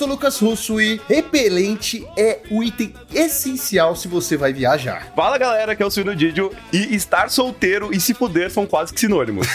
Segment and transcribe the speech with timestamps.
[0.00, 5.12] sou Lucas Russo e repelente é o item essencial se você vai viajar.
[5.14, 8.94] Fala galera, que é o Sino Didio e estar solteiro e se fuder são quase
[8.94, 9.46] que sinônimos.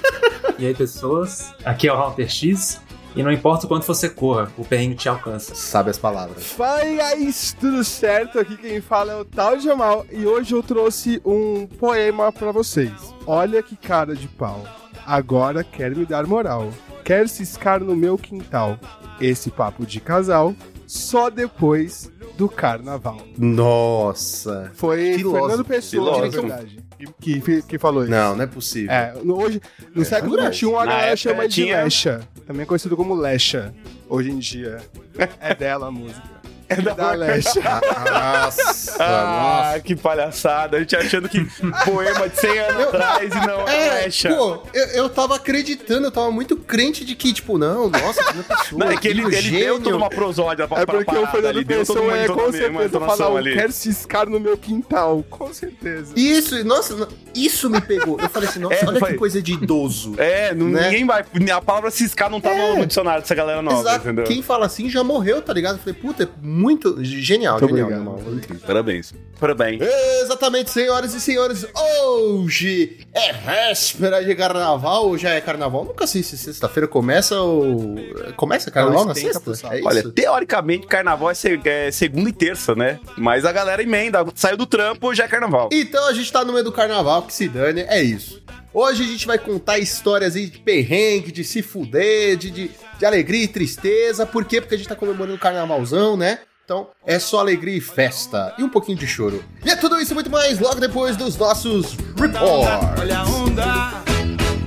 [0.58, 2.80] e aí pessoas, aqui é o Hunter X
[3.14, 5.54] e não importa o quanto você corra, o perrengue te alcança.
[5.54, 6.42] Sabe as palavras.
[6.42, 8.38] Fala aí, tudo certo?
[8.38, 12.94] Aqui quem fala é o Tal Jamal e hoje eu trouxe um poema para vocês.
[13.26, 14.64] Olha que cara de pau.
[15.04, 16.72] Agora quer me dar moral.
[17.04, 18.78] Quer ciscar no meu quintal.
[19.20, 20.54] Esse papo de casal
[20.86, 23.18] só depois do carnaval.
[23.38, 24.70] Nossa.
[24.74, 25.46] Foi Filósofo.
[25.48, 26.78] Fernando Pessoa, de verdade,
[27.20, 28.10] que, que, que falou isso.
[28.10, 28.90] Não, não é possível.
[28.92, 29.60] É, no- hoje,
[29.94, 30.56] no século verdade.
[30.56, 32.20] XXI, a Na galera chama de tinha- Lecha.
[32.46, 33.72] Também conhecido como Lecha.
[34.08, 34.78] Hoje em dia.
[35.40, 36.41] É dela a música.
[36.78, 37.60] É da Lecha.
[37.60, 39.80] Nossa, Ah, nossa.
[39.80, 40.76] que palhaçada.
[40.76, 41.44] A gente achando que
[41.84, 44.28] poema de 100 anos atrás e não é, É, Lecha.
[44.34, 48.42] pô, eu, eu tava acreditando, eu tava muito crente de que, tipo, não, nossa, que
[48.42, 48.84] pessoa.
[48.84, 49.80] Não, é que ele, ele deu gênio.
[49.80, 52.26] toda uma prosódia pra, É pra porque o parada Fernando deu toda Pessoa uma é
[52.28, 53.54] com certeza falar, ali.
[53.54, 55.24] quer ciscar no meu quintal.
[55.30, 56.12] Com certeza.
[56.16, 58.18] Isso, nossa, isso me pegou.
[58.20, 60.14] Eu falei assim, nossa, É, olha foi- que coisa de idoso.
[60.18, 60.84] É, não- Né?
[60.84, 61.24] ninguém vai.
[61.52, 62.72] A palavra ciscar não tá É.
[62.72, 63.98] no, no dicionário dessa galera nova, Exato.
[64.06, 64.24] entendeu?
[64.24, 65.74] Quem fala assim já morreu, tá ligado?
[65.74, 66.28] Eu falei, puta, é
[66.62, 68.18] muito genial, Muito genial, obrigado.
[68.18, 68.34] irmão.
[68.36, 68.66] Incrível.
[68.66, 69.14] Parabéns.
[69.40, 69.82] Parabéns.
[70.22, 71.66] Exatamente, senhoras e senhores.
[71.74, 75.08] Hoje é véspera de carnaval.
[75.08, 75.84] Ou já é carnaval?
[75.84, 77.96] Nunca sei se sexta-feira começa ou.
[78.36, 79.52] Começa carnaval na sexta?
[79.74, 80.12] É Olha, isso?
[80.12, 83.00] teoricamente, carnaval é, é segunda e terça, né?
[83.18, 84.24] Mas a galera emenda.
[84.34, 85.68] Saiu do trampo, já é carnaval.
[85.72, 88.40] Então a gente tá no meio do carnaval, que se dane, é isso.
[88.74, 93.04] Hoje a gente vai contar histórias aí de perrengue, de se fuder, de, de, de
[93.04, 94.24] alegria e tristeza.
[94.24, 94.60] Por quê?
[94.62, 96.38] Porque a gente tá comemorando o carnavalzão, né?
[96.64, 98.54] Então é só alegria e festa.
[98.56, 99.42] E um pouquinho de choro.
[99.64, 103.00] E é tudo isso e muito mais logo depois dos nossos reports.
[103.00, 103.64] Olha a onda.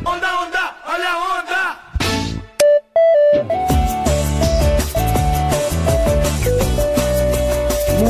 [0.05, 1.79] Onda, onda, olha a onda.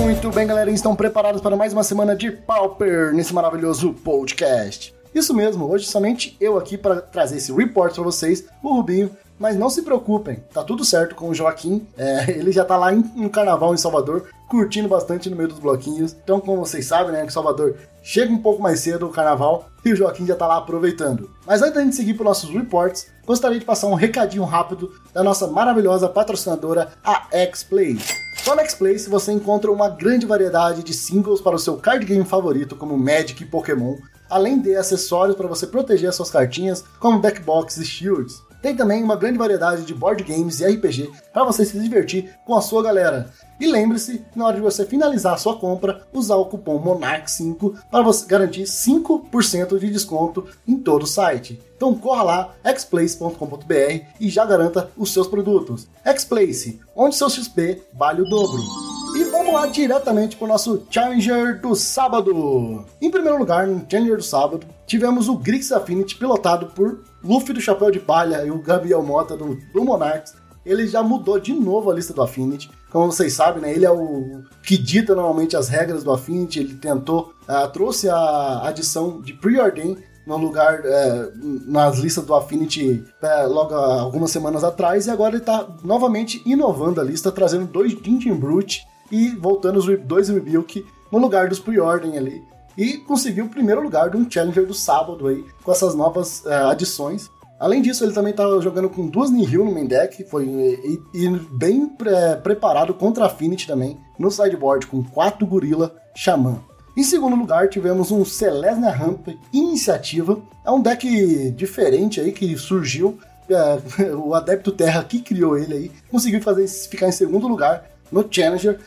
[0.02, 4.96] Muito bem, galera, estão preparados para mais uma semana de Pauper nesse maravilhoso podcast.
[5.14, 9.16] Isso mesmo, hoje somente eu aqui para trazer esse report para vocês, o Rubinho.
[9.38, 11.86] Mas não se preocupem, tá tudo certo com o Joaquim.
[11.98, 15.60] É, ele já tá lá em, no carnaval em Salvador, curtindo bastante no meio dos
[15.60, 16.16] bloquinhos.
[16.24, 19.92] Então, como vocês sabem, né, que Salvador chega um pouco mais cedo o carnaval e
[19.92, 21.30] o Joaquim já tá lá aproveitando.
[21.46, 25.24] Mas antes da gente seguir para nossos reports, gostaria de passar um recadinho rápido da
[25.24, 27.98] nossa maravilhosa patrocinadora, a X-Play.
[28.44, 32.24] Só na X-Play você encontra uma grande variedade de singles para o seu card game
[32.24, 33.96] favorito, como Magic e Pokémon,
[34.30, 38.44] além de acessórios para você proteger as suas cartinhas, como backbox e shields.
[38.66, 42.56] Tem também uma grande variedade de board games e RPG para você se divertir com
[42.56, 43.30] a sua galera.
[43.60, 48.02] E lembre-se, na hora de você finalizar a sua compra, usar o cupom MONARCH5 para
[48.02, 51.62] você garantir 5% de desconto em todo o site.
[51.78, 55.88] Então corra lá, xplace.com.br e já garanta os seus produtos.
[56.04, 58.64] Xplace, onde seu XP vale o dobro.
[59.16, 62.84] E vamos lá diretamente para o nosso Challenger do sábado.
[63.00, 67.62] Em primeiro lugar, no Challenger do sábado, tivemos o Grix Affinity pilotado por Luffy do
[67.62, 70.34] Chapéu de Palha e o Gabriel Mota do, do Monarchs.
[70.66, 72.70] Ele já mudou de novo a lista do Affinity.
[72.92, 76.60] Como vocês sabem, né, ele é o que dita normalmente as regras do Affinity.
[76.60, 81.30] Ele tentou, ah, trouxe a adição de Preordain no lugar é,
[81.68, 87.00] nas listas do Affinity é, logo algumas semanas atrás e agora ele está novamente inovando
[87.00, 88.82] a lista, trazendo dois Dintin Brute
[89.12, 92.42] e voltando os dois Rebuke no lugar dos Preordain ali.
[92.78, 96.56] E conseguiu o primeiro lugar de um Challenger do sábado aí, com essas novas é,
[96.64, 97.30] adições.
[97.60, 101.30] Além disso, ele também tá jogando com duas Nihil no main deck, foi e, e
[101.52, 106.60] bem pre- preparado contra a Affinity também, no sideboard com quatro Gorila Xamã.
[106.98, 110.42] Em segundo lugar, tivemos um Celestia Ramp Iniciativa.
[110.66, 113.18] É um deck diferente aí que surgiu.
[113.50, 118.26] é, o Adepto Terra que criou ele aí conseguiu fazer ficar em segundo lugar no
[118.30, 118.80] Challenger.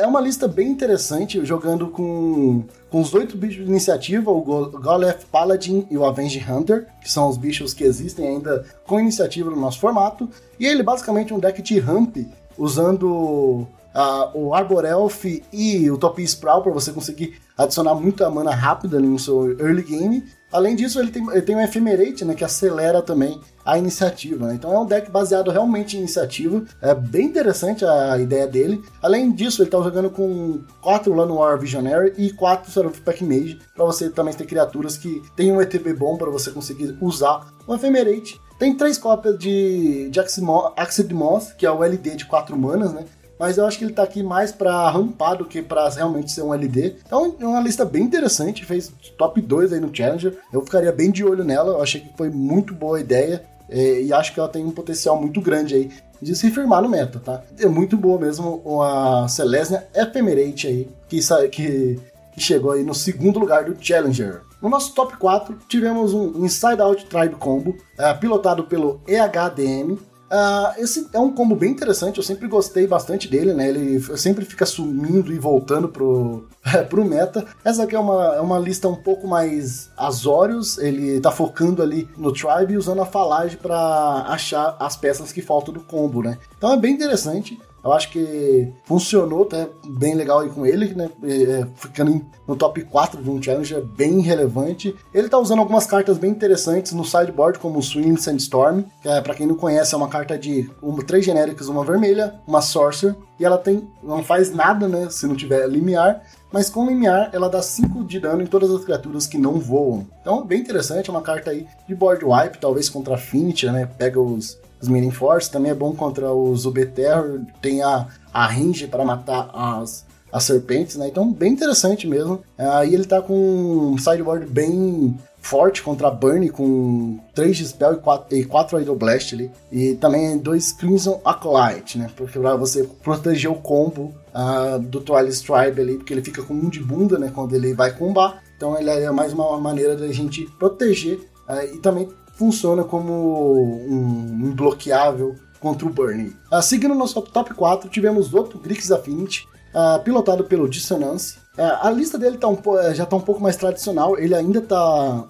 [0.00, 4.70] É uma lista bem interessante, jogando com, com os oito bichos de iniciativa, o Go-
[4.80, 9.50] Golef Paladin e o Avenge Hunter, que são os bichos que existem ainda com iniciativa
[9.50, 10.28] no nosso formato.
[10.58, 12.16] E ele basicamente é um deck de ramp,
[12.56, 18.54] usando ah, o Arbor Elf e o Topi Sprawl para você conseguir adicionar muita mana
[18.54, 20.24] rápida no seu early game.
[20.50, 24.46] Além disso, ele tem, ele tem um Ephemerate, né, que acelera também a iniciativa.
[24.46, 24.54] né?
[24.54, 26.62] Então é um deck baseado realmente em iniciativa.
[26.80, 28.82] É bem interessante a ideia dele.
[29.02, 33.84] Além disso, ele tá jogando com 4 Llanowar Visionary e 4 Seraph Pack Mage, para
[33.84, 38.40] você também ter criaturas que tem um ETB bom para você conseguir usar o Ephemerate.
[38.58, 43.04] Tem três cópias de, de Moth, que é o LD de 4 manas, né?
[43.38, 46.42] Mas eu acho que ele tá aqui mais pra rampar do que pra realmente ser
[46.42, 46.96] um LD.
[47.06, 50.36] Então é uma lista bem interessante, fez top 2 aí no Challenger.
[50.52, 53.42] Eu ficaria bem de olho nela, eu achei que foi muito boa ideia.
[53.70, 55.90] é, e acho que ela tem um potencial muito grande aí
[56.20, 57.42] de se firmar no meta, tá?
[57.58, 61.20] É muito boa mesmo a Celestia Ephemerate aí, que,
[61.50, 62.00] que,
[62.34, 64.40] que chegou aí no segundo lugar do Challenger.
[64.60, 69.96] No nosso top 4, tivemos um Inside Out Tribe Combo, eh, pilotado pelo EHDM.
[70.30, 73.68] Ah, esse é um combo bem interessante, eu sempre gostei bastante dele, né?
[73.68, 76.46] Ele sempre fica sumindo e voltando pro,
[76.88, 77.44] pro meta.
[77.64, 82.08] Essa aqui é uma, é uma lista um pouco mais Azorius, ele tá focando ali
[82.16, 86.38] no Tribe usando a falagem para achar as peças que faltam do combo, né?
[86.56, 87.58] Então é bem interessante.
[87.82, 91.08] Eu acho que funcionou até bem legal aí com ele, né?
[91.22, 94.94] É, ficando no top 4 de um challenger bem relevante.
[95.14, 99.22] Ele tá usando algumas cartas bem interessantes no sideboard, como o Swing Sandstorm, que é,
[99.34, 103.44] quem não conhece, é uma carta de uma, três genéricas, uma vermelha, uma Sorcerer, e
[103.44, 103.88] ela tem.
[104.02, 105.08] não faz nada, né?
[105.10, 106.22] Se não tiver limiar.
[106.50, 110.06] Mas com limiar, ela dá 5 de dano em todas as criaturas que não voam.
[110.20, 113.86] Então, bem interessante, é uma carta aí de board wipe, talvez contra Affinity, né?
[113.98, 118.46] Pega os, os Meaning Force, também é bom contra os UB Terror, tem a, a
[118.46, 121.08] range para matar as, as serpentes, né?
[121.08, 122.40] Então, bem interessante mesmo.
[122.56, 127.94] Aí ele tá com um sideboard bem forte contra a Burn, com 3 de spell
[127.94, 129.50] e 4, e 4 Idol Blast ali.
[129.72, 132.10] E também dois Crimson Acolyte, né?
[132.16, 136.54] Porque pra você proteger o combo ah, do Twilight Tribe ali, porque ele fica com
[136.54, 137.32] um de bunda, né?
[137.34, 138.42] Quando ele vai combar.
[138.56, 142.08] Então ele é mais uma maneira da gente proteger ah, e também
[142.38, 146.32] funciona como um imbloqueável contra o Burning.
[146.50, 151.36] Ah, seguindo nosso top 4, tivemos outro Grix Affinity, ah, pilotado pelo Dissonance.
[151.58, 154.60] Ah, a lista dele tá um eh, já está um pouco mais tradicional, ele ainda
[154.60, 155.26] está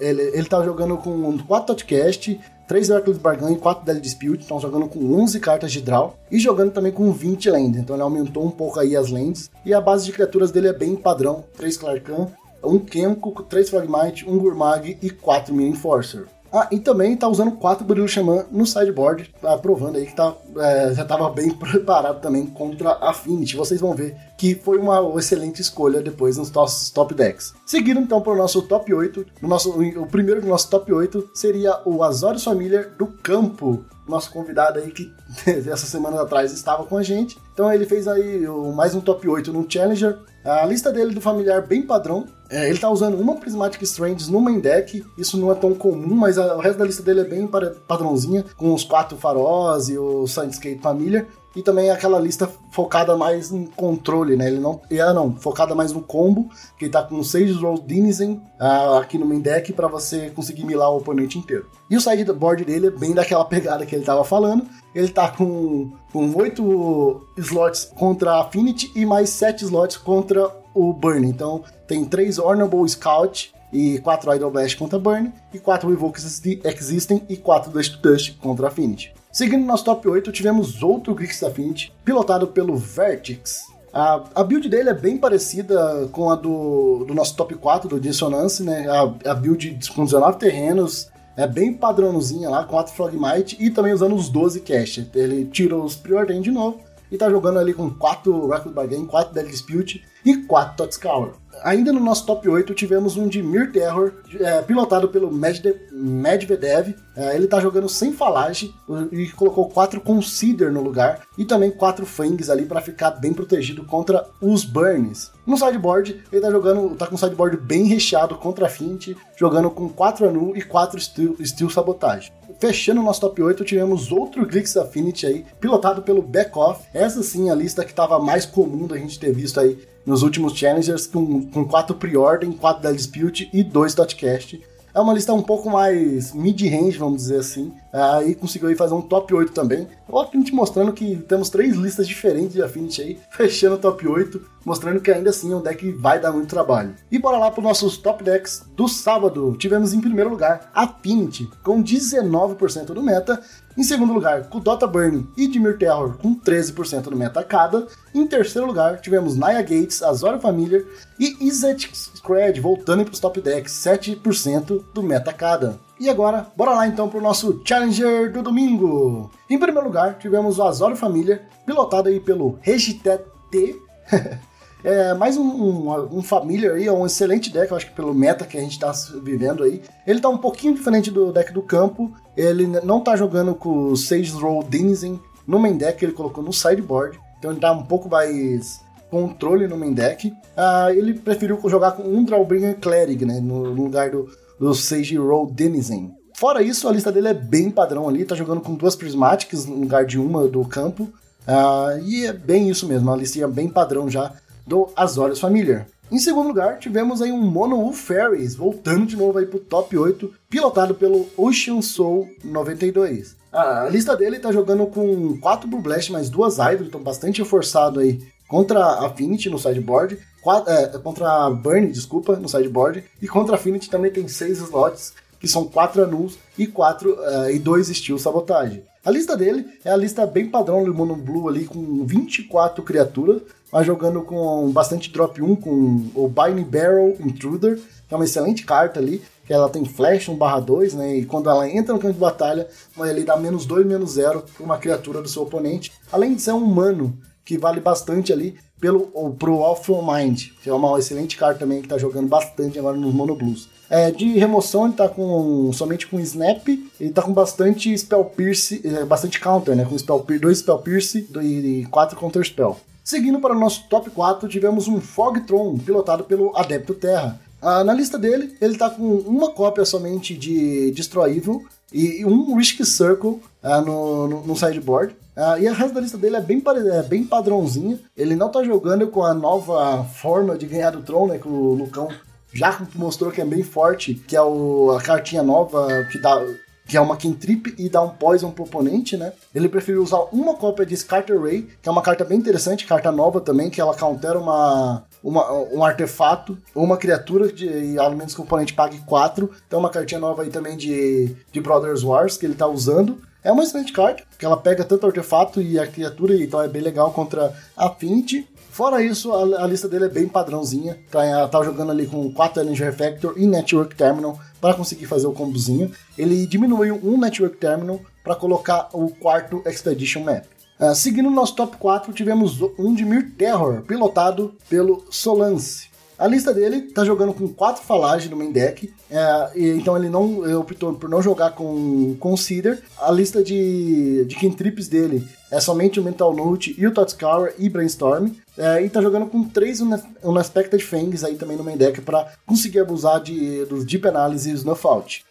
[0.00, 4.58] ele, ele tá jogando com 4 Totcast, 3 Reckless Bargain e 4 Daily Dispute, estão
[4.58, 8.42] jogando com 11 cartas de draw e jogando também com 20 land, então ele aumentou
[8.42, 9.50] um pouco aí as lands.
[9.66, 12.28] E a base de criaturas dele é bem padrão, 3 Clarkan,
[12.64, 16.26] um Kenko, 3 Fragmite, um Gurmag e 4 Mini Enforcer.
[16.52, 20.94] Ah, e também tá usando 4 Burilo Xamã no sideboard, provando aí que tá, é,
[20.94, 23.56] já estava bem preparado também contra Affinity.
[23.56, 27.54] Vocês vão ver que foi uma excelente escolha depois nos nossos top decks.
[27.64, 31.30] Seguindo então para o nosso top 8, no nosso, o primeiro do nosso top 8
[31.34, 35.12] seria o Azorius Familiar do Campo, nosso convidado aí que
[35.68, 37.36] essa semana atrás estava com a gente.
[37.52, 40.18] Então ele fez aí o- mais um top 8 no Challenger.
[40.46, 42.26] A lista dele do familiar bem padrão.
[42.48, 45.04] É, ele tá usando uma Prismatic Strange no main deck.
[45.18, 47.48] Isso não é tão comum, mas a- o resto da lista dele é bem
[47.88, 51.26] padrãozinha, com os quatro faróis e o Sandscape Familiar.
[51.56, 54.46] E também aquela lista focada mais em controle, né?
[54.46, 54.78] Ele não.
[55.02, 59.16] Ah, não, focada mais no combo, que ele tá com 6 Roll Denizen ah, aqui
[59.16, 61.70] no main deck para você conseguir milar o oponente inteiro.
[61.90, 64.66] E o sideboard dele é bem daquela pegada que ele tava falando.
[64.94, 70.92] Ele tá com, com 8 slots contra a Affinity e mais 7 slots contra o
[70.92, 71.26] Burn.
[71.26, 76.60] Então tem 3 Honorable Scout e 4 Idol Blast contra Burn, e 4 Revoke Exi-
[76.62, 79.12] Existing e 4 Dust Dust contra Affinity.
[79.36, 83.66] Seguindo nosso top 8, tivemos outro Grix Affinity, pilotado pelo Vertix.
[83.92, 88.00] A, a build dele é bem parecida com a do, do nosso top 4, do
[88.00, 88.88] Dissonance, né?
[88.88, 94.14] A, a build com 19 terrenos, é bem padrãozinha lá, 4 Frogmite e também usando
[94.14, 95.06] os 12 cash.
[95.14, 96.80] Ele tirou os Preordain de novo
[97.12, 101.34] e tá jogando ali com 4 Record Bargain, 4 Dead Dispute e 4 Totscour.
[101.64, 106.94] Ainda no nosso top 8 tivemos um de Mir Terror, é, pilotado pelo Medve- Medvedev.
[107.16, 108.74] É, ele tá jogando sem falagem
[109.10, 113.84] e colocou 4 Consider no lugar e também 4 Fangs ali para ficar bem protegido
[113.84, 115.30] contra os Burns.
[115.46, 119.70] No sideboard, ele tá jogando, tá com um sideboard bem recheado contra a Fint, jogando
[119.70, 122.32] com 4 Anu e 4 Steel, Steel Sabotage.
[122.58, 126.86] Fechando o nosso top 8, tivemos outro Grix Affinity aí, pilotado pelo Back Off.
[126.94, 130.56] Essa sim a lista que estava mais comum da gente ter visto aí nos últimos
[130.56, 134.62] Challengers, com, com 4 Preorder, 4 da Dispute e 2 Dotcast.
[134.96, 137.70] É uma lista um pouco mais mid-range, vamos dizer assim.
[137.92, 139.86] Aí conseguiu aí fazer um top 8 também.
[140.08, 144.40] O Affinity mostrando que temos três listas diferentes de Affinity aí, fechando o top 8,
[144.64, 146.94] mostrando que ainda assim é um deck que vai dar muito trabalho.
[147.10, 149.54] E bora lá para os nossos top decks do sábado.
[149.58, 153.38] Tivemos em primeiro lugar Affinity, com 19% do meta.
[153.76, 157.86] Em segundo lugar, Kudota Burn e Dimir Terror, com 13% do meta cada.
[158.14, 160.82] Em terceiro lugar, tivemos Naya Gates, Azora Familiar
[161.20, 165.78] e Izet Scred voltando para os top decks, 7% do meta cada.
[166.00, 169.30] E agora, bora lá então pro nosso Challenger do domingo.
[169.48, 173.78] Em primeiro lugar, tivemos o Azora Família, pilotado aí pelo Regitet T.
[174.84, 178.14] É, mais um, um, um Familiar aí, é um excelente deck, eu acho que pelo
[178.14, 178.92] meta que a gente tá
[179.22, 179.82] vivendo aí.
[180.06, 183.96] Ele tá um pouquinho diferente do deck do campo, ele não tá jogando com o
[183.96, 187.18] Sage Roll Denizen no main deck, ele colocou no sideboard.
[187.38, 188.80] Então ele dá um pouco mais
[189.10, 190.32] controle no main deck.
[190.56, 194.28] Ah, ele preferiu jogar com um Drawbringer Cleric, né, no lugar do,
[194.58, 196.14] do Sage Roll Denizen.
[196.34, 199.76] Fora isso, a lista dele é bem padrão ali, tá jogando com duas Prismatics no
[199.76, 201.08] lugar de uma do campo.
[201.46, 204.32] Ah, e é bem isso mesmo, uma listinha bem padrão já
[204.66, 205.86] do Azorius Familiar.
[206.10, 209.96] Em segundo lugar, tivemos aí um Mono Wolf Fairies, voltando de novo aí pro top
[209.96, 213.36] 8, pilotado pelo Ocean Soul 92.
[213.52, 218.00] A lista dele tá jogando com 4 Blue Blast mais duas Idol, então bastante reforçado
[218.00, 223.26] aí contra a Affinity no sideboard, quatro, é, contra a Burn, desculpa, no sideboard, e
[223.26, 227.58] contra a Affinity também tem 6 slots, que são 4 anuls e 4 uh, e
[227.58, 228.84] 2 Steel Sabotage.
[229.06, 233.40] A lista dele é a lista bem padrão do Mono Blue ali, com 24 criaturas,
[233.72, 238.64] mas jogando com bastante drop 1, com o Biny Barrel Intruder, que é uma excelente
[238.64, 241.18] carta ali, que ela tem flash 1/2, né?
[241.18, 242.66] E quando ela entra no campo de batalha,
[242.98, 245.92] ele dá menos 2, menos 0 para uma criatura do seu oponente.
[246.10, 249.02] Além de ser um humano, que vale bastante ali pelo
[249.38, 253.14] pro Awful Mind, que é uma excelente carta também que tá jogando bastante agora nos
[253.14, 253.68] Mono Blues.
[253.88, 256.66] É, de remoção ele tá com somente com Snap,
[257.00, 259.84] ele tá com bastante Spell Pierce, é, bastante counter, né?
[259.84, 262.76] Com spell, dois Spell Pierce e quatro Counter Spell.
[263.04, 267.40] Seguindo para o nosso top 4, tivemos um Fogtron, pilotado pelo Adepto Terra.
[267.62, 272.56] Ah, na lista dele, ele tá com uma cópia somente de Destroy Evil e um
[272.56, 275.14] Risk Circle ah, no, no, no sideboard.
[275.36, 276.62] Uh, e a resto da lista dele é bem,
[276.94, 278.00] é bem padrãozinha.
[278.16, 281.38] Ele não tá jogando com a nova forma de ganhar do Tron, né?
[281.38, 282.08] Que o Lucão
[282.56, 286.42] já mostrou que é bem forte, que é o, a cartinha nova que dá.
[286.88, 289.32] Que é uma Kentrip e dá um poison pro oponente, né?
[289.52, 293.10] Ele preferiu usar uma cópia de Scarter Ray, que é uma carta bem interessante, carta
[293.10, 298.12] nova também, que ela countera uma, uma, um artefato ou uma criatura de, e ao
[298.12, 299.50] menos que o oponente pague 4.
[299.66, 303.20] Então uma cartinha nova aí também de, de Brothers Wars que ele tá usando.
[303.42, 306.82] É uma excelente carta, que ela pega tanto artefato e a criatura, então é bem
[306.82, 308.48] legal contra a Affinity.
[308.76, 310.98] Fora isso, a, a, lista dele é bem padrãozinha.
[311.10, 315.32] Tá, tá jogando ali com 4 Energy Refactor e Network Terminal para conseguir fazer o
[315.32, 315.90] combozinho.
[316.18, 320.44] Ele diminuiu um Network Terminal para colocar o quarto Expedition Map.
[320.78, 325.85] Uh, seguindo nosso top 4, tivemos um de Mir Terror, pilotado pelo Solance.
[326.18, 330.58] A lista dele tá jogando com quatro falagens no main deck, é, então ele não
[330.58, 332.82] optou por não jogar com Consider.
[332.98, 337.68] A lista de, de cantrips dele é somente o Mental Note e o Totscour e
[337.68, 338.30] Brainstorm.
[338.56, 339.80] É, e tá jogando com três
[340.22, 344.54] Unexpected Fangs aí também no main deck para conseguir abusar de, dos Deep Analysis e
[344.54, 344.86] Snuff.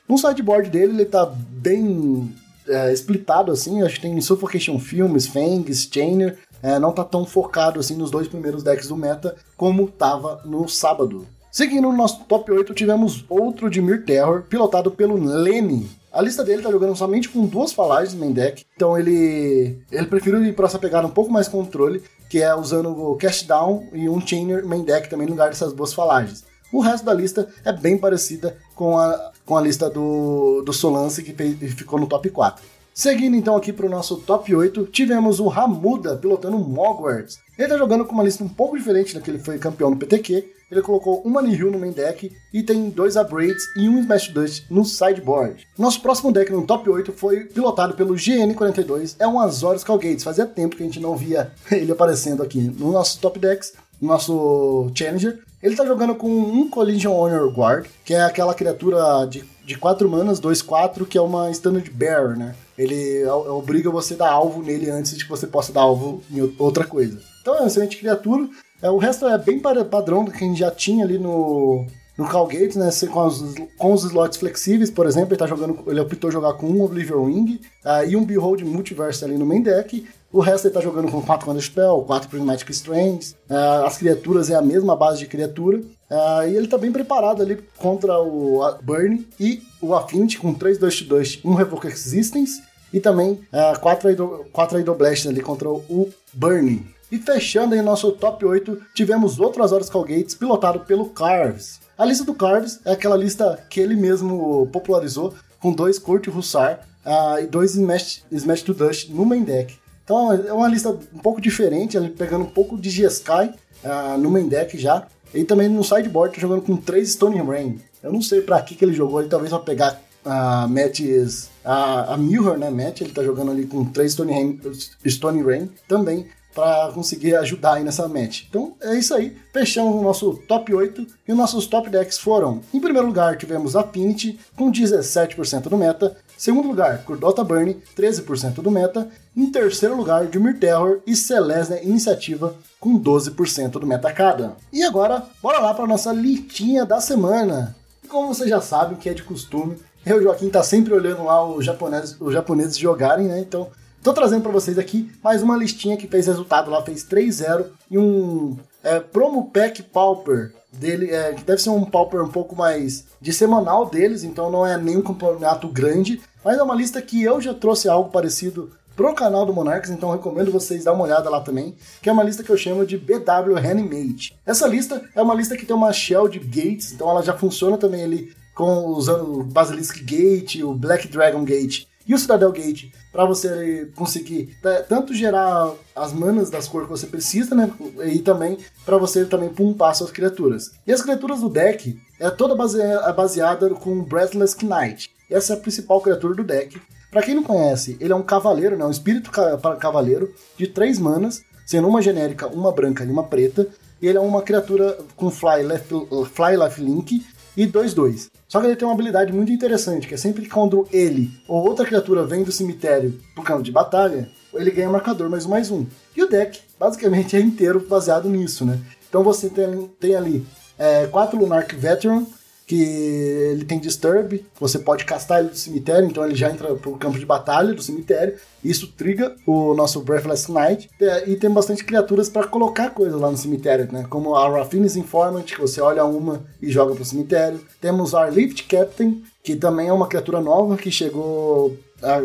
[0.08, 2.32] No sideboard dele ele tá bem
[2.68, 7.79] é, splitado assim, acho que tem Suffocation Films, Fangs, Chainer, é, não tá tão focado
[7.79, 11.27] assim nos dois primeiros decks do meta como tava no sábado.
[11.51, 15.88] Seguindo no nosso top 8, tivemos outro de Mir Terror, pilotado pelo Lenny.
[16.12, 20.07] A lista dele tá jogando somente com duas falagens no main deck, então ele ele
[20.07, 23.88] preferiu ir para essa pegada um pouco mais controle, que é usando o Cast Down
[23.93, 26.43] e um Chainer main deck também no lugar dessas duas falagens.
[26.74, 31.22] O resto da lista é bem parecida com a, com a lista do, do Solance,
[31.22, 31.31] que
[31.69, 32.75] ficou no top 4.
[32.97, 37.39] Seguindo então aqui para o nosso top 8, tivemos o Ramuda pilotando Mogwarts.
[37.57, 39.97] Ele está jogando com uma lista um pouco diferente da que ele foi campeão no
[39.97, 40.49] PTQ.
[40.71, 44.71] Ele colocou uma Nihil no main deck e tem dois Upgrades e um Smash Dust
[44.71, 45.67] no sideboard.
[45.77, 50.23] Nosso próximo deck no top 8 foi pilotado pelo GN42, é um Azorius Calgates.
[50.23, 54.07] Fazia tempo que a gente não via ele aparecendo aqui no nosso top decks, no
[54.07, 55.43] nosso Challenger.
[55.61, 60.09] Ele tá jogando com um Collision Honor Guard, que é aquela criatura de, de 4
[60.09, 62.55] manas, 2-4, que é uma Standard Bearer, né?
[62.77, 66.41] Ele obriga você a dar alvo nele antes de que você possa dar alvo em
[66.60, 67.20] outra coisa.
[67.41, 68.50] Então é uma excelente criatura.
[68.82, 71.86] É, o resto é bem padrão do que a gente já tinha ali no,
[72.17, 72.89] no Calgate, né?
[73.12, 76.67] Com os, com os slots flexíveis, por exemplo, ele, tá jogando, ele optou jogar com
[76.67, 80.05] um Oblivion Wing uh, e um Behold Multiverse ali no main deck.
[80.36, 83.38] O resto ele tá jogando com 4 Counter Spell, 4 Prismatic Strands.
[83.50, 85.77] Uh, as criaturas é a mesma base de criatura.
[85.77, 90.77] Uh, e ele tá bem preparado ali contra o Burn e o Affinity com 3
[90.77, 92.62] 2 2 1 Revoke Existence
[92.92, 93.39] e também
[93.80, 94.98] 4 uh, Idol,
[95.30, 96.86] ali contra o Burning.
[97.10, 101.80] E fechando aí nosso top 8, tivemos outro Azorius Calgates pilotado pelo Carves.
[101.98, 106.82] A lista do Carves é aquela lista que ele mesmo popularizou, com dois Kurt Hussar
[107.06, 109.85] uh, e dois Smash, Smash to Dust no main deck.
[110.05, 114.47] Então é uma lista um pouco diferente, pegando um pouco de Jeskai uh, no main
[114.47, 115.07] deck já.
[115.33, 117.81] E também no sideboard tá jogando com três Stone Rain.
[118.01, 121.50] Eu não sei para que, que ele jogou, ele talvez vai pegar uh, matches.
[121.65, 122.69] A, a Mirror, né?
[122.69, 124.59] Match, ele tá jogando ali com três Stone Rain,
[125.07, 128.43] Stone Rain também pra conseguir ajudar aí nessa match.
[128.50, 132.62] Então é isso aí, fechamos o nosso top 8 e os nossos top decks foram:
[132.74, 138.71] em primeiro lugar tivemos Affinity com 17% do meta, segundo lugar Kurdota Burn, 13% do
[138.71, 144.56] meta, em terceiro lugar Dimir Terror e Celestia Iniciativa com 12% do meta cada.
[144.72, 147.75] E agora, bora lá para nossa listinha da semana.
[148.04, 149.75] E como vocês já sabem, que é de costume,
[150.06, 153.39] eu e o Joaquim tá sempre olhando lá os japoneses, os japoneses jogarem, né?
[153.39, 153.68] Então,
[154.04, 157.98] tô trazendo para vocês aqui mais uma listinha que fez resultado lá, fez 3-0 e
[157.98, 163.06] um é, promo pack pauper dele, é, que deve ser um pauper um pouco mais
[163.20, 167.42] de semanal deles, então não é nenhum campeonato grande, mas é uma lista que eu
[167.42, 171.41] já trouxe algo parecido pro canal do Monarchs, então recomendo vocês dar uma olhada lá
[171.41, 174.37] também, que é uma lista que eu chamo de BW Reanimate.
[174.45, 177.77] Essa lista é uma lista que tem uma shell de gates, então ela já funciona
[177.77, 182.91] também ali com usando o Basilisk Gate, o Black Dragon Gate e o Citadel Gate,
[183.11, 184.55] para você conseguir
[184.87, 187.69] tanto gerar as manas das cores que você precisa, né,
[188.05, 190.71] e também para você também pumpar suas criaturas.
[190.85, 195.09] E as criaturas do deck é toda baseada com Breathless Knight.
[195.29, 196.79] Essa é a principal criatura do deck.
[197.15, 201.43] Para quem não conhece, ele é um cavaleiro, né, um espírito cavaleiro de três manas,
[201.65, 203.69] sendo uma genérica, uma branca e uma preta.
[204.01, 205.88] E ele é uma criatura com Fly, left,
[206.34, 208.29] fly Life Link e 2-2.
[208.50, 211.65] Só que ele tem uma habilidade muito interessante, que é sempre que quando ele ou
[211.65, 215.72] outra criatura vem do cemitério pro campo de batalha, ele ganha marcador mais um mais
[215.72, 215.86] um.
[216.17, 218.77] E o deck, basicamente, é inteiro baseado nisso, né?
[219.07, 220.45] Então você tem, tem ali
[220.77, 222.25] é, quatro Lunark Veteran,
[222.65, 226.98] que ele tem Disturb, você pode castar ele do cemitério, então ele já entra pro
[226.98, 228.36] campo de batalha do cemitério.
[228.63, 230.89] Isso triga o nosso Breathless Knight.
[231.00, 234.05] É, e tem bastante criaturas para colocar coisas lá no cemitério, né?
[234.10, 237.62] Como a Raffine's Informant, que você olha uma e joga pro cemitério.
[237.79, 241.77] Temos a Lift Captain, que também é uma criatura nova que chegou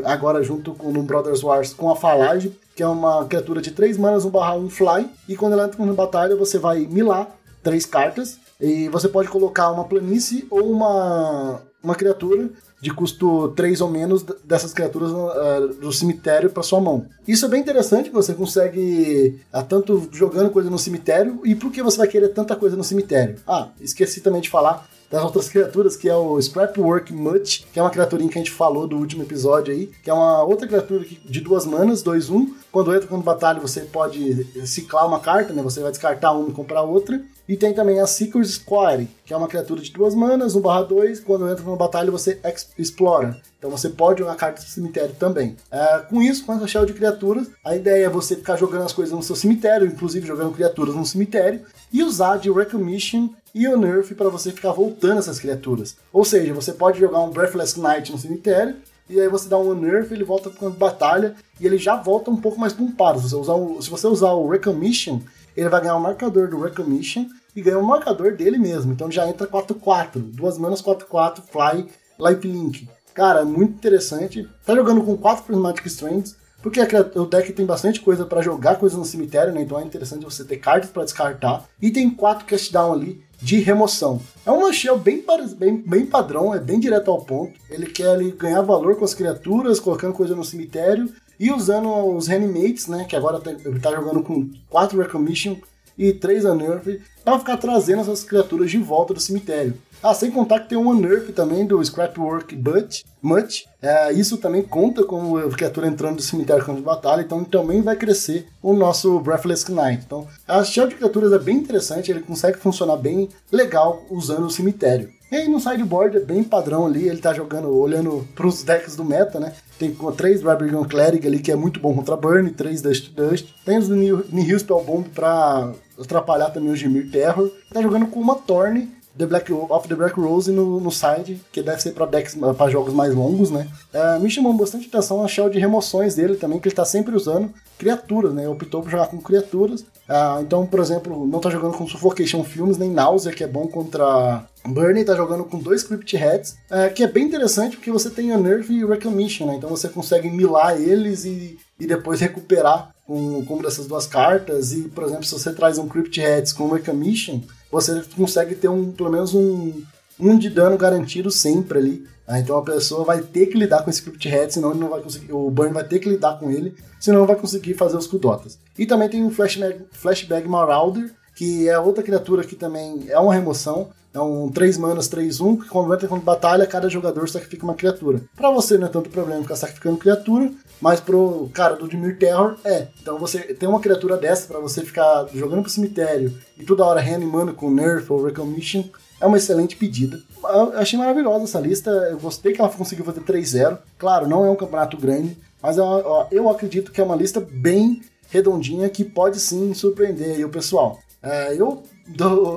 [0.04, 3.96] agora junto com no Brothers Wars com a Falage, que é uma criatura de 3
[3.98, 5.08] manas, 1 barra 1 fly.
[5.28, 7.30] E quando ela entra na batalha, você vai milar
[7.62, 12.50] três cartas e você pode colocar uma planície ou uma, uma criatura
[12.80, 17.06] de custo 3 ou menos dessas criaturas uh, do cemitério para sua mão.
[17.28, 21.82] Isso é bem interessante, você consegue uh, tanto jogando coisa no cemitério e por que
[21.82, 23.36] você vai querer tanta coisa no cemitério?
[23.46, 27.82] Ah, esqueci também de falar das outras criaturas, que é o Scrapwork Mutt, que é
[27.82, 31.04] uma criaturinha que a gente falou do último episódio aí, que é uma outra criatura
[31.04, 32.30] de duas manas, 2-1.
[32.30, 32.54] Um.
[32.70, 35.60] Quando entra quando batalha, você pode ciclar uma carta, né?
[35.62, 37.20] Você vai descartar uma e comprar outra.
[37.50, 41.48] E tem também a Seeker's Squire, que é uma criatura de duas manas, 1/2, quando
[41.48, 42.38] entra numa batalha você
[42.78, 43.42] explora.
[43.58, 45.56] Então você pode jogar cartas do cemitério também.
[45.68, 48.92] É, com isso, com essa shell de criaturas, a ideia é você ficar jogando as
[48.92, 53.76] coisas no seu cemitério, inclusive jogando criaturas no cemitério, e usar de Recognition e o
[53.76, 55.96] Nerf para você ficar voltando essas criaturas.
[56.12, 58.76] Ou seja, você pode jogar um Breathless Knight no cemitério,
[59.08, 62.40] e aí você dá um Nerf, ele volta para batalha, e ele já volta um
[62.40, 63.18] pouco mais pumpado.
[63.18, 65.18] Se você usar o, se você usar o Recognition,
[65.56, 68.92] ele vai ganhar o um marcador do Recognition, e ganha um marcador dele mesmo.
[68.92, 71.86] Então já entra 4-4, duas manas 4-4, Fly,
[72.18, 72.88] Lifelink.
[73.14, 74.48] Cara, muito interessante.
[74.64, 76.80] Tá jogando com 4 Prismatic Strands, porque
[77.14, 79.62] o deck tem bastante coisa para jogar coisas no cemitério, né?
[79.62, 81.64] Então é interessante você ter cartas para descartar.
[81.80, 84.20] E tem 4 cast down ali de remoção.
[84.44, 85.24] É uma shell bem,
[85.56, 87.58] bem, bem padrão, é bem direto ao ponto.
[87.70, 92.26] Ele quer ali, ganhar valor com as criaturas, colocando coisa no cemitério e usando os
[92.26, 93.04] Reanimates, né?
[93.04, 95.56] Que agora tá, ele tá jogando com 4 Recommission
[95.96, 99.74] e 3 Unnerf para ficar trazendo essas criaturas de volta do cemitério.
[100.02, 103.66] Ah, sem contar que tem um Unnerf também do Scrapwork But, Much.
[103.82, 107.96] É, isso também conta como criatura entrando do cemitério campo de batalha, então também vai
[107.96, 110.02] crescer o nosso Breathless Knight.
[110.06, 114.50] Então, a shell de criaturas é bem interessante, ele consegue funcionar bem legal usando o
[114.50, 115.19] cemitério.
[115.30, 119.04] E aí no sideboard é bem padrão ali, ele tá jogando, olhando pros decks do
[119.04, 119.52] meta, né?
[119.78, 123.48] Tem três Dragon Cleric ali, que é muito bom contra Burn, três Dust Dust.
[123.64, 127.50] Tem os Nihil Spellbomb pra atrapalhar também o Gemir Terror.
[127.72, 131.62] Tá jogando com uma Torne The Black, of the Black Rose no, no side, que
[131.62, 133.68] deve ser para decks para jogos mais longos, né?
[133.92, 137.14] É, me chamou bastante atenção a shell de remoções dele também, que ele tá sempre
[137.14, 138.48] usando criaturas, né?
[138.48, 139.84] Optou por jogar com criaturas.
[140.08, 143.66] É, então, por exemplo, não tá jogando com Suffocation Films nem Náusea, que é bom
[143.66, 148.10] contra Burnie tá jogando com dois Crypt Heads, é, que é bem interessante porque você
[148.10, 149.56] tem Nerf e Reclamation, né?
[149.56, 154.72] Então você consegue milar eles e, e depois recuperar com, com uma dessas duas cartas.
[154.72, 158.90] E, por exemplo, se você traz um Crypt Heads com Reclamation, você consegue ter um,
[158.92, 159.82] pelo menos um,
[160.18, 162.06] um de dano garantido sempre ali.
[162.26, 164.88] Ah, então a pessoa vai ter que lidar com esse Crypt Head, senão ele não
[164.88, 165.32] vai conseguir.
[165.32, 168.56] O Burn vai ter que lidar com ele, senão não vai conseguir fazer os Kudotas.
[168.78, 173.34] E também tem o Flashback, Flashback Marauder, que é outra criatura que também é uma
[173.34, 173.88] remoção.
[174.12, 177.74] É um 3 manas, 3 1, que quando entra contra batalha, cada jogador sacrifica uma
[177.74, 178.20] criatura.
[178.36, 182.56] Pra você não é tanto problema ficar sacrificando criatura, mas pro cara do Dimir Terror
[182.64, 182.88] é.
[183.02, 187.00] Então você tem uma criatura dessa pra você ficar jogando pro cemitério e toda hora
[187.00, 188.84] reanimando com Nerf ou Recognition,
[189.20, 190.18] é uma excelente pedida.
[190.42, 193.78] Eu achei maravilhosa essa lista, eu gostei que ela conseguiu fazer 3-0.
[193.98, 197.16] Claro, não é um campeonato grande, mas é uma- ó, eu acredito que é uma
[197.16, 200.98] lista bem redondinha que pode sim surpreender aí o pessoal.
[201.22, 201.82] É, eu,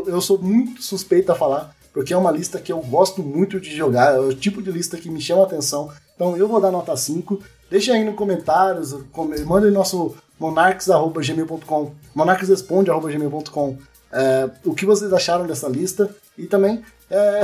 [0.07, 3.75] eu sou muito suspeito a falar, porque é uma lista que eu gosto muito de
[3.75, 5.91] jogar, é o tipo de lista que me chama a atenção.
[6.15, 7.41] Então eu vou dar nota 5.
[7.73, 13.77] Deixa aí nos comentários, com- manda em nosso monarques.gmail.com, monarquesresponde.gmail.com
[14.11, 16.07] é, o que vocês acharam dessa lista
[16.37, 17.41] e também é,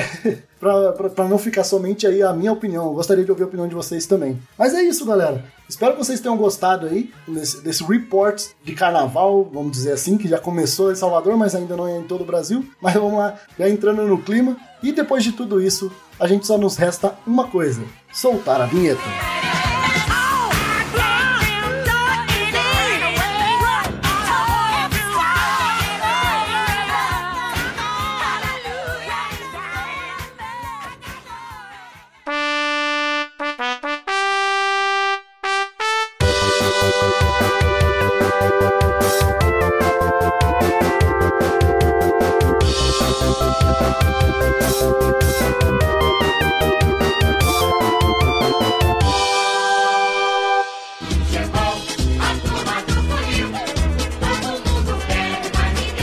[0.59, 3.73] para não ficar somente aí a minha opinião, eu gostaria de ouvir a opinião de
[3.73, 4.39] vocês também.
[4.55, 5.43] Mas é isso, galera.
[5.67, 10.27] Espero que vocês tenham gostado aí desse, desse report de carnaval, vamos dizer assim, que
[10.27, 12.63] já começou em Salvador, mas ainda não é em todo o Brasil.
[12.79, 14.55] Mas vamos lá, já entrando no clima.
[14.83, 17.81] E depois de tudo isso, a gente só nos resta uma coisa:
[18.13, 19.01] soltar a vinheta.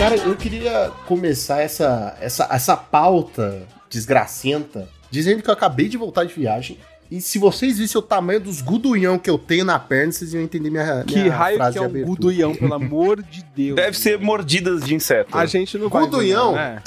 [0.06, 6.22] Cara, eu queria começar essa, essa, essa pauta desgracenta dizendo que eu acabei de voltar
[6.24, 6.78] de viagem.
[7.10, 10.42] E se vocês vissem o tamanho dos gudunhão que eu tenho na perna, vocês iam
[10.42, 13.76] entender minha, Que minha raio frase que é um guduião, pelo amor de Deus.
[13.76, 15.36] Deve ser mordidas de inseto.
[15.36, 16.50] A gente não vai Gudunhão?
[16.54, 16.82] entender,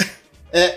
[0.54, 0.76] né?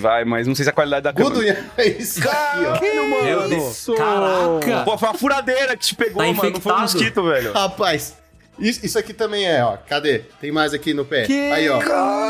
[0.00, 1.34] Vai, mas não sei se a qualidade da câmera.
[1.34, 2.80] Gudunhão é isso aqui, ó.
[3.24, 3.86] Meu Deus.
[3.96, 4.84] Caraca!
[4.84, 6.32] Pô, foi uma furadeira que te pegou, Tá mano.
[6.32, 6.80] Não foi um infectado?
[6.80, 7.52] mosquito, velho.
[7.52, 8.16] Rapaz,
[8.58, 9.76] isso, isso aqui também é, ó.
[9.76, 10.20] Cadê?
[10.40, 11.26] Tem mais aqui no pé.
[11.26, 11.78] Que Aí, ó.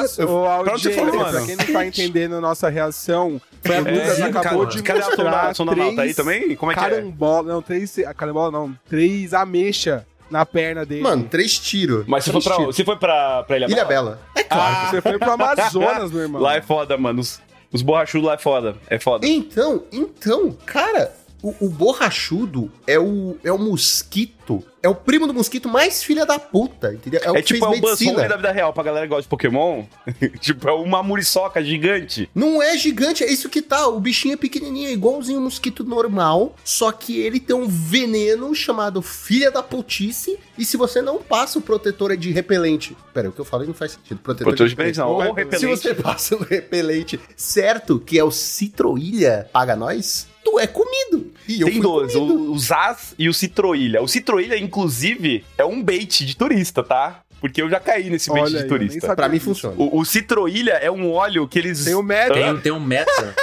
[0.05, 0.23] isso?
[0.25, 1.47] Ô, Pra onde você audiência, foi, pra mano?
[1.47, 5.49] quem não tá entendendo a nossa reação, o É, Lucas acabou de cadê a mostrar
[5.49, 5.87] a sonda nau?
[5.95, 6.57] Tá aí três também?
[6.57, 6.89] Como é que é?
[6.89, 11.03] carambola, não, três, a carambola não, três ameixa na perna dele.
[11.03, 12.05] Mano, três tiros.
[12.07, 12.77] Mas você foi Três pra, tiros.
[12.77, 14.11] você foi pra, pra Ilha, Ilha Bela?
[14.13, 14.21] Bela.
[14.37, 14.91] É claro.
[14.91, 16.41] você foi pro Amazonas, meu irmão.
[16.43, 17.21] Lá é foda, mano.
[17.21, 17.41] Os,
[17.73, 18.77] os borrachudos lá é foda.
[18.89, 19.27] É foda.
[19.27, 24.65] Então, então, cara, o, o borrachudo é o, é o mosquito.
[24.83, 27.21] É o primo do mosquito mais filha da puta, entendeu?
[27.23, 29.85] É o É tipo, é o da vida real pra galera que gosta de Pokémon.
[30.41, 32.29] tipo, é uma muriçoca gigante.
[32.35, 33.87] Não é gigante, é isso que tá.
[33.87, 38.55] O bichinho é pequenininho, é igualzinho um mosquito normal, só que ele tem um veneno
[38.55, 40.39] chamado filha da putice.
[40.57, 42.97] E se você não passa o protetor de repelente.
[43.13, 44.19] Pera, o que eu falei não faz sentido.
[44.21, 45.11] Protetor, Protetor de repelente, não.
[45.11, 45.67] Ou Se repelente.
[45.67, 51.33] você passa o repelente certo, que é o Citroilha paga nós, tu é comido.
[51.49, 52.35] E eu Tem fui dois, comido.
[52.35, 54.03] o, o Zaz e o Citroilha.
[54.03, 57.21] O Citroilha, inclusive, é um bait de turista, tá?
[57.41, 59.17] Porque eu já caí nesse bait de turista.
[59.17, 59.75] Pra mim funciona.
[59.79, 61.85] O, o Citroilha é um óleo que eles.
[61.85, 62.35] Tem o médico.
[62.35, 63.35] Tem, tem um meta.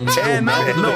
[0.00, 0.94] Um É, um não, não, não,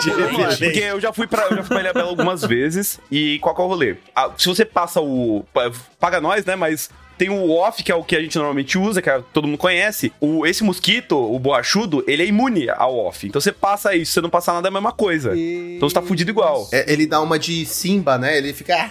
[0.58, 3.00] porque eu já fui pra, eu já fui pra Ilha Bela algumas vezes.
[3.10, 3.96] E qual que é o rolê?
[4.14, 5.42] Ah, se você passa o.
[5.54, 6.54] pa- Paga nós, né?
[6.54, 9.46] Mas tem o off, que é o que a gente normalmente usa, que é- todo
[9.46, 10.10] mundo conhece.
[10.20, 13.26] O, esse mosquito, o boachudo, ele é imune ao off.
[13.26, 15.36] Então você passa isso, se você não passar nada, é a mesma coisa.
[15.36, 16.66] Então você tá fudido igual.
[16.72, 18.38] É, ele dá uma de Simba, né?
[18.38, 18.74] Ele fica.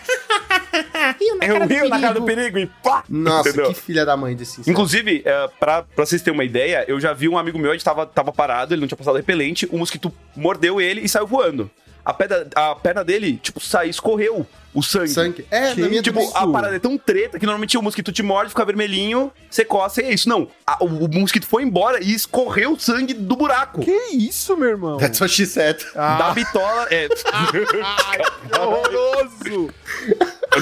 [1.19, 2.53] Rio na É cara o do rio na cara do perigo.
[2.53, 3.03] perigo e pá!
[3.09, 3.69] Nossa, Entendeu?
[3.73, 4.69] que filha da mãe desse inseto.
[4.69, 7.73] Inclusive, é, pra, pra vocês terem uma ideia, eu já vi um amigo meu, a
[7.73, 11.25] gente tava, tava parado, ele não tinha passado repelente, o mosquito mordeu ele e saiu
[11.27, 11.69] voando.
[12.05, 15.07] A perna, a perna dele, tipo, saiu, escorreu o sangue.
[15.09, 15.45] sangue.
[15.51, 18.21] É, Que na minha Tipo, a parada é tão treta que normalmente o mosquito te
[18.23, 20.29] morde, fica vermelhinho, você coça e é isso.
[20.29, 23.81] Não, a- o, o mosquito foi embora e escorreu o sangue do buraco.
[23.81, 24.97] Que isso, meu irmão?
[24.97, 25.77] That's what she said.
[25.93, 26.87] Da bitola.
[26.89, 27.07] É.
[28.49, 29.73] Que horroroso!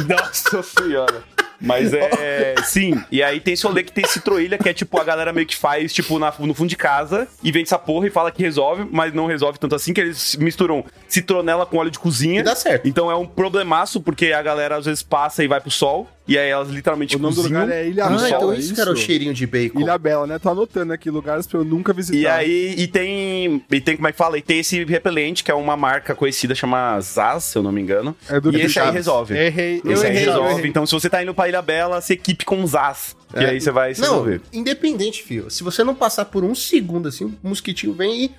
[0.08, 1.24] Nossa senhora.
[1.60, 2.56] Mas é.
[2.64, 3.04] Sim.
[3.12, 5.56] E aí tem esse rolê que tem citroilha, que é tipo, a galera meio que
[5.56, 8.88] faz, tipo, na- no fundo de casa e vende essa porra e fala que resolve,
[8.92, 12.42] mas não resolve tanto assim, que eles misturam citronela com óleo de cozinha.
[12.42, 12.88] E dá certo.
[12.88, 16.08] Então é um problemaço, porque a galera às vezes passa e vai pro sol.
[16.28, 17.62] E aí elas literalmente O nome do cozinham.
[17.62, 19.80] lugar é Ilha Ah, Bela, então é isso que era o cheirinho de bacon.
[19.80, 20.38] Ilha Bela, né?
[20.40, 22.18] Tô anotando aqui lugares pra eu nunca visitar.
[22.18, 23.64] E aí, e tem.
[23.72, 24.38] E tem, como é que fala?
[24.38, 27.82] E tem esse repelente, que é uma marca conhecida, chama Zaz, se eu não me
[27.82, 28.16] engano.
[28.30, 29.36] É do e esse aí resolve.
[29.36, 30.54] Errei, eu Esse aí errei, eu resolve.
[30.60, 30.70] errei.
[30.70, 33.17] Então, se você tá indo pra Ilha Bela, se equipe com Zaz.
[33.34, 33.46] É.
[33.46, 34.42] aí você vai se Não, resolver.
[34.54, 35.50] independente, filho.
[35.52, 38.32] Se você não passar por um segundo assim, o mosquitinho vem e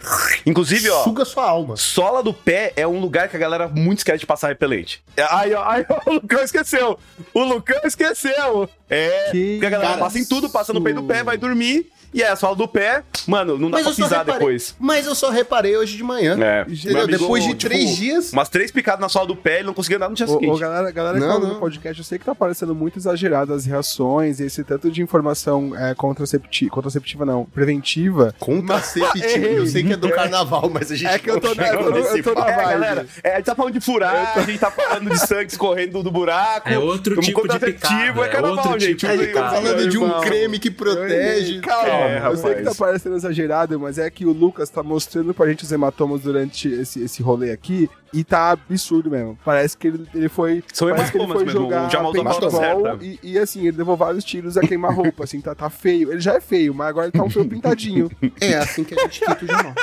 [0.46, 1.04] Inclusive, ó.
[1.04, 1.76] suga sua alma.
[1.76, 5.02] Sola do pé é um lugar que a galera muito esquece de passar repelente.
[5.30, 6.98] Aí, ó, aí, ó, o Lucão esqueceu.
[7.34, 8.68] O Lucão esqueceu.
[8.88, 11.86] É, Que porque a galera passa em tudo, passa no peito do pé, vai dormir.
[12.12, 14.74] E aí a sola do pé, mano, não dá Mas pra pisar reparei- depois.
[14.78, 16.36] Mas eu só reparei hoje de manhã.
[16.40, 16.62] É.
[16.68, 17.02] Entendeu?
[17.04, 18.32] Amigo, Depois de tipo, três dias.
[18.32, 20.40] Umas três picadas na sola do pé, ele não conseguia andar no dia Ô, ô,
[20.40, 20.58] seguinte.
[20.60, 21.60] galera, galera que Não, tá no não.
[21.60, 25.72] podcast, eu sei que tá parecendo muito exagerado as reações e esse tanto de informação
[25.76, 28.34] é, contraceptiva, contraceptiva não, preventiva.
[28.38, 29.24] Contraceptivo.
[29.24, 29.58] Errei.
[29.58, 31.78] Eu sei que é do carnaval, mas a gente É que eu tô na- eu
[31.78, 32.48] tô- eu nesse tô na.
[32.48, 35.50] É, galera, é, a gente tá falando de furar, a gente tá falando de sangue
[35.50, 36.68] escorrendo do, do buraco.
[36.68, 38.96] É outro tipo de contraceptivo, picada, É carnaval, é outro gente.
[38.96, 41.60] tipo gente tá falando de um creme que protege.
[41.60, 42.76] Calma, É, eu sei que tá rapaz.
[42.78, 47.02] parecendo exagerado, mas é que o Lucas tá mostrando pra gente os hematomas durante esse,
[47.02, 49.38] esse rolê aqui e tá absurdo mesmo.
[49.44, 50.62] Parece que ele, ele foi.
[50.72, 53.76] São parece que ele foi mesmo, jogar o Jamal Jamal paintball e, e assim, ele
[53.76, 56.10] levou vários tiros a queimar-roupa, assim, tá, tá feio.
[56.10, 58.10] Ele já é feio, mas agora ele tá um feio pintadinho.
[58.40, 59.74] É assim que a gente quita o Jamal.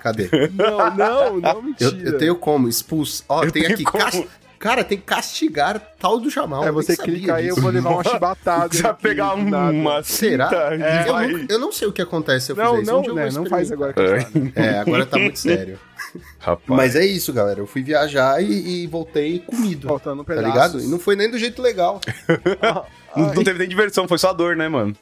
[0.00, 0.28] Cadê?
[0.54, 1.90] Não, não, não, mentira.
[1.90, 3.24] Eu, eu tenho como expulso.
[3.28, 3.84] Ó, tem tenho aqui.
[3.84, 4.26] como.
[4.60, 6.62] Cara, tem castigar tal do Jamal.
[6.64, 8.68] É, você clica aí, eu vou levar uma chibatada.
[8.68, 9.72] Precisa pegar nada.
[9.72, 10.48] uma Será?
[10.50, 12.92] cinta e eu, nunca- eu não sei o que acontece se eu Não, fizer isso.
[12.92, 14.52] não, Um dia eu né, não faz agora que eu falo.
[14.54, 15.78] É, agora tá muito sério.
[16.38, 16.64] Rapaz.
[16.66, 17.58] Mas é isso, galera.
[17.60, 19.88] Eu fui viajar e, e voltei comido.
[19.88, 20.48] Faltando um Tá pedaço.
[20.52, 20.80] ligado?
[20.80, 21.98] E não foi nem do jeito legal.
[23.16, 24.94] Não, não teve nem diversão, foi só dor, né, mano?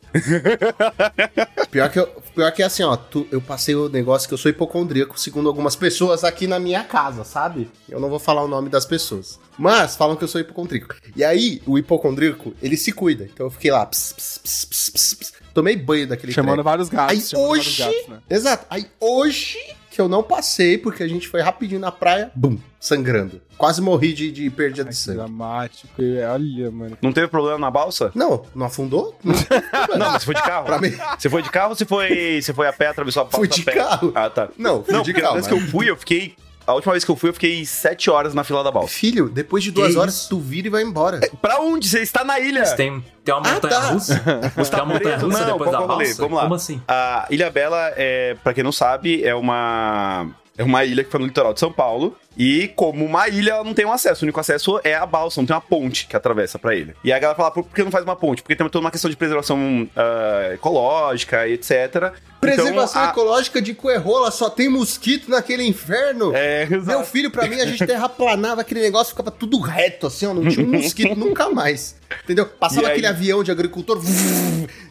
[1.71, 2.09] Pior que, eu,
[2.39, 2.97] pior que é assim, ó.
[2.97, 6.85] tu- eu passei o negócio que eu sou hipocondríaco, segundo algumas pessoas aqui na minha
[6.85, 7.69] casa, sabe?
[7.89, 9.41] Eu não vou falar o nome das pessoas.
[9.59, 10.95] Mas falam que eu sou hipocondríaco.
[11.17, 13.25] E aí, o hipocondríaco, ele se cuida.
[13.25, 15.33] Então eu fiquei lá, ps, ps, ps, ps, ps, ps.
[15.53, 16.65] tomei banho daquele Chamando treco.
[16.65, 17.35] vários gatos.
[17.35, 17.83] Aí hoje.
[17.83, 18.19] gatos, né?
[18.31, 18.67] Exato.
[18.71, 19.59] Aí hoje
[19.91, 23.41] que eu não passei, porque a gente foi rapidinho na praia, bum, sangrando.
[23.57, 25.19] Quase morri de, de perda Ai, de sangue.
[25.19, 26.01] dramático.
[26.03, 26.99] e- Olha, mano.
[27.03, 28.13] Não teve problema na balsa?
[28.15, 29.19] Não, não afundou?
[29.25, 29.35] Não,
[29.99, 30.65] Não, mas você foi de carro?
[30.67, 33.25] Pra mim- Você foi de carro ou você foi, você foi a pé, atravessou a
[33.25, 33.73] balsa Fui de a pé?
[33.73, 34.13] carro.
[34.15, 34.49] Ah, tá.
[34.57, 35.27] não, fui Não, de carro.
[35.27, 36.35] na vez que eu fui, eu fiquei...
[36.69, 38.89] A última vez que eu fui, eu fiquei sete horas na fila da balsa.
[38.93, 40.29] Filho, depois de duas Que horas, isso?
[40.29, 41.19] tu vira e vai embora.
[41.41, 41.89] Pra onde?
[41.89, 42.67] Você está na ilha.
[42.67, 43.89] Você tem, tem uma Ah, montanha tá.
[43.89, 44.23] russa?
[44.55, 46.15] Você tem uma montanha russa Não, depois da é balsa?
[46.23, 46.43] Vamos lá.
[46.43, 46.83] Como assim?
[46.87, 50.27] A Ilha Bela, é, pra quem não sabe, é uma...
[50.59, 52.17] É uma ilha que fica no litoral de São Paulo.
[52.37, 54.23] E como uma ilha, ela não tem um acesso.
[54.23, 56.97] O único acesso é a balsa, não tem uma ponte que atravessa pra ilha.
[57.05, 58.43] E aí a galera fala, por que não faz uma ponte?
[58.43, 62.13] Porque tem toda uma questão de preservação ah, ecológica e etc.
[62.55, 66.33] Preservação Então, a- ecológica de Coerrola, só tem mosquito naquele inferno.
[66.35, 67.05] É, Meu exato.
[67.05, 70.67] filho, pra mim, a gente terraplanava aquele negócio, ficava tudo reto, assim, ó, não tinha
[70.67, 71.97] um mosquito nunca mais.
[72.25, 72.47] Entendeu?
[72.47, 74.01] Passava aí- aquele avião de agricultor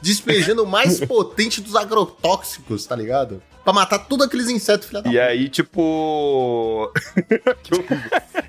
[0.01, 3.41] despejando o mais potente dos agrotóxicos, tá ligado?
[3.63, 6.89] Pra matar todos aqueles insetos, filha da E aí, tipo.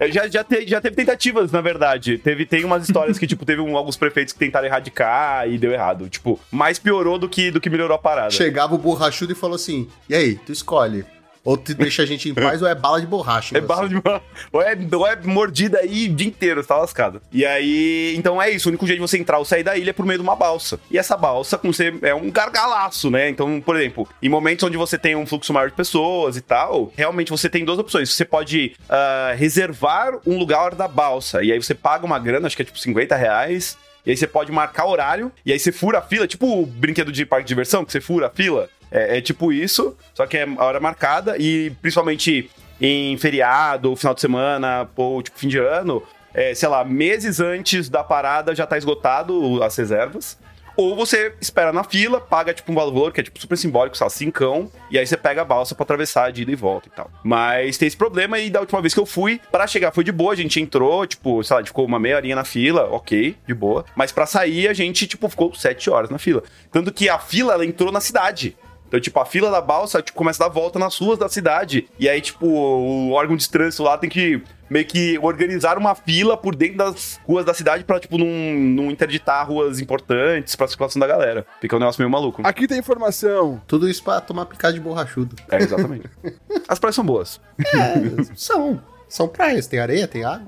[0.00, 2.18] É, já, já, te- já teve tentativas, na verdade.
[2.18, 5.72] Teve, tem umas histórias que, tipo, teve um- alguns prefeitos que tentaram erradicar e deu
[5.72, 6.08] errado.
[6.08, 8.30] Tipo, mais piorou do que, do que melhorou a parada.
[8.30, 11.04] Chegava o borrachudo e falou assim: E aí, tu escolhe.
[11.44, 13.56] Ou tu deixa a gente em paz ou é bala de borracha.
[13.58, 14.22] É bala de bala.
[14.52, 17.22] Ou é, ou é mordida aí o dia inteiro, você tá lascado.
[17.32, 18.68] E aí, então é isso.
[18.68, 20.36] O único jeito de você entrar ou sair da ilha é por meio de uma
[20.36, 20.78] balsa.
[20.90, 23.30] E essa balsa, com você, é um gargalaço, né?
[23.30, 26.92] Então, por exemplo, em momentos onde você tem um fluxo maior de pessoas e tal,
[26.94, 28.12] realmente você tem duas opções.
[28.12, 31.42] Você pode ah, reservar um lugar da balsa.
[31.42, 33.78] E aí você paga uma grana, acho que é tipo 50 reais.
[34.04, 37.12] E aí você pode marcar horário, e aí você fura a fila, tipo o brinquedo
[37.12, 38.70] de parque de diversão, que você fura a fila.
[38.90, 44.14] É, é tipo isso, só que é a hora marcada, e principalmente em feriado, final
[44.14, 48.66] de semana, ou tipo fim de ano, é, sei lá, meses antes da parada já
[48.66, 50.38] tá esgotado as reservas.
[50.76, 54.04] Ou você espera na fila, paga tipo um valor que é tipo super simbólico, sei
[54.04, 56.92] lá, cincão, e aí você pega a balsa pra atravessar de ida e volta e
[56.92, 57.10] tal.
[57.24, 60.12] Mas tem esse problema e da última vez que eu fui, pra chegar foi de
[60.12, 63.54] boa, a gente entrou, tipo, sei lá, ficou uma meia horinha na fila, ok, de
[63.54, 63.84] boa.
[63.96, 66.44] Mas pra sair a gente, tipo, ficou sete horas na fila.
[66.70, 68.56] Tanto que a fila, ela entrou na cidade.
[68.88, 71.86] Então, tipo, a fila da balsa tipo, começa a dar volta nas ruas da cidade.
[71.98, 76.36] E aí, tipo, o órgão de trânsito lá tem que meio que organizar uma fila
[76.36, 80.98] por dentro das ruas da cidade pra, tipo, não, não interditar ruas importantes pra circulação
[81.00, 81.46] da galera.
[81.60, 82.42] Fica um negócio meio maluco.
[82.44, 83.60] Aqui tem informação.
[83.66, 85.36] Tudo isso pra tomar picada de borrachudo.
[85.50, 86.08] É, exatamente.
[86.68, 87.40] As praias são boas.
[87.58, 88.80] É, são.
[89.08, 90.46] São praias, tem areia, tem água.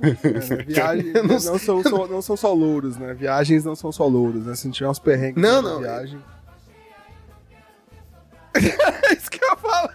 [0.67, 3.15] Viagens Eu não não, são, só- não são só louros, né?
[3.15, 4.55] Viagens não são só louros, né?
[4.55, 5.79] Se não tiver uns perrengues Não, na não.
[5.81, 6.19] viagem.
[9.17, 9.93] Isso que eu ia falar.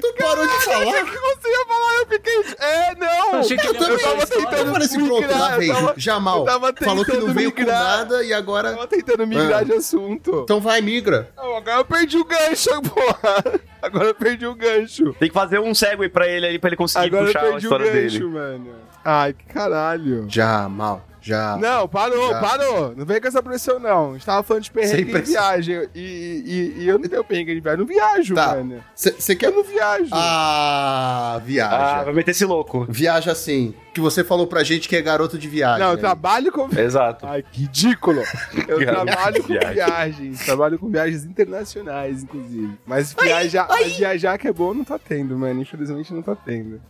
[0.00, 1.02] Tu parou de falar.
[1.02, 1.98] O que você ia falar?
[1.98, 2.44] Eu fiquei.
[2.66, 3.32] É, não!
[3.34, 6.46] Eu achei que eu tava tentando Eu falei assim, pronto, migrar, lá eu tava- Jamal
[6.46, 7.82] eu falou que não veio com migrar.
[7.98, 8.70] nada e Eu agora...
[8.72, 9.64] tava tentando migrar Ah.
[9.64, 10.40] de assunto.
[10.44, 11.30] Então vai, migra.
[11.36, 13.60] Não, agora eu perdi o gancho, porra.
[13.82, 15.12] Agora eu perdi o gancho.
[15.18, 17.58] Tem que fazer um segue pra ele aí pra ele conseguir Agora eu puxar a
[17.58, 18.24] história gancho, dele.
[18.32, 18.74] mano.
[19.04, 20.24] Ai, que caralho.
[20.28, 21.04] Jamal.
[21.22, 21.56] Já.
[21.56, 22.40] Não, parou, Já.
[22.40, 22.94] parou.
[22.96, 24.10] Não vem com essa pressão, não.
[24.10, 25.32] A gente tava falando de Sem perrengue pressão.
[25.32, 25.88] viagem.
[25.94, 26.00] E,
[26.78, 27.80] e, e eu não tenho perrengue de viagem.
[27.80, 28.48] Eu não viajo, Tá.
[28.56, 28.82] mano.
[28.94, 29.46] Você quer.
[29.46, 30.10] Eu não viajo.
[30.12, 32.04] Ah, Ah, viaja.
[32.04, 32.86] vai meter esse louco.
[32.88, 33.74] Viaja assim.
[33.94, 35.78] Que você falou pra gente que é garoto de viagem.
[35.84, 36.66] não, eu trabalho com.
[36.74, 37.26] Exato.
[37.26, 38.22] Ai, que ridículo!
[38.66, 39.74] Eu trabalho de com viagem.
[39.74, 40.44] viagens.
[40.46, 42.72] Trabalho com viagens internacionais, inclusive.
[42.86, 45.60] Mas viajar, mas viajar que é bom não tá tendo, mano.
[45.60, 46.80] Infelizmente não tá tendo.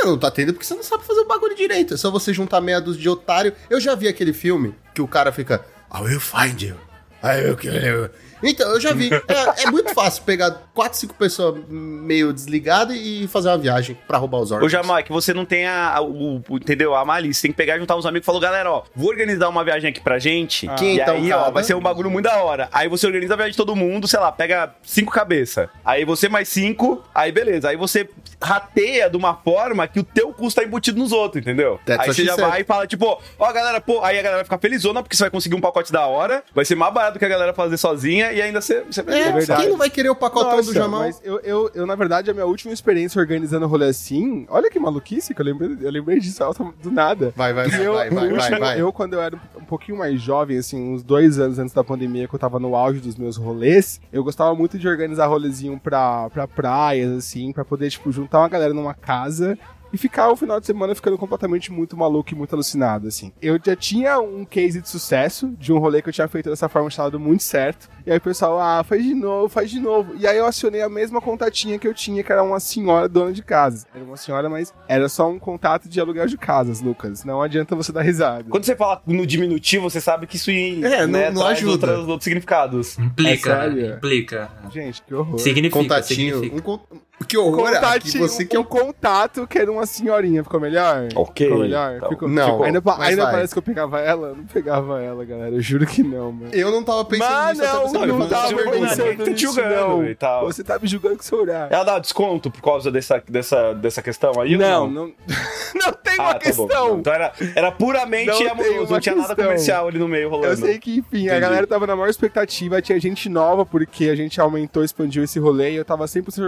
[0.00, 1.94] Não, não tá tendo porque você não sabe fazer o bagulho direito.
[1.94, 3.52] É só você juntar meia dúzia de otário.
[3.68, 5.64] Eu já vi aquele filme que o cara fica.
[5.92, 6.76] I will find you.
[7.22, 8.10] I will kill you.
[8.42, 9.08] Então, eu já vi.
[9.28, 14.16] É, é muito fácil pegar quatro, cinco pessoas meio desligadas e fazer uma viagem pra
[14.18, 14.66] roubar os órgãos.
[14.66, 16.94] Ô, Jamal, é que você não tem a, a- o, o- entendeu?
[16.94, 17.42] A malícia.
[17.42, 19.90] Tem que pegar e juntar uns amigos e falou, galera, ó, vou organizar uma viagem
[19.90, 20.66] aqui pra gente.
[20.76, 21.42] Que e então, aí, cara?
[21.42, 22.68] ó, vai ser um bagulho muito da hora.
[22.72, 25.68] Aí você organiza a viagem de todo mundo, sei lá, pega cinco cabeças.
[25.84, 27.68] Aí você mais cinco, aí beleza.
[27.68, 28.08] Aí você
[28.40, 31.78] rateia de uma forma que o teu custo tá embutido nos outros, entendeu?
[31.84, 32.48] That's aí você já said.
[32.48, 35.24] vai e fala, tipo, ó, galera, pô, aí a galera vai ficar felizona porque você
[35.24, 36.42] vai conseguir um pacote da hora.
[36.54, 39.60] Vai ser mais barato que a galera fazer sozinha e ainda você, É, verdade.
[39.62, 41.00] quem não vai querer o pacotão Nossa, do Jamal?
[41.00, 44.46] Mas eu, eu, eu, na verdade, a minha última experiência organizando rolê assim.
[44.48, 47.32] Olha que maluquice que eu lembrei, eu lembrei disso alto- do nada.
[47.36, 48.80] Vai, vai, vai, eu, vai, vai, último- vai.
[48.80, 52.26] eu, quando eu era um pouquinho mais jovem, assim, uns dois anos antes da pandemia,
[52.28, 56.28] que eu tava no auge dos meus rolês, eu gostava muito de organizar rolezinho pra,
[56.30, 59.58] pra praias, assim, pra poder, tipo, juntar uma galera numa casa
[59.92, 63.32] e ficar o final de semana ficando completamente muito maluco e muito alucinado, assim.
[63.40, 66.68] Eu já tinha um case de sucesso de um rolê que eu tinha feito dessa
[66.68, 67.88] forma, tinha dado muito certo.
[68.06, 70.14] E aí o pessoal, ah, faz de novo, faz de novo.
[70.18, 73.32] E aí eu acionei a mesma contatinha que eu tinha, que era uma senhora dona
[73.32, 73.86] de casa.
[73.94, 77.24] Era uma senhora, mas era só um contato de aluguel de casas, Lucas.
[77.24, 78.44] Não adianta você dar risada.
[78.48, 81.72] Quando você fala no diminutivo, você sabe que isso É, não- né, não traz ajuda.
[81.72, 82.98] Outras, outros significados.
[82.98, 84.50] Implica, É implica.
[84.72, 85.38] Gente, que horror.
[85.38, 86.40] Significa, Contatinho.
[86.40, 86.70] significa.
[86.70, 90.42] Um Que horror, aqui Contatinho, você que é um o contato que era uma senhorinha.
[90.44, 91.08] Ficou melhor?
[91.14, 91.96] Ok, Ficou melhor?
[91.96, 92.08] então.
[92.10, 93.32] Ficou- Não, ficou- ainda mas ainda vai.
[93.32, 94.34] parece que eu pegava ela?
[94.34, 95.54] Não pegava ela, galera.
[95.54, 96.50] Eu juro que não, mano.
[96.54, 100.04] Eu não tava pensando Mas nisso não, não fazer tava pensando Tá nisso, julgando não.
[100.06, 100.44] e tal.
[100.46, 101.70] Você tá me julgando com seu olhar.
[101.72, 104.56] Ela dá desconto por causa dessa, dessa, dessa questão aí?
[104.56, 105.12] Não, não,
[105.74, 106.66] não tem uma Ah, tá bom.
[106.66, 106.98] questão.
[107.00, 110.52] Então era, era puramente Não amoroso, não tinha nada comercial ali no meio rolando.
[110.52, 111.40] Eu sei que, enfim, a Entendi.
[111.40, 115.72] galera tava na maior expectativa, tinha gente nova, porque a gente aumentou, expandiu esse rolê,
[115.72, 116.40] e eu tava sempre se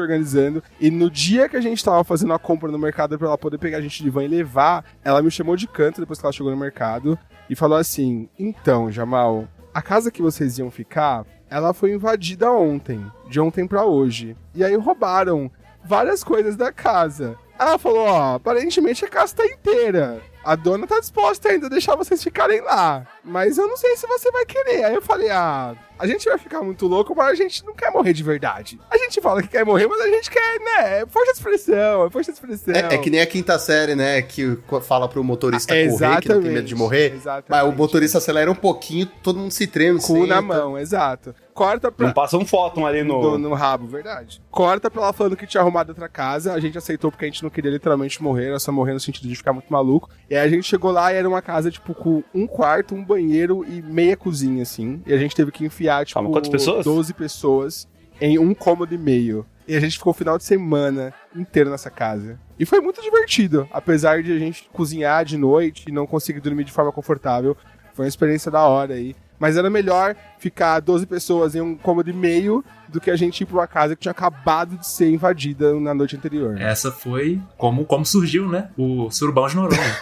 [0.61, 0.63] organizando.
[0.81, 3.59] E no dia que a gente tava fazendo a compra no mercado pra ela poder
[3.59, 6.33] pegar a gente de van e levar, ela me chamou de canto depois que ela
[6.33, 7.19] chegou no mercado
[7.49, 13.05] e falou assim: Então, Jamal, a casa que vocês iam ficar, ela foi invadida ontem,
[13.29, 14.37] de ontem pra hoje.
[14.55, 15.51] E aí roubaram
[15.85, 17.37] várias coisas da casa.
[17.59, 20.23] Ela falou: Ó, aparentemente a casa tá inteira.
[20.43, 23.07] A dona tá disposta ainda a deixar vocês ficarem lá.
[23.23, 24.85] Mas eu não sei se você vai querer.
[24.85, 27.91] Aí eu falei, ah, a gente vai ficar muito louco, mas a gente não quer
[27.91, 28.81] morrer de verdade.
[28.91, 31.01] A gente fala que quer morrer, mas a gente quer, né?
[31.01, 32.75] É força de expressão, é força de expressão.
[32.75, 34.23] É, é que nem a quinta série, né?
[34.23, 37.13] Que fala pro motorista correr, que não tem medo de morrer.
[37.15, 37.51] exatamente.
[37.51, 40.01] Mas o motorista acelera um pouquinho, todo mundo se treme.
[40.01, 40.43] Cu na senta.
[40.43, 41.35] mão, exato.
[41.53, 42.07] Corta pra.
[42.07, 43.21] Não passa um fóton ali no...
[43.21, 44.41] No, no rabo, verdade.
[44.51, 46.55] Corta pra ela falando que tinha arrumado outra casa.
[46.55, 49.29] A gente aceitou porque a gente não queria literalmente morrer, era só morrer no sentido
[49.29, 50.09] de ficar muito maluco.
[50.31, 53.05] E aí a gente chegou lá e era uma casa, tipo, com um quarto, um
[53.05, 55.03] banheiro e meia cozinha, assim.
[55.07, 56.85] E a gente teve que enfiar, tipo, Calma, quantas pessoas?
[56.85, 57.89] 12 pessoas
[58.21, 59.47] em um cômodo e meio.
[59.67, 62.39] E a gente ficou o final de semana inteiro nessa casa.
[62.59, 66.65] E foi muito divertido, apesar de a gente cozinhar de noite e não conseguir dormir
[66.65, 67.57] de forma confortável.
[67.95, 69.15] Foi uma experiência da hora aí.
[69.39, 73.41] Mas era melhor ficar 12 pessoas em um cômodo e meio do que a gente
[73.41, 76.61] ir pra uma casa que tinha acabado de ser invadida na noite anterior.
[76.61, 78.69] Essa foi como, como surgiu, né?
[78.77, 79.97] O surubão de Noronha.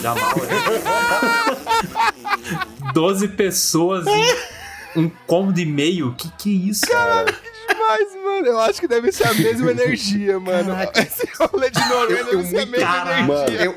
[0.00, 0.32] Jamal.
[2.84, 2.92] é.
[2.92, 4.57] 12 pessoas em
[4.98, 6.14] um cômodo e meio.
[6.14, 7.26] Que que é isso, cara?
[7.78, 10.72] Mas, mano, eu acho que deve ser a mesma energia, mano.
[10.94, 13.20] Esse rolê de Noronha Eu- deve eu ser a muito- mesma Caraca.
[13.20, 13.64] energia.
[13.64, 13.74] Eu,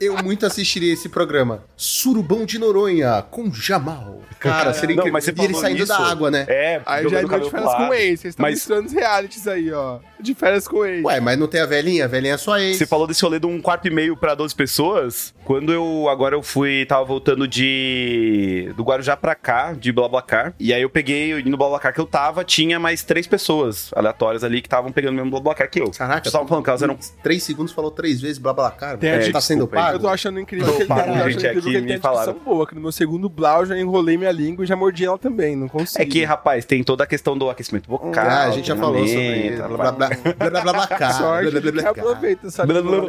[0.00, 1.64] eu muito assistiria esse programa.
[1.76, 4.20] Surubão de Noronha, com Jamal.
[4.38, 5.12] Cara, seria Não, incrível.
[5.12, 6.44] mas você e ele saindo isso, da água, né?
[6.48, 7.94] É, Aí já é jogando noite de férias com lado.
[7.94, 8.20] ex.
[8.20, 9.98] Vocês estão Mas- misturando os realities aí, ó.
[10.20, 11.04] De férias com ex.
[11.04, 12.04] Ué, mas não tem a velhinha?
[12.04, 12.76] A velhinha é só ex.
[12.76, 15.34] Você falou desse rolê de um quarto e meio pra 12 pessoas.
[15.48, 20.52] Quando eu agora eu fui, tava voltando de do Guarujá pra cá, de BlaBlaCar.
[20.60, 24.44] E aí eu peguei e no BlaBlaCar que eu tava, tinha mais três pessoas aleatórias
[24.44, 25.90] ali que estavam pegando o mesmo BlaBlaCar que eu.
[25.90, 28.38] Caraca, eu tava falando que elas eram Três segundos falou três vezes.
[28.38, 29.96] Tem a tá desculpa sendo pago?
[29.96, 32.32] Eu tô achando incrível que ele, pago, gente, aqui que ele me tem falaram.
[32.34, 35.06] discussão boa, que no meu segundo blau eu já enrolei minha língua e já mordi
[35.06, 36.02] ela também, não consigo.
[36.02, 38.12] É que, rapaz, tem toda a questão do aquecimento vocal.
[38.26, 43.08] Ah, a gente já falou sobre blá blá Sorte aproveita essa língua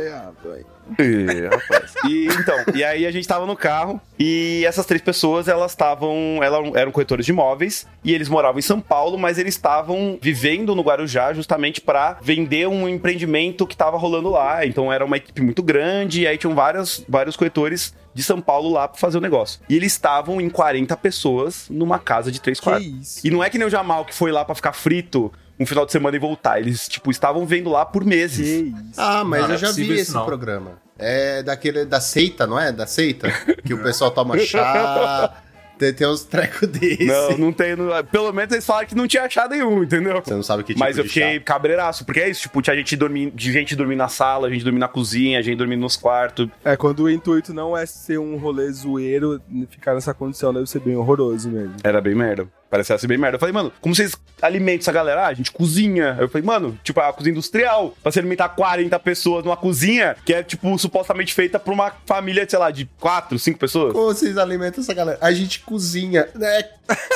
[0.98, 1.94] Ih, rapaz.
[2.08, 6.40] E então, e aí a gente tava no carro e essas três pessoas, elas estavam,
[6.42, 10.76] elas eram corretores de imóveis e eles moravam em São Paulo, mas eles estavam vivendo
[10.76, 14.66] no Guarujá justamente pra vender um empreendimento que tava rolando lá.
[14.66, 18.72] Então era uma equipe muito grande e aí tinham vários, vários corretores de São Paulo
[18.72, 19.62] lá pra fazer o negócio.
[19.70, 23.24] E eles estavam em 40 pessoas numa casa de três quartos.
[23.24, 25.86] E não é que nem o Jamal que foi lá pra ficar frito um final
[25.86, 26.60] de semana e voltar.
[26.60, 28.72] Eles, tipo, estavam vendo lá por meses.
[28.98, 30.26] Ah, mas eu é já vi possível isso, esse não.
[30.26, 30.80] programa.
[30.98, 32.72] É daquele da seita, não é?
[32.72, 33.30] Da seita?
[33.66, 35.34] Que o pessoal toma chá.
[35.78, 37.06] tem, tem uns trecos desse.
[37.06, 37.74] Não, não tem.
[37.76, 40.22] não- pelo menos eles falaram que não tinha achado nenhum, entendeu?
[40.24, 41.42] Você não sabe que tipo Mas eu fiquei chá.
[41.46, 44.82] cabreiraço, porque é isso, tipo, tinha gente dormindo, de gente dormindo na sala, gente dormindo
[44.82, 46.50] na cozinha, gente dormindo nos quartos.
[46.66, 50.80] É, quando o intuito não é ser um rolê zoeiro, ficar nessa condição deve ser
[50.82, 51.76] bem horroroso mesmo.
[51.82, 52.46] Era bem merda.
[52.70, 53.36] Parecia ser bem merda.
[53.36, 55.24] Eu falei, mano, como vocês alimentam essa galera?
[55.24, 56.16] Ah, a gente cozinha.
[56.20, 57.96] Eu falei, mano, tipo, a cozinha industrial.
[58.02, 62.48] Pra se alimentar 40 pessoas numa cozinha que é, tipo, supostamente feita pra uma família,
[62.48, 63.94] sei lá, de 4, 5 pessoas.
[63.94, 65.18] Como vocês alimentam essa galera?
[65.22, 66.64] A gente cozinha, né?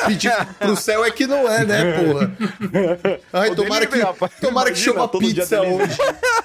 [0.05, 2.31] Pedir pro céu é que não é, né, porra?
[3.33, 4.31] Ai, O tomara que, delivery, rapaz.
[4.39, 5.97] tomara que chama pizza hoje.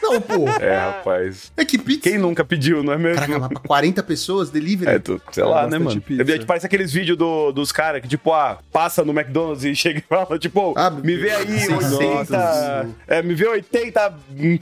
[0.03, 0.57] Não, porra.
[0.63, 1.53] É, rapaz.
[1.57, 2.03] É que pizza.
[2.09, 3.17] Quem nunca pediu, não é mesmo?
[3.21, 4.91] Caraca, mas pra 40 pessoas, delivery?
[4.93, 6.01] É, tu, sei É lá, né, mano?
[6.01, 6.23] pizza.
[6.23, 9.75] Eu vi, Parece aqueles vídeos do- dos caras que, tipo, ah, passa no McDonald's e
[9.77, 12.37] chega e fala, tipo, Ah, me vê aí sim, 80.
[12.37, 12.89] nossa.
[13.07, 14.59] É, me vê 80 Big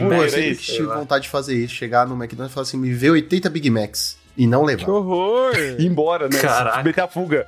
[0.00, 1.74] Pô, Mac, eu tive vontade de fazer isso.
[1.74, 4.20] Chegar no McDonald's e falar assim, me vê 80 Big Macs.
[4.36, 4.84] E não levar.
[4.84, 5.54] Que horror!
[5.78, 6.38] Ir embora, né?
[6.38, 6.82] Caraca.
[6.82, 7.46] Meter a fuga.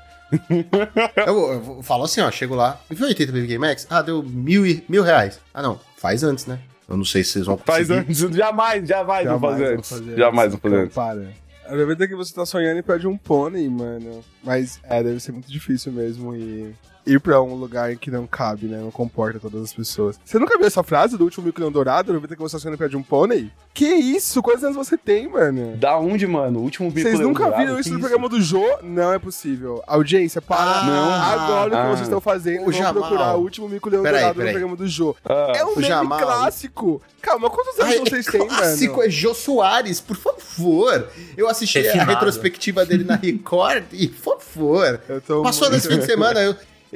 [1.27, 3.87] Eu, eu falo assim, ó, chego lá, me vê 80 Big Macs?
[3.91, 5.41] Ah, deu mil, e- mil reais.
[5.53, 6.59] Ah, não, faz antes, né?
[6.89, 8.01] Eu não sei se vocês vão Faz conseguir.
[8.11, 8.37] antes.
[8.37, 9.91] Jamais, jamais, vão fazer vou antes.
[9.91, 10.95] fazer Jamais vão fazer antes.
[10.95, 11.29] Para.
[11.64, 14.22] Aproveita que você tá sonhando e pede um pônei, mano.
[14.43, 16.75] Mas é, deve ser muito difícil mesmo e
[17.07, 18.79] ir pra um lugar em que não cabe, né?
[18.79, 20.19] Não comporta todas as pessoas.
[20.25, 22.11] Você nunca viu essa frase do último Milcão Dourado?
[22.13, 23.51] Aproveita que você tá sonhando e pede um pônei?
[23.73, 24.43] Que isso?
[24.43, 25.77] Quantos anos você tem, mano?
[25.77, 26.61] Da onde, mano?
[26.61, 28.65] O último bico Vocês nunca dourado, viram que isso no programa do Jô?
[28.83, 29.83] Não é possível.
[29.87, 31.13] Audiência, para Ah, não.
[31.13, 31.89] agora o que Ah.
[31.91, 32.71] vocês estão fazendo.
[32.71, 34.53] Vão procurar o último Mico Leão Peraí, Dourado peraí.
[34.53, 35.17] no programa do Jô.
[35.25, 36.19] Ah, É um meme Jamal.
[36.21, 37.03] clássico.
[37.21, 39.07] Calma, quantos anos Ai, vocês é têm, clássico, mano?
[39.09, 41.09] é Jô Soares, por favor.
[41.37, 45.01] Eu assisti a retrospectiva dele na Record e, por favor.
[45.09, 46.41] Eu tô Passou muito- nesse fim de semana.
[46.41, 46.55] Eu...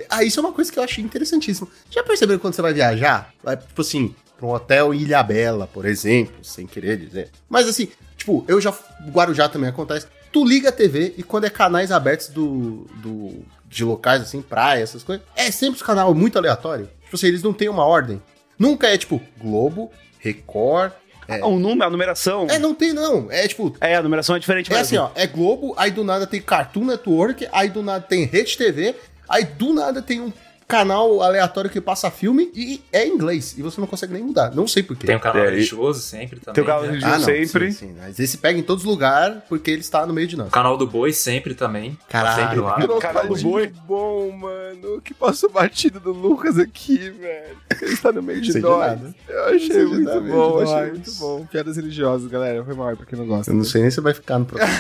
[0.09, 1.69] Ah, isso é uma coisa que eu achei interessantíssimo.
[1.91, 3.33] Já perceberam quando você vai viajar?
[3.43, 7.31] Vai, tipo assim, pra um hotel Ilha Bela, por exemplo, sem querer dizer.
[7.49, 8.75] Mas assim, tipo, eu já.
[9.11, 10.07] Guarujá também acontece.
[10.31, 12.87] Tu liga a TV e quando é canais abertos do.
[12.97, 16.89] do de locais assim, praia, essas coisas, é sempre um canal muito aleatório.
[17.05, 18.23] Tipo assim, eles não têm uma ordem.
[18.59, 20.93] Nunca é tipo Globo, Record.
[21.29, 22.47] É, o número, a numeração.
[22.49, 23.31] é não tem não.
[23.31, 24.83] É tipo, É, a numeração é diferente é mesmo.
[24.87, 28.57] assim, ó, é Globo, aí do nada tem Cartoon Network, aí do nada tem Rede
[28.57, 28.95] TV,
[29.29, 30.33] aí do nada tem um
[30.67, 33.55] canal aleatório que passa filme e é em inglês.
[33.57, 34.55] E você não consegue nem mudar.
[34.55, 35.07] Não sei porquê.
[35.07, 36.57] Tem um canal É, e- religioso sempre também.
[36.57, 36.89] Tem o canal né?
[36.91, 37.25] religioso.
[37.25, 37.73] sempre.
[37.73, 40.37] Sim, sim, mas esse pega em todos os lugares porque ele está no meio de
[40.37, 40.49] nós.
[40.49, 41.93] O canal do Boi sempre também.
[42.07, 42.43] Tá Caralho.
[42.43, 43.01] Sempre lá.
[43.01, 43.73] Canal do boi.
[43.87, 45.01] bom, mano.
[45.01, 47.57] Que passou batido do Lucas aqui, velho.
[47.81, 48.79] Ele está no meio de Sei de nós.
[48.89, 49.15] nada.
[49.27, 50.91] Eu achei de muito nada, bom, de achei nós.
[50.91, 51.47] muito bom.
[51.51, 52.63] Piadas religiosas, galera.
[52.63, 53.51] Foi mal pra quem não gosta.
[53.51, 54.71] Eu não sei nem se vai ficar no programa.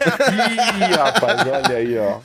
[0.00, 2.18] Ih, rapaz, olha aí, ó.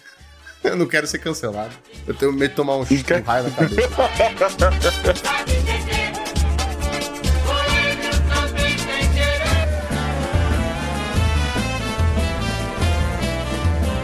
[0.71, 1.71] Eu não quero ser cancelado.
[2.07, 3.89] Eu tenho medo de tomar um, chute, um raio na cabeça.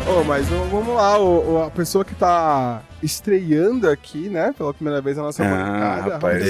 [0.06, 5.02] Ô, mas vamos lá, o- o- a pessoa que tá estreando aqui, né, pela primeira
[5.02, 6.44] vez na nossa Ah, bancada, rapaz.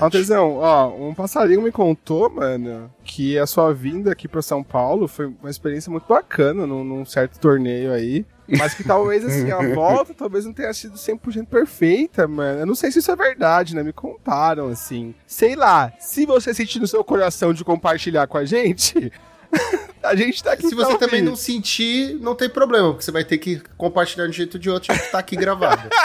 [0.00, 5.06] Raulzão, ó, um passarinho me contou, mano, que a sua vinda aqui pra São Paulo
[5.06, 8.24] foi uma experiência muito bacana num, num certo torneio aí.
[8.48, 12.60] Mas que talvez, assim, a volta talvez não tenha sido 100% perfeita, mano.
[12.60, 13.82] Eu não sei se isso é verdade, né?
[13.82, 15.14] Me contaram, assim.
[15.26, 19.12] Sei lá, se você sentir no seu coração de compartilhar com a gente,
[20.02, 23.24] a gente tá aqui Se você também não sentir, não tem problema, porque você vai
[23.24, 25.88] ter que compartilhar de um jeito ou de outro, já que tá aqui gravado.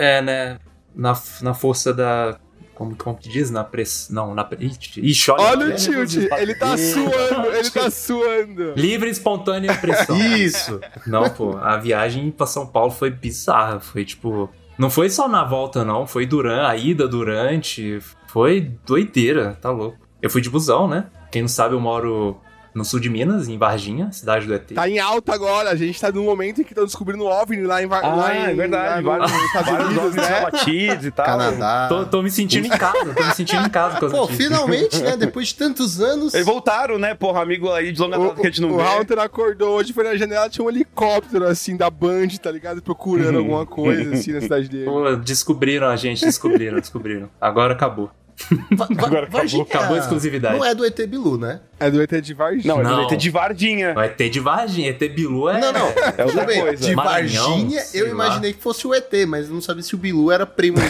[0.00, 0.58] É, né?
[0.94, 2.38] Na, na força da.
[2.78, 3.50] Como, como que diz?
[3.50, 4.14] Na pressão.
[4.14, 4.48] Não, na.
[4.56, 5.42] Ixi, ixi, olha.
[5.42, 8.72] Olha o tilt, ele tá suando, ele tá suando.
[8.76, 10.16] Livre, espontânea pressão.
[10.16, 10.80] Isso!
[11.04, 13.80] Não, pô, a viagem pra São Paulo foi bizarra.
[13.80, 14.48] Foi tipo.
[14.78, 16.06] Não foi só na volta, não.
[16.06, 17.98] Foi durante, a ida durante.
[18.28, 19.98] Foi doideira, tá louco.
[20.22, 21.06] Eu fui de busão, né?
[21.32, 22.40] Quem não sabe, eu moro
[22.74, 24.72] no sul de Minas, em Varginha, cidade do ET.
[24.74, 27.82] Tá em alta agora, a gente tá num momento em que estão descobrindo OVNI lá
[27.82, 29.04] em, Va- Ah, lá em é verdade.
[29.04, 30.40] lá Vários, Estados Unidos, né?
[30.42, 31.26] batidos e tal.
[31.26, 31.86] Canadá.
[31.88, 34.36] Tô, tô me sentindo em casa, tô me sentindo em casa Pô, notícias.
[34.36, 35.16] finalmente, né?
[35.16, 36.34] Depois de tantos anos.
[36.34, 38.78] Eles voltaram, né, porra, amigo aí de longa data que a gente O, não o
[38.78, 38.82] vê.
[38.84, 42.80] Haunter acordou hoje, foi na janela, tinha um helicóptero assim da Band, tá ligado?
[42.82, 44.84] Procurando alguma coisa assim na cidade dele.
[44.84, 47.28] Pô, descobriram a gente, descobriram, descobriram.
[47.40, 48.10] Agora acabou.
[48.70, 49.30] Va- va- Agora acabou.
[49.40, 50.56] Varginha Acabou a exclusividade.
[50.58, 51.60] Não é do ET Bilu, né?
[51.80, 52.74] É do ET de Varginha.
[52.74, 53.12] Não, é do.
[53.14, 53.94] ET de Vardinha.
[53.94, 54.90] Vai ter de Varginha.
[54.90, 55.60] ET Bilu é.
[55.60, 55.88] Não, não.
[56.16, 56.60] É outra bem.
[56.60, 56.84] coisa.
[56.88, 58.10] De Maranhão, Varginha, eu lá.
[58.10, 60.78] imaginei que fosse o ET, mas não sabia se o Bilu era primo.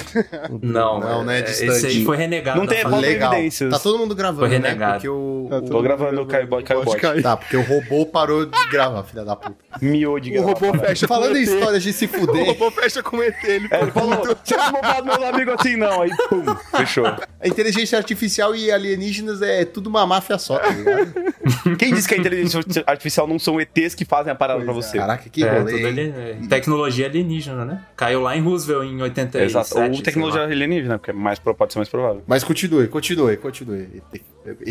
[0.63, 1.39] Não, Não, né?
[1.41, 1.71] é- Distante.
[1.73, 2.59] Esse aí foi renegado.
[2.59, 3.33] Não da tem- Legal.
[3.33, 3.71] evidências.
[3.71, 4.57] Tá todo mundo gravando, Foi né?
[4.69, 4.95] renegado.
[4.95, 5.47] Porque o...
[5.51, 6.97] Tá o- Tô gravando o Caio Pode Caio Bot.
[7.01, 7.23] cair.
[7.23, 9.57] Tá, porque o robô parou de gravar, filha da puta.
[9.81, 10.49] Miou de O gravar.
[10.53, 11.49] robô fecha Falando com em ET.
[11.49, 13.37] histórias de se O fuder, robô fecha com ET.
[13.45, 16.03] Ele É, ele falou, você não meus amigos assim não.
[16.03, 16.45] Aí, pum,
[16.77, 17.07] fechou.
[17.07, 21.77] a inteligência artificial e alienígenas é tudo uma máfia só, tá ligado?
[21.79, 24.87] Quem disse que a inteligência artificial não são ETs que fazem a parada pra Pois
[24.87, 24.89] é.
[24.89, 24.99] você?
[24.99, 25.85] Caraca, que É, rolê.
[25.87, 27.85] ali, é, tecnologia alienígena, né?
[27.97, 29.45] Caiu lá em Roosevelt em 87.
[29.45, 29.79] Exato.
[29.79, 32.23] Ou tecnologia alienígena, porque é mais, pode ser mais provável.
[32.27, 34.03] Mas continue, continue, continue.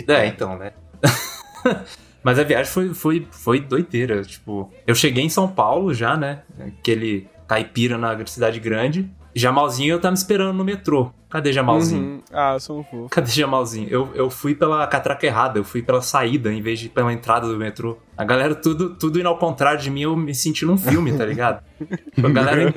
[0.07, 0.71] É, então, né?
[2.23, 4.21] Mas a viagem foi, foi, foi doideira.
[4.23, 6.41] Tipo, eu cheguei em São Paulo já, né?
[6.59, 9.09] Aquele caipira na cidade grande.
[9.33, 11.11] Jamalzinho eu tava me esperando no metrô.
[11.29, 12.01] Cadê Jamalzinho?
[12.03, 12.21] Uhum.
[12.31, 13.09] Ah, eu sou um fofo.
[13.09, 13.89] Cadê Jamalzinho?
[13.89, 17.45] Eu, eu fui pela catraca errada, eu fui pela saída em vez de pela entrada
[17.47, 17.97] do metrô.
[18.17, 21.25] A galera tudo, tudo indo ao contrário de mim, eu me senti num filme, tá
[21.25, 21.61] ligado?
[22.23, 22.73] A galera.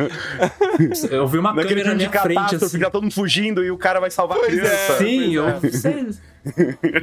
[1.11, 2.79] Eu vi uma Naquele câmera na minha frente, assim.
[2.81, 4.61] já todo mundo fugindo e o cara vai salvar a Pois é.
[4.61, 4.99] criança.
[4.99, 5.45] Sim, eu.
[5.73, 6.09] Sei-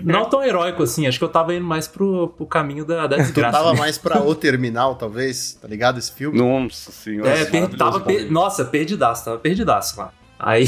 [0.04, 3.16] Não tão heróico assim, acho que eu tava indo mais pro, pro caminho da, da
[3.18, 3.58] Tu desgraça.
[3.58, 5.98] tava mais pra O Terminal, talvez, tá ligado?
[5.98, 6.38] Esse filme?
[6.38, 7.30] Nossa senhora.
[7.30, 8.30] É, per- tava per-.
[8.32, 10.12] Nossa, perdidaço, tava perdidaço lá.
[10.40, 10.68] Aí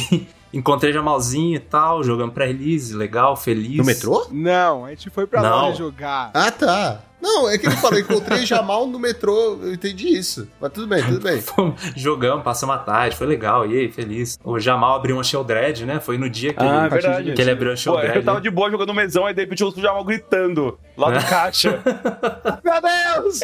[0.53, 3.77] encontrei Jamalzinho e tal, jogando pré-release, legal, feliz.
[3.77, 4.27] No metrô?
[4.31, 5.69] Não, a gente foi pra Não.
[5.69, 6.31] lá jogar.
[6.33, 7.01] Ah, tá.
[7.21, 10.47] Não, é que ele falou, encontrei Jamal no metrô, eu entendi isso.
[10.59, 11.43] Mas tudo bem, tudo bem.
[11.93, 14.39] Jogamos, passamos a tarde, foi legal, e aí, feliz.
[14.41, 15.99] O Jamal abriu uma Sheldred, né?
[15.99, 17.33] Foi no dia que, Ah, ele, verdade.
[17.33, 18.15] que ele abriu a Pô, Sheldred.
[18.15, 21.13] eu tava de boa jogando mesão, aí de repente eu ouço o Jamal gritando lá
[21.13, 21.19] É.
[21.19, 21.81] do caixa.
[22.63, 23.39] Meu Deus!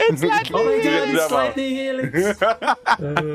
[0.53, 2.37] Oh my God, it's lightning helix.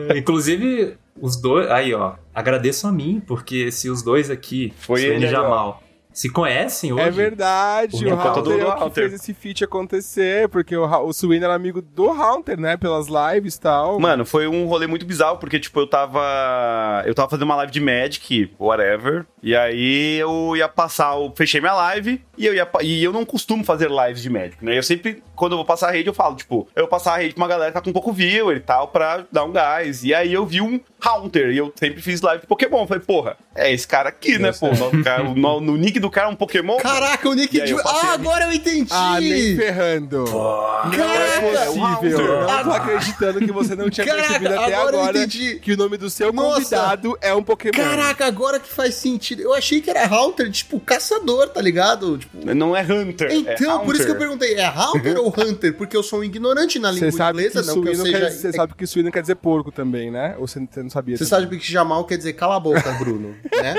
[0.09, 1.71] É, inclusive, os dois.
[1.71, 2.15] Aí, ó.
[2.35, 5.31] Agradeço a mim, porque se os dois aqui, Foi ele e ó.
[5.31, 7.03] Jamal, se conhecem hoje.
[7.03, 10.77] É verdade, O o Hunter Haunter do é o que fez esse feat acontecer, porque
[10.77, 12.77] o, o Suíno era amigo do Haunter, né?
[12.77, 14.01] Pelas lives e tal.
[14.01, 17.03] Mano, foi um rolê muito bizarro, porque, tipo, eu tava.
[17.07, 19.25] Eu tava fazendo uma live de Magic, whatever.
[19.43, 21.15] E aí eu ia passar.
[21.15, 22.69] Eu fechei minha live e eu ia.
[22.83, 24.77] E eu não costumo fazer lives de Magic, né?
[24.77, 27.17] Eu sempre, quando eu vou passar a rede, eu falo, tipo, eu vou passar a
[27.17, 30.05] rede pra uma galera que tá com pouco viewer e tal, pra dar um gás.
[30.05, 32.87] E aí eu vi um Haunter, e eu sempre fiz live de Pokémon.
[32.87, 34.69] Falei, porra, é esse cara aqui, né, pô?
[34.69, 36.77] No, cara, no, no nick do cara é um Pokémon.
[36.77, 37.75] Caraca, o Nick de...
[37.75, 38.91] Ah, agora eu entendi!
[38.91, 40.25] Ah, nem ferrando.
[40.27, 41.47] Caraca!
[41.47, 41.87] é o possível.
[41.87, 42.21] Haunter.
[42.21, 45.59] Eu não tô acreditando que você não tinha Caraca, percebido até agora eu agora entendi.
[45.61, 46.55] que o nome do seu Nossa.
[46.55, 47.73] convidado é um Pokémon.
[47.73, 49.41] Caraca, agora que faz sentido.
[49.41, 52.19] Eu achei que era Haunter, tipo, caçador, tá ligado?
[52.19, 52.55] Tipo...
[52.55, 53.33] Não é Hunter.
[53.33, 55.75] Então, é por isso que eu perguntei, é Haunter ou Hunter?
[55.75, 58.31] Porque eu sou um ignorante na língua inglesa, não que eu seja...
[58.31, 60.35] você sabe que suíno quer dizer porco também, né?
[60.39, 61.17] Ou você não sabia?
[61.17, 63.75] Você sabe que Jamal quer dizer cala a boca, Bruno, né?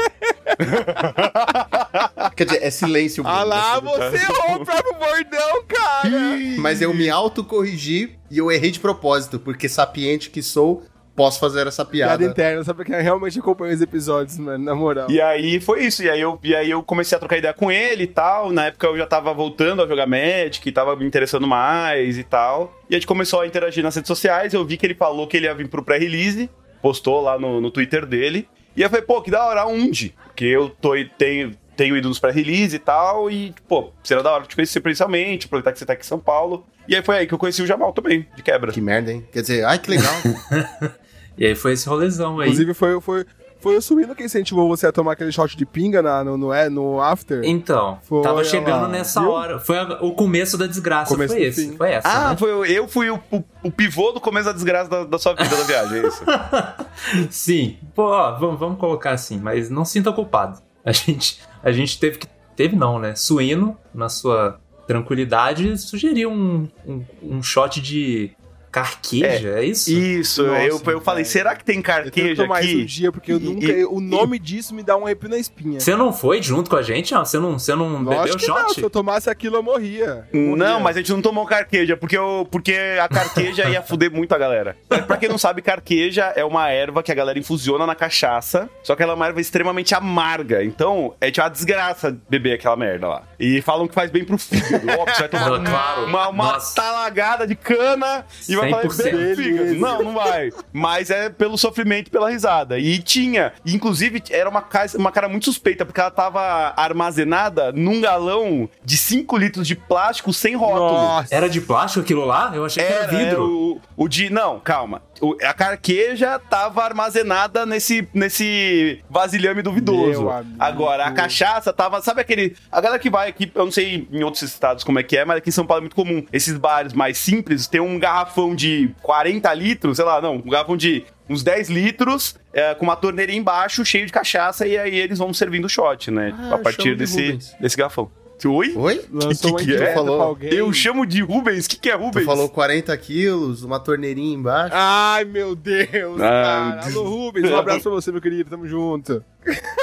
[2.35, 3.37] quer dizer, é silêncio, Bruno.
[3.37, 6.19] Ah lá, você errou o próprio bordão, cara!
[6.57, 10.83] Mas eu me autocorrigi e eu errei de propósito, porque sapiente que sou,
[11.21, 12.31] posso fazer essa Piada piada.
[12.31, 15.05] interna, só pra quem realmente acompanha os episódios, mano, na moral.
[15.11, 16.01] E aí foi isso.
[16.01, 18.51] E aí, eu, e aí eu comecei a trocar ideia com ele e tal.
[18.51, 22.75] Na época eu já tava voltando a jogar Magic, tava me interessando mais e tal.
[22.89, 24.51] E a gente começou a interagir nas redes sociais.
[24.51, 26.49] Eu vi que ele falou que ele ia vir pro pré-release,
[26.81, 28.49] postou lá no, no Twitter dele.
[28.75, 30.15] E eu falei, pô, que da hora, onde?
[30.25, 33.29] Porque eu tô, tenho, tenho ido nos pré-release e tal.
[33.29, 36.17] E, pô, será da hora te conhecer presencialmente, aproveitar que você tá aqui em São
[36.19, 36.65] Paulo.
[36.87, 38.71] E aí foi aí que eu conheci o Jamal também, de quebra.
[38.71, 39.23] Que merda, hein?
[39.31, 40.13] Quer dizer, ai, que legal.
[41.41, 42.49] E aí foi esse rolezão aí.
[42.49, 43.25] Inclusive, foi, foi,
[43.59, 46.53] foi o suíno que incentivou você a tomar aquele shot de pinga na, no, no,
[46.53, 47.41] é, no after.
[47.43, 49.31] Então, Foi, tava chegando lá, nessa viu?
[49.31, 49.57] hora.
[49.59, 51.11] Foi a- o começo da desgraça.
[51.11, 51.69] Começo foi esse.
[51.71, 51.77] fim.
[51.77, 52.07] Foi essa.
[52.07, 52.37] Ah, né?
[52.37, 55.33] foi, eu- eu fui o, o, o pivô do começo da desgraça da, da sua
[55.33, 56.23] vida, da viagem, é isso?
[57.31, 57.77] Sim.
[57.95, 60.59] Pô, ó, vamos, vamos colocar assim, mas não sinta culpado.
[60.85, 62.27] A gente, a gente teve que.
[62.55, 63.15] Teve não, né?
[63.15, 68.31] Suíno, na sua tranquilidade, sugeriu um, um, um shot de
[68.71, 69.91] carqueja, é, isso?
[69.91, 72.77] Isso, Nossa, eu, eu falei, será que tem Eu tenho que carqueja tomar isso um
[72.77, 72.85] aqui?
[72.85, 73.65] dia, porque eu E- nunca.
[73.65, 75.79] e- o nome disso me dá um arrepio na espinha.
[75.79, 77.13] Você não foi junto com a gente?
[77.13, 77.23] ó?
[77.25, 78.73] Você não, você não bebeu que não, shot?
[78.75, 80.25] se eu tomasse aquilo eu morria.
[80.33, 80.55] Eu morria.
[80.65, 84.33] Não, mas a gente não tomou carqueja, porque, eu, porque a carqueja ia fuder muito
[84.33, 84.77] a galera.
[85.07, 88.95] Pra quem não sabe, carqueja é uma erva que a galera infusiona na cachaça, só
[88.95, 90.63] que ela é uma erva extremamente amarga.
[90.63, 93.23] Então, é tipo uma desgraça beber aquela merda lá.
[93.39, 94.87] E falam que faz bem pro fígado.
[94.89, 96.05] Óbvio, você vai tomar Claro.
[96.05, 96.75] uma, uma Nossa.
[96.75, 99.03] talagada de cana e vai vai falar 100%.
[99.11, 99.73] bem do fígado.
[99.75, 100.49] Não, não vai.
[100.71, 102.77] Mas é pelo sofrimento e pela risada.
[102.79, 107.99] E tinha, inclusive, era uma cara, uma cara muito suspeita, porque ela tava armazenada num
[108.01, 110.91] galão de 5 litros de plástico sem rótulo.
[110.93, 111.33] Nossa.
[111.33, 112.51] Era de plástico aquilo lá?
[112.53, 113.25] Eu achei que era Era, vidro.
[113.27, 114.29] era o, o de.
[114.29, 115.01] Não, calma.
[115.19, 120.27] O- a carqueja tava armazenada nesse, nesse vasilhame duvidoso.
[120.59, 122.01] Agora, a cachaça tava.
[122.01, 122.55] Sabe aquele.
[122.71, 125.25] A galera que vai aqui, eu não sei em outros estados como é que é,
[125.25, 126.25] mas aqui em São Paulo é muito comum.
[126.33, 130.75] Esses bares mais simples tem um garrafão de 40 litros, sei lá, não, um garrafão
[130.77, 135.17] de uns 10 litros, é, com uma torneirinha embaixo, cheio de cachaça, e aí eles
[135.19, 136.33] vão servindo shot, né?
[136.37, 137.55] Ah, a partir desse, Rubens.
[137.59, 138.11] desse garrafão.
[138.43, 138.73] Oi?
[138.75, 139.01] Oi?
[139.11, 139.93] Lançou que uma que é?
[139.93, 140.35] Falou.
[140.41, 141.67] Eu chamo de Rubens?
[141.67, 142.25] O que, que é Tu Rubens?
[142.25, 144.73] falou 40 quilos, uma torneirinha embaixo.
[144.75, 146.85] Ai, meu Deus, Ah, cara.
[146.87, 148.49] Alô, Rubens, um abraço pra você, meu querido.
[148.49, 149.23] Tamo junto.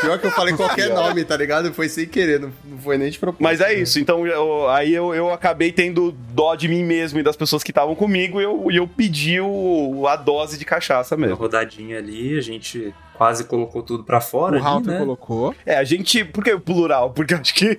[0.00, 1.74] Pior que eu falei qualquer nome, tá ligado?
[1.74, 3.42] Foi sem querer, não, não foi nem de propósito.
[3.42, 7.22] Mas é isso, então eu- aí eu, eu acabei tendo dó de mim mesmo e
[7.24, 11.26] das pessoas que estavam comigo e eu, eu pedi o- a dose de cachaça Uma
[11.26, 11.36] mesmo.
[11.40, 14.98] rodadinha ali, a gente quase colocou tudo pra fora o Halter né?
[15.00, 15.54] colocou.
[15.66, 16.24] É, a gente.
[16.24, 17.10] Por que o plural?
[17.10, 17.76] Porque eu acho que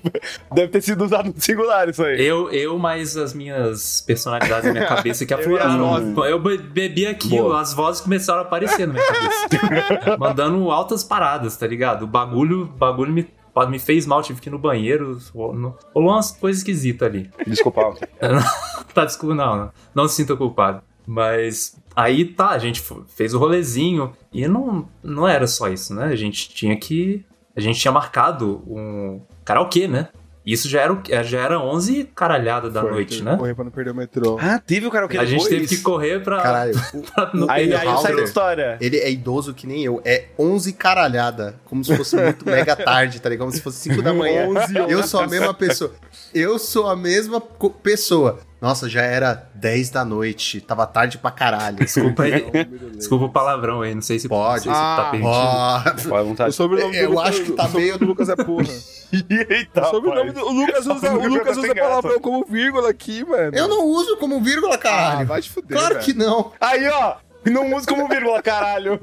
[0.52, 2.22] deve ter sido usado no singular isso aí.
[2.24, 6.24] Eu, eu mais as minhas personalidades na minha cabeça que Eu afloraram.
[6.26, 7.60] Eu be- bebi aqui, Boa.
[7.60, 10.16] as vozes começaram a aparecer na minha cabeça.
[10.20, 12.02] Mandando altas paradas, tá ligado?
[12.02, 13.26] O bagulho, o bagulho me,
[13.70, 15.18] me fez mal, tive que ir no banheiro.
[15.34, 17.30] Rolou umas coisas esquisitas ali.
[17.46, 17.94] Desculpa.
[18.92, 19.70] tá, desculpa, não, não.
[19.94, 20.82] Não se sinta culpado.
[21.06, 26.06] Mas aí tá, a gente fez o rolezinho e não, não era só isso, né?
[26.06, 27.24] A gente tinha que.
[27.54, 30.08] A gente tinha marcado um karaokê, né?
[30.44, 33.32] Isso já era, já era 11 caralhada da Foi, noite, né?
[33.32, 34.38] que Correr pra não perder o metrô.
[34.40, 36.40] Ah, teve o karaokê A gente teve que correr pra.
[36.40, 36.74] Caralho,
[37.14, 38.76] pra não Aí, aí eu saí da história.
[38.80, 40.00] ele é idoso que nem eu.
[40.04, 41.60] É 11 caralhada.
[41.64, 43.46] Como se fosse muito mega tarde, tá ligado?
[43.46, 44.48] Como se fosse 5 da manhã.
[44.48, 45.94] 11 Eu sou a mesma pessoa.
[46.34, 48.40] Eu sou a mesma pessoa.
[48.62, 50.60] Nossa, já era 10 da noite.
[50.60, 51.76] Tava tarde pra caralho.
[51.78, 52.44] Desculpa aí.
[52.96, 54.68] Desculpa o palavrão aí, não sei se Pode.
[54.68, 55.34] Não sei se Ah, tá permitido.
[55.34, 56.50] Ó, Pode vontade.
[56.50, 58.64] O sobrenome Eu do Lucas, acho que tá meio- do Lucas é porra.
[59.50, 60.34] Eita, o sobrenome rapaz.
[60.34, 63.50] do o Lucas usa, o Lucas tá usa palavrão como vírgula aqui, mano.
[63.54, 65.26] eu não uso como vírgula, Ah, caralho.
[65.26, 66.06] vai te fuder, claro velho.
[66.06, 66.52] que não.
[66.60, 67.16] Aí, ó.
[67.44, 69.00] Não usa como vírgula, caralho.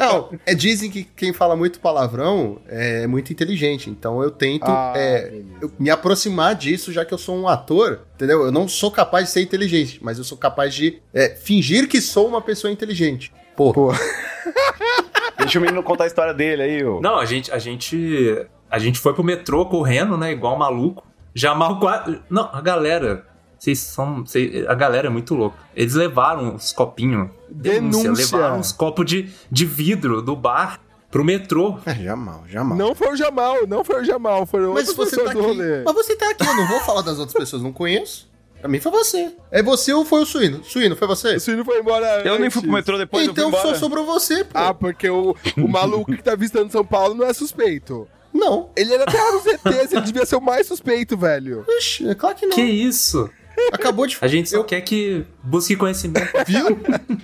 [0.00, 3.88] Não, é, dizem que quem fala muito palavrão é muito inteligente.
[3.88, 8.00] Então eu tento Ah, é, eu me aproximar disso, já que eu sou um ator,
[8.14, 8.44] entendeu?
[8.44, 12.00] Eu não sou capaz de ser inteligente, mas eu sou capaz de é, fingir que
[12.00, 13.32] sou uma pessoa inteligente.
[13.56, 13.92] Pô, Pô.
[15.38, 17.00] Deixa o menino contar a história dele aí, ô.
[17.00, 18.46] Não, a gente, a gente.
[18.70, 20.32] A gente foi pro metrô correndo, né?
[20.32, 21.06] Igual um maluco.
[21.34, 22.20] Jamal quase.
[22.28, 23.24] Não, a galera.
[23.58, 24.24] Vocês são.
[24.24, 25.56] cês- a galera é muito louca.
[25.74, 27.28] Eles levaram uns copinhos.
[27.50, 28.12] Denúncia.
[28.12, 30.80] Levaram uns copos de, de vidro do bar
[31.10, 31.78] pro metrô.
[31.86, 32.76] é, jamal, jamal.
[32.78, 35.40] Não foi o Jamal, não foi o Jamal, foram mas outras você tá aqui.
[35.40, 35.82] rolê.
[35.84, 38.28] Mas você tá aqui, eu não vou falar das outras pessoas, não conheço.
[38.60, 39.32] Pra mim foi você.
[39.52, 40.62] É você ou foi o suíno?
[40.64, 41.36] Suíno, foi você?
[41.36, 44.04] O Suíno foi embora Eu nem fui pro metrô depois, eu então fui só sobrou
[44.04, 44.50] você, pô.
[44.58, 48.06] Ah, porque o, o maluco que tá visitando São Paulo não é suspeito.
[48.34, 48.68] Não.
[48.76, 51.64] Ele era até nos ETs, ele devia ser o mais suspeito, velho.
[51.68, 52.54] Ixi, é claro que não.
[52.56, 53.30] Que isso?
[53.72, 56.28] Acabou de A gente só eu, quer que busque conhecimento.
[56.46, 56.66] Viu?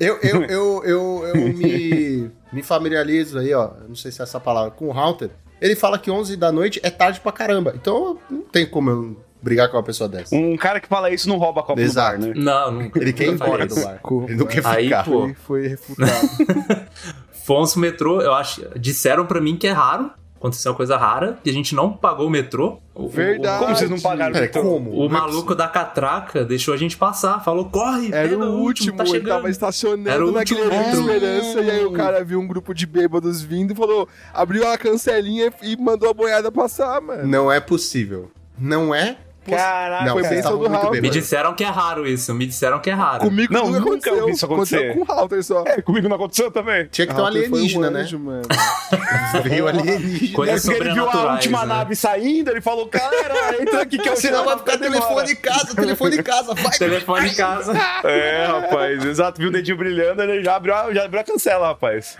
[0.00, 3.70] Eu, eu, eu, eu, eu me, me familiarizo aí, ó.
[3.82, 5.30] eu Não sei se é essa palavra, com o Halter.
[5.60, 7.72] Ele fala que 11 da noite é tarde pra caramba.
[7.74, 10.34] Então não tem como eu brigar com uma pessoa dessa.
[10.34, 12.18] Um cara que fala isso não rouba copo Exato.
[12.18, 12.42] do bar, né?
[12.42, 12.98] Não, nunca.
[12.98, 14.00] Ele quer ir embora do bar.
[14.28, 15.04] Ele não quer Aí, ficar.
[15.04, 16.10] pô, Foi, foi refutado.
[17.44, 18.66] Fomos pro metrô, eu acho.
[18.78, 20.10] Disseram pra mim que é raro.
[20.44, 22.76] Aconteceu uma coisa rara, que a gente não pagou o metrô.
[22.94, 23.64] O- o- Verdade.
[23.64, 24.62] Como vocês não pagaram Pera, o metrô?
[24.62, 24.90] como?
[24.94, 28.94] O, é maluco da catraca deixou a gente passar, falou: corre, Era pega o último,
[28.98, 29.28] tá ele chegando.
[29.36, 31.10] tava estacionando Era o naquele último.
[31.10, 34.76] Esperança, e aí o cara viu um grupo de bêbados vindo e falou, abriu a
[34.76, 37.26] cancelinha e mandou a boiada passar, mano.
[37.26, 38.30] Não é possível.
[38.58, 39.16] Não é?
[39.50, 40.90] Caraca, Não, foi bem do Raul.
[41.00, 43.20] Me disseram que é raro isso, me disseram que é raro.
[43.20, 44.28] Comigo Não, nunca nunca aconteceu.
[44.30, 44.76] isso acontecer.
[44.90, 45.64] Aconteceu com o Halter só.
[45.66, 46.86] É, comigo não aconteceu também.
[46.90, 48.00] Tinha que ter um Halter alienígena, né?
[48.00, 48.42] anjo, mano.
[49.44, 50.34] Veio alienígena.
[50.34, 51.74] Coisas porque ele viu a última né?
[51.74, 55.74] nave saindo, ele falou, cara, entra aqui que o Senão vai ficar telefone em casa,
[55.74, 56.78] telefone em casa, vai.
[56.78, 57.72] Telefone em casa.
[58.04, 61.68] É, rapaz, exato, viu o dedinho brilhando, ele já abriu, a- já abriu a cancela,
[61.68, 62.16] rapaz.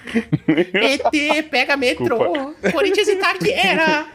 [0.49, 2.55] ET, pega metrô.
[2.73, 4.07] Corinthians e Taquera.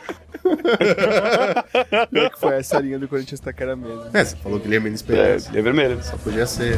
[2.11, 4.05] Pior que foi essa linha do Corinthians Taquera mesmo.
[4.13, 5.57] É, você falou que ele é menos É, esperança.
[5.57, 6.01] é vermelho.
[6.03, 6.77] Só podia ser.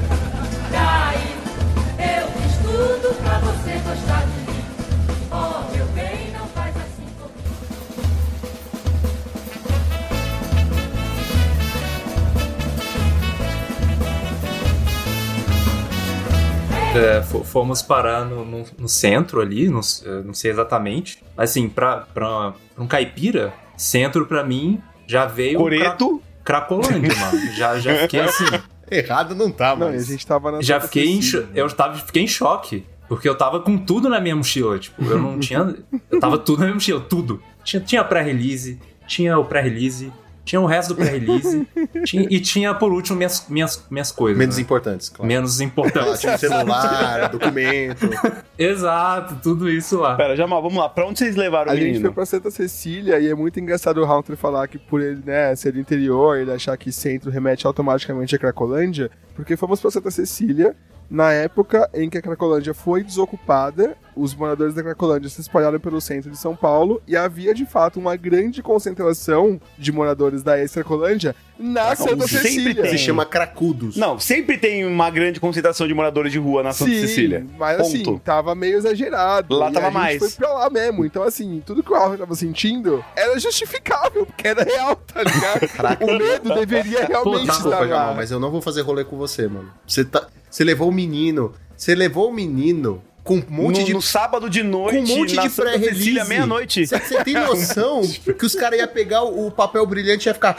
[16.93, 21.23] É, fo- fomos parar no, no- no centro ali, não, s- eh, não sei exatamente.
[21.37, 25.57] Assim, pra, pra, pra um caipira, centro pra mim já veio.
[25.59, 26.21] Coreto.
[26.43, 27.53] Cra Cracolândia, mano.
[27.53, 28.43] Já, já fiquei assim.
[28.91, 31.95] Errado não tá, Não, e a gente tava na Já fiquei em, cho- eu tava,
[31.97, 32.83] fiquei em choque.
[33.07, 34.77] Porque eu tava com tudo na minha mochila.
[34.79, 35.75] Tipo, eu não tinha.
[36.09, 37.41] Eu tava tudo na minha mochila, tudo.
[37.63, 40.11] Tinha, tinha pré-release, tinha o pré-release,
[40.43, 41.67] tinha o resto do pré-release.
[42.05, 44.37] tinha- e tinha, por último, minhas, minhas, minhas coisas.
[44.37, 44.61] Menos né?
[44.63, 45.27] importantes, claro.
[45.27, 46.19] Menos Ah, importantes.
[46.21, 48.09] tipo celular, documento.
[48.57, 50.15] Exato, tudo isso lá.
[50.15, 50.89] Pera, Jamal, vamos lá.
[50.89, 52.13] Pra onde vocês levaram A o gente foi menino?
[52.13, 55.73] pra Santa Cecília e é muito engraçado o Hunter falar que por ele, né, ser
[55.73, 60.75] do interior, ele achar que centro remete automaticamente a Cracolândia, porque fomos pra Santa Cecília
[61.11, 65.99] na época em que a Cracolândia foi desocupada, os moradores da Cracolândia se espalharam pelo
[65.99, 71.35] centro de São Paulo e havia de fato uma grande concentração de moradores da ex-Cracolândia
[71.59, 72.81] na Santa sempre Cecília.
[72.83, 72.91] tem.
[72.91, 73.97] Se chama cracudos.
[73.97, 77.45] Não, sempre tem uma grande concentração de moradores de rua na Santa Sim, Cecília.
[77.57, 78.19] mas assim, Ponto.
[78.21, 79.53] tava meio exagerado.
[79.53, 80.17] Lá E tava a gente mais.
[80.19, 81.05] foi pra lá mesmo.
[81.05, 85.67] Então, assim, tudo que o Alvin tava sentindo era justificável, porque era real, tá ligado?
[85.75, 86.05] Caraca.
[86.05, 88.13] o medo deveria realmente tá, estar lá.
[88.15, 89.69] Mas eu não vou fazer rolê com você, mano.
[89.85, 91.53] Você, tá, você levou o menino.
[91.75, 93.93] Você levou o menino com um monte no, de.
[93.93, 96.27] no sábado de noite, com um monte na de pré-release.
[96.29, 96.85] meia-noite.
[96.85, 98.01] Você você tem noção
[98.37, 100.57] que os caras iam pegar o, o papel brilhante e ia ficar.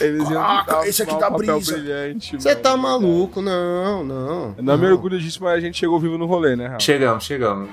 [0.00, 1.72] Eles iam Caraca, dar- esse aqui dá papel brisa.
[1.74, 2.36] brilhante.
[2.36, 3.40] Você tá maluco?
[3.40, 4.54] Não, não.
[4.58, 6.80] Eu não me orgulho disso, mas a gente chegou vivo no rolê, né, Raul?
[6.80, 7.70] Chegamos, chegamos.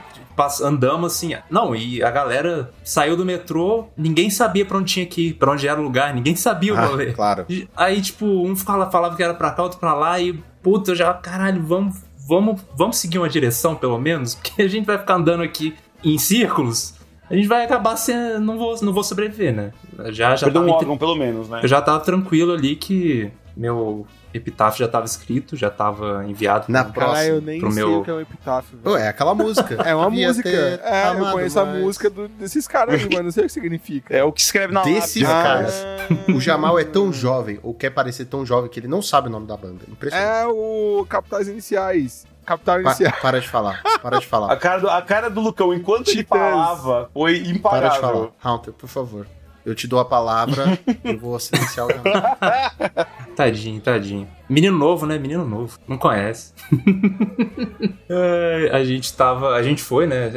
[0.63, 1.35] Andamos assim.
[1.49, 5.51] Não, e a galera saiu do metrô, ninguém sabia pra onde tinha que ir, pra
[5.51, 7.11] onde era o lugar, ninguém sabia o Ah, rolê.
[7.11, 7.45] claro.
[7.49, 10.91] E Aí, tipo, um falava, falava que era pra cá, outro pra lá, e puta,
[10.91, 11.97] eu já, caralho, vamos,
[12.27, 16.17] vamos, vamos seguir uma direção, pelo menos, porque a gente vai ficar andando aqui em
[16.17, 16.95] círculos,
[17.29, 18.39] a gente vai acabar sendo.
[18.39, 19.71] Não vou, não vou sobreviver, né?
[20.11, 21.59] Já, já Perdeu um órgão, pelo menos, né?
[21.61, 26.65] eu já tava tranquilo ali que meu epitáfio já tava escrito, já tava enviado.
[26.69, 27.15] Na pro- próxima.
[27.15, 28.77] Caralho, eu nem pro sei meu- o que é um epitáfio.
[28.77, 28.83] velho.
[28.83, 29.77] Pô, é aquela música.
[29.87, 30.49] É uma Devia música.
[30.49, 31.79] É, eu amado conheço a mais.
[31.81, 34.15] música do- desses caras aí, mas não sei o que significa.
[34.15, 35.43] É o que escreve na Desses lápide.
[35.43, 35.83] caras.
[36.27, 39.27] Ah, O Jamal é tão jovem, ou quer parecer tão jovem, que ele não sabe
[39.27, 39.83] o nome da banda.
[39.87, 40.29] Impressionante.
[40.43, 42.27] É o Capitais Iniciais.
[42.45, 43.15] Capital Pa- Iniciais.
[43.21, 43.81] para de falar.
[44.01, 44.55] Para de A falar.
[44.57, 46.39] cara, do, a cara do Lucão, enquanto ele Titãs.
[46.39, 48.29] falava, foi Para de falar.
[48.43, 49.27] Hunter, por favor.
[49.69, 51.89] Eu te dou a palavra, eu vou silenciar o.
[53.35, 54.27] Tadinho, tadinho.
[54.49, 55.19] Menino novo, né?
[55.19, 55.77] Menino novo.
[55.87, 56.53] Não conhece.
[58.11, 59.53] É, a gente tava.
[59.53, 60.31] A gente foi, né?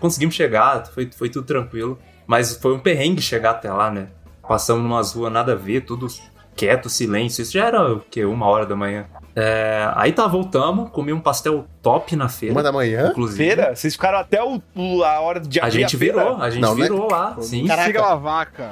[0.00, 1.98] Conseguimos chegar, foi, foi tudo tranquilo.
[2.26, 4.08] Mas foi um perrengue chegar até lá, né?
[4.48, 6.06] Passamos numas ruas nada a ver, tudo
[6.56, 7.42] quieto, silêncio.
[7.42, 8.24] Isso já era o quê?
[8.24, 9.06] Uma hora da manhã.
[9.34, 12.54] É, aí tá, voltamos, comi um pastel top na feira.
[12.54, 13.08] Uma da manhã?
[13.10, 13.36] Inclusive.
[13.38, 13.74] Feira?
[13.74, 14.60] Vocês ficaram até o,
[15.04, 16.18] a hora de A abrir gente feira?
[16.20, 16.82] virou, a gente Não, né?
[16.82, 17.66] virou lá, sim.
[17.66, 17.86] Caraca.
[17.86, 18.70] Siga a vaca.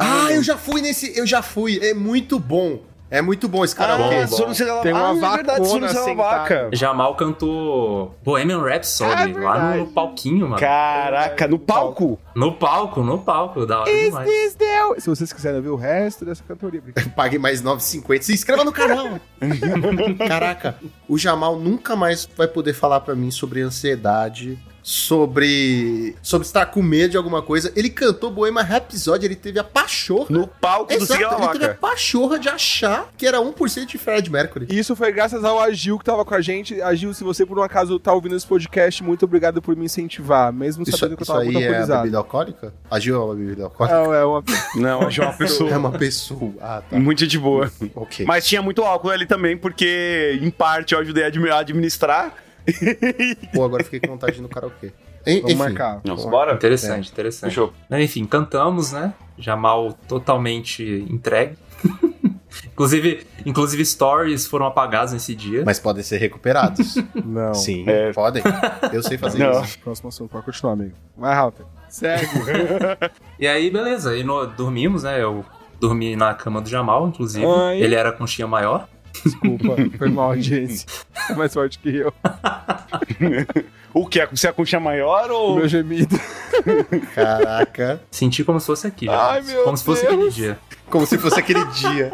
[0.00, 1.16] Ah, eu já fui nesse.
[1.16, 1.78] Eu já fui.
[1.82, 2.80] É muito bom.
[3.12, 4.26] É muito bom esse Ah, karaokê.
[4.26, 4.80] só não sei lá.
[4.80, 6.70] Tem uma ah, é verdade, vacona sei vaca.
[6.72, 10.58] Jamal cantou Bohemian Rhapsody É lá no, palquinho, mano.
[10.58, 12.18] Caraca, no palco?
[12.34, 14.26] No palco, no palco, da hora Is demais.
[14.30, 15.00] this the...
[15.00, 16.82] Se vocês quiserem ver o resto dessa cantoria.
[17.14, 18.22] Pague mais 9,50.
[18.22, 19.20] Se inscreva no canal.
[20.26, 26.66] Caraca, o Jamal nunca mais vai poder falar pra mim sobre ansiedade, sobre sobre estar
[26.66, 27.72] com medo de alguma coisa.
[27.76, 30.26] Ele cantou Bohemian Rhapsody, ele teve a pachorra.
[30.28, 33.86] No palco do Exato, Siga a ele teve a pachorra de achar que era 1%
[33.86, 34.66] de Fred Mercury.
[34.68, 36.80] Isso foi graças ao Agil que tava com a gente.
[36.82, 40.52] Agil, se você por um acaso tá ouvindo esse podcast, muito obrigado por me incentivar,
[40.52, 42.00] mesmo Isso, sabendo que eu isso tava muito aí é alcoolizado.
[42.02, 42.74] bebida alcoólica?
[42.90, 43.96] Agiu é uma bebida alcoólica?
[43.96, 44.44] É, é uma...
[44.74, 45.70] Não, achei uma pessoa.
[45.70, 46.52] É uma pessoa.
[46.60, 46.98] Ah, tá.
[46.98, 47.70] Muito de boa.
[47.94, 48.26] Ok.
[48.26, 52.34] Mas tinha muito álcool ali também, porque em parte eu ajudei a administrar.
[53.54, 54.92] Pô, agora fiquei com vontade de ir no karaokê.
[55.26, 55.54] En- Vamos Enfim.
[55.58, 56.00] marcar.
[56.04, 56.54] Nossa, bora?
[56.54, 57.50] Interessante, interessante.
[57.50, 57.72] Fechou.
[57.92, 59.14] Enfim, cantamos, né?
[59.38, 61.56] Jamal totalmente entregue.
[62.72, 65.62] inclusive, inclusive, stories foram apagados nesse dia.
[65.64, 66.96] Mas podem ser recuperados.
[67.24, 67.54] Não.
[67.54, 68.12] Sim, É.
[68.12, 68.42] podem.
[68.92, 69.62] Eu sei fazer Não.
[69.62, 69.78] isso.
[69.78, 70.92] Próximo assunto, pode continuar, amigo.
[71.16, 71.66] Vai, Halter.
[71.88, 72.26] Segue.
[73.38, 74.10] E aí, beleza.
[74.10, 75.20] Aí no- dormimos, né?
[75.22, 75.44] Eu
[75.80, 77.44] dormi na cama do Jamal, inclusive.
[77.44, 77.80] Ai.
[77.82, 78.88] Ele era conchinha maior.
[79.24, 80.86] Desculpa, foi mal, audiência.
[81.30, 82.12] É mais forte que eu.
[83.94, 84.24] O que?
[84.24, 85.56] Você é a concha maior O ou.
[85.56, 86.18] meu gemido.
[87.14, 88.00] Caraca.
[88.10, 89.32] Senti como se fosse aqui, já.
[89.32, 90.14] Ai, meu como se fosse Deus.
[90.14, 90.58] aquele dia.
[90.88, 92.10] Como se fosse aquele dia.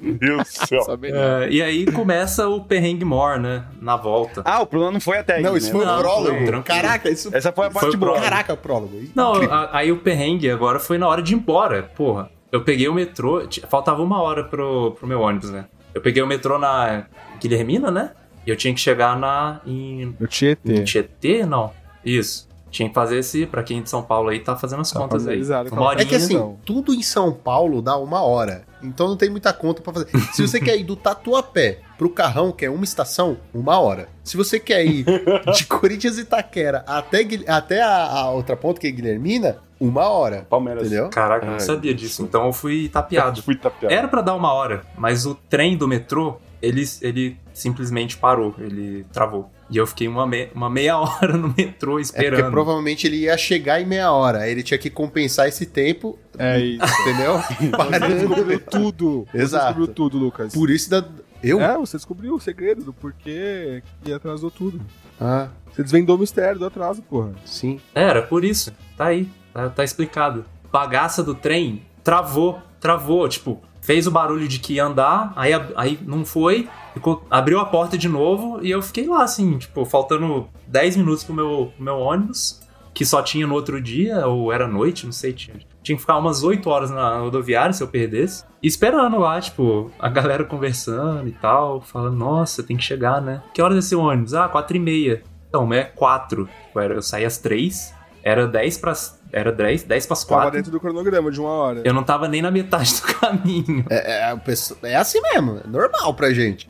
[0.00, 0.80] Meu Deus do céu.
[1.02, 3.64] É, e aí começa o perrengue mor, né?
[3.80, 4.40] Na volta.
[4.44, 5.42] Ah, o problema não foi até aí.
[5.42, 5.72] Não, isso né?
[5.72, 6.46] foi Não, o prólogo.
[6.52, 6.62] foi.
[6.62, 7.28] Caraca, isso.
[7.34, 8.12] Essa foi a parte Foi o boa.
[8.12, 8.24] prólogo.
[8.30, 9.02] Caraca, prólogo.
[9.14, 12.30] Não, a- aí o perrengue agora foi na hora de ir embora, porra.
[12.52, 15.66] Eu peguei o metrô, faltava uma hora pro, pro meu ônibus, né?
[15.94, 17.06] Eu peguei o metrô na
[17.40, 18.12] Guilhermina, né?
[18.46, 19.60] E eu tinha que chegar na.
[19.66, 20.16] em.
[20.18, 20.74] No Tietê.
[20.74, 21.46] em Tietê?
[21.46, 21.72] Não.
[22.04, 22.48] Isso.
[22.70, 25.00] Tinha que fazer esse, pra quem é de São Paulo aí, tá fazendo as Tá
[25.00, 25.42] contas aí.
[25.72, 25.94] Uma.
[25.94, 26.56] É que assim, não.
[26.64, 28.64] tudo em São Paulo dá uma hora.
[28.82, 30.06] Então não tem muita conta pra fazer.
[30.32, 34.08] Se você quer ir do Tatuapé pro Carrão, que é uma estação, uma hora.
[34.24, 35.04] Se você quer ir
[35.52, 40.46] de Corinthians e Itaquera até, até a, a outra ponta, que é Guilhermina, uma hora.
[40.48, 40.86] Palmeiras.
[40.86, 41.08] Entendeu?
[41.10, 42.22] Caraca, eu não sabia disso.
[42.22, 43.42] Então eu fui tapeado.
[43.42, 43.92] Fui tapeado.
[43.94, 49.04] Era pra dar uma hora, mas o trem do metrô, ele, ele simplesmente parou, ele
[49.12, 49.50] travou.
[49.70, 52.36] E eu fiquei uma, me- uma meia hora no metrô É esperando.
[52.40, 54.40] porque provavelmente ele ia chegar em meia hora.
[54.40, 56.84] Aí ele tinha que compensar esse tempo, É isso.
[57.02, 57.38] entendeu?
[57.60, 58.14] Você Parando.
[58.14, 59.26] descobriu tudo.
[59.30, 59.64] Você Exato.
[59.66, 60.52] descobriu tudo, Lucas.
[60.52, 61.04] Por isso da.
[61.42, 61.58] Eu?
[61.60, 64.78] É, você descobriu o segredo do porquê que atrasou tudo.
[65.18, 67.32] Ah, Você desvendou o mistério do atraso, porra.
[67.46, 67.80] sim.
[67.94, 68.70] Era, por isso.
[68.96, 70.44] Tá aí, tá, tá explicado.
[70.70, 73.58] Bagaça do trem travou, travou, tipo,
[73.90, 77.98] fez o barulho de que ia andar, aí, aí não foi, ficou, abriu a porta
[77.98, 81.98] de novo e eu fiquei lá, assim, tipo, faltando 10 minutos pro meu, pro meu
[81.98, 82.62] ônibus,
[82.94, 86.18] que só tinha no outro dia, ou era noite, não sei, tinha, tinha que ficar
[86.18, 91.26] umas 8 horas na rodoviária se eu perdesse, e esperando lá, tipo, a galera conversando
[91.26, 93.42] e tal, falando, nossa, tem que chegar, né?
[93.52, 94.34] Que horas é seu ônibus?
[94.34, 95.22] Ah, 4 e meia.
[95.48, 96.48] Então, é 4.
[96.76, 98.94] Eu saí às 3, era 10 para
[99.32, 100.58] era 10, 10 para as Tava 4.
[100.58, 101.82] dentro do cronograma de uma hora.
[101.84, 103.84] Eu não tava nem na metade do caminho.
[103.90, 106.68] É, é, o pessoal- é assim mesmo, é normal pra gente.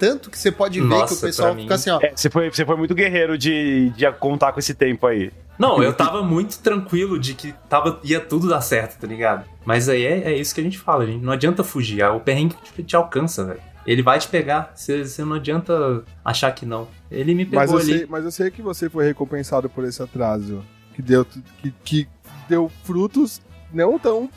[0.00, 2.00] Tanto que você pode ver Nossa, que o pessoal fica assim, ó.
[2.02, 5.30] É, você, foi, você foi muito guerreiro de, de contar com esse tempo aí.
[5.56, 9.44] Não, eu tava muito tranquilo de que tava, ia tudo dar certo, tá ligado?
[9.64, 11.22] Mas aí é, é isso que a gente fala, gente.
[11.24, 12.02] Não adianta fugir.
[12.02, 13.60] O perrengue te, te alcança, velho.
[13.86, 14.72] Ele vai te pegar.
[14.74, 16.88] Você você não adianta achar que não.
[17.10, 17.98] Ele me pegou Mas eu, ali.
[17.98, 20.64] sei, mas eu sei que você foi recompensado por esse atraso.
[21.00, 22.08] Que deu, que, que
[22.48, 23.40] deu frutos,
[23.72, 24.28] não tão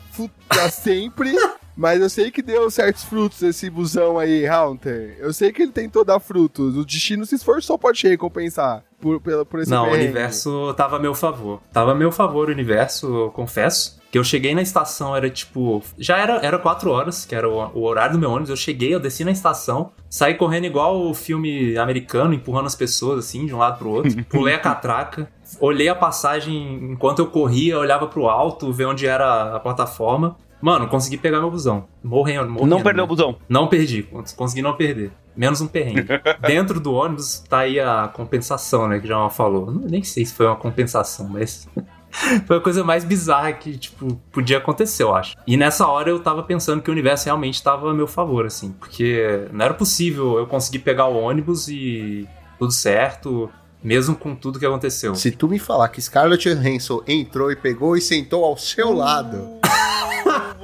[0.48, 1.34] pra sempre,
[1.76, 5.16] mas eu sei que deu certos frutos esse busão aí, Hunter.
[5.18, 6.76] Eu sei que ele tentou dar frutos.
[6.76, 10.96] O destino se esforçou pra te recompensar por, pela- por esse Não, o universo tava
[10.96, 11.60] a meu favor.
[11.72, 14.00] Tava a meu favor o universo, eu confesso.
[14.14, 15.82] Que eu cheguei na estação, era tipo.
[15.98, 18.48] Já era, era 4 horas, que era o, o horário do meu ônibus.
[18.48, 23.18] Eu cheguei, eu desci na estação, saí correndo igual o filme americano, empurrando as pessoas
[23.18, 24.12] assim, de um lado pro outro.
[24.30, 29.56] Pulei a catraca, olhei a passagem enquanto eu corria, olhava pro alto, ver onde era
[29.56, 30.36] a plataforma.
[30.62, 31.86] Mano, consegui pegar meu busão.
[32.00, 32.70] Morrendo, morrendo.
[32.70, 33.08] Não perdeu o né?
[33.08, 33.36] busão.
[33.48, 35.10] Não perdi, cons- consegui não perder.
[35.36, 36.06] Menos um perrengue.
[36.46, 39.00] Dentro do ônibus tá aí a compensação, né?
[39.00, 39.72] Que já falou.
[39.72, 41.68] Não- Nem sei se foi uma compensação, mas.
[42.46, 45.36] foi a coisa mais bizarra que, tipo, podia acontecer, eu acho.
[45.46, 48.72] E nessa hora eu tava pensando que o universo realmente tava a meu favor, assim.
[48.78, 53.50] Porque não era possível eu conseguir pegar o ônibus e tudo certo,
[53.82, 55.14] mesmo com tudo que aconteceu.
[55.14, 59.60] Se tu me falar que Scarlett Johansson entrou e pegou e sentou ao seu lado,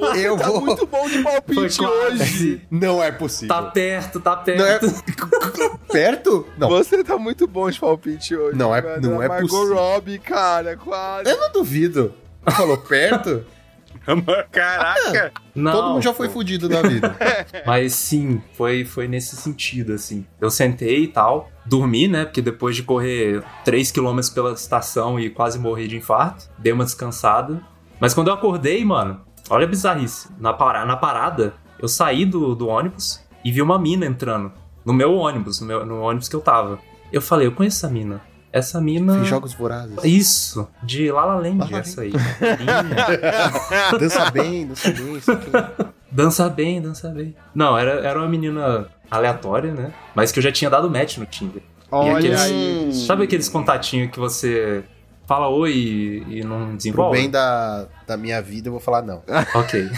[0.17, 0.61] eu Tá vou.
[0.61, 2.63] muito bom de palpite Foi hoje.
[2.71, 3.55] Não é possível.
[3.55, 4.79] Tá perto, tá Não é...
[4.79, 5.05] perto.
[5.91, 6.47] Perto?
[6.57, 6.69] Não.
[6.69, 8.57] Você tá muito bom de palpite hoje.
[8.57, 9.11] Não é- mano.
[9.11, 9.75] não é Margot possível.
[9.77, 11.29] Robbie, cara, quase.
[11.31, 12.15] Eu não duvido.
[12.49, 13.45] Falou perto?
[14.51, 15.33] Caraca!
[15.55, 16.17] Não, Todo mundo já pô.
[16.19, 17.17] foi fudido na vida.
[17.67, 20.25] Mas sim, foi, foi nesse sentido, assim.
[20.41, 22.25] Eu sentei e tal, dormi, né?
[22.25, 27.61] Porque depois de correr 3km pela estação e quase morrer de infarto, dei uma descansada.
[27.99, 30.29] Mas quando eu acordei, mano, olha a bizarrice.
[30.39, 34.53] Na, para, na parada, eu saí do, do ônibus e vi uma mina entrando.
[34.85, 36.79] No meu ônibus, no, meu, no ônibus que eu tava.
[37.13, 38.21] Eu falei, eu conheço essa mina.
[38.53, 39.19] Essa mina.
[39.21, 39.97] Fiz jogos vorazes.
[40.03, 42.13] Isso, de Lala Land, La La essa aí.
[43.99, 45.51] Dança bem, dança bem, isso aqui.
[46.11, 47.37] Dança bem, dança bem.
[47.55, 49.93] Não, era, era uma menina aleatória, né?
[50.15, 51.63] Mas que eu já tinha dado match no Tinder.
[51.91, 52.93] Olha aqueles- aí.
[53.07, 54.85] Sabe aqueles contatinhos que você
[55.31, 57.17] fala oi e, e não Pro desenvolve?
[57.19, 59.23] bem da, da minha vida, eu vou falar não.
[59.55, 59.89] Ok.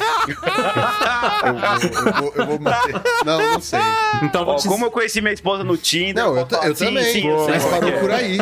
[1.45, 2.95] Eu, vou- eu vou, eu vou manter.
[3.24, 3.80] Não, não sei.
[4.22, 4.68] Então Ó, te...
[4.68, 6.22] como eu conheci minha esposa no Tinder.
[6.22, 7.05] Não, eu, falar, eu sim, também.
[7.05, 7.93] sim, eu mas parou é.
[7.99, 8.37] por aí.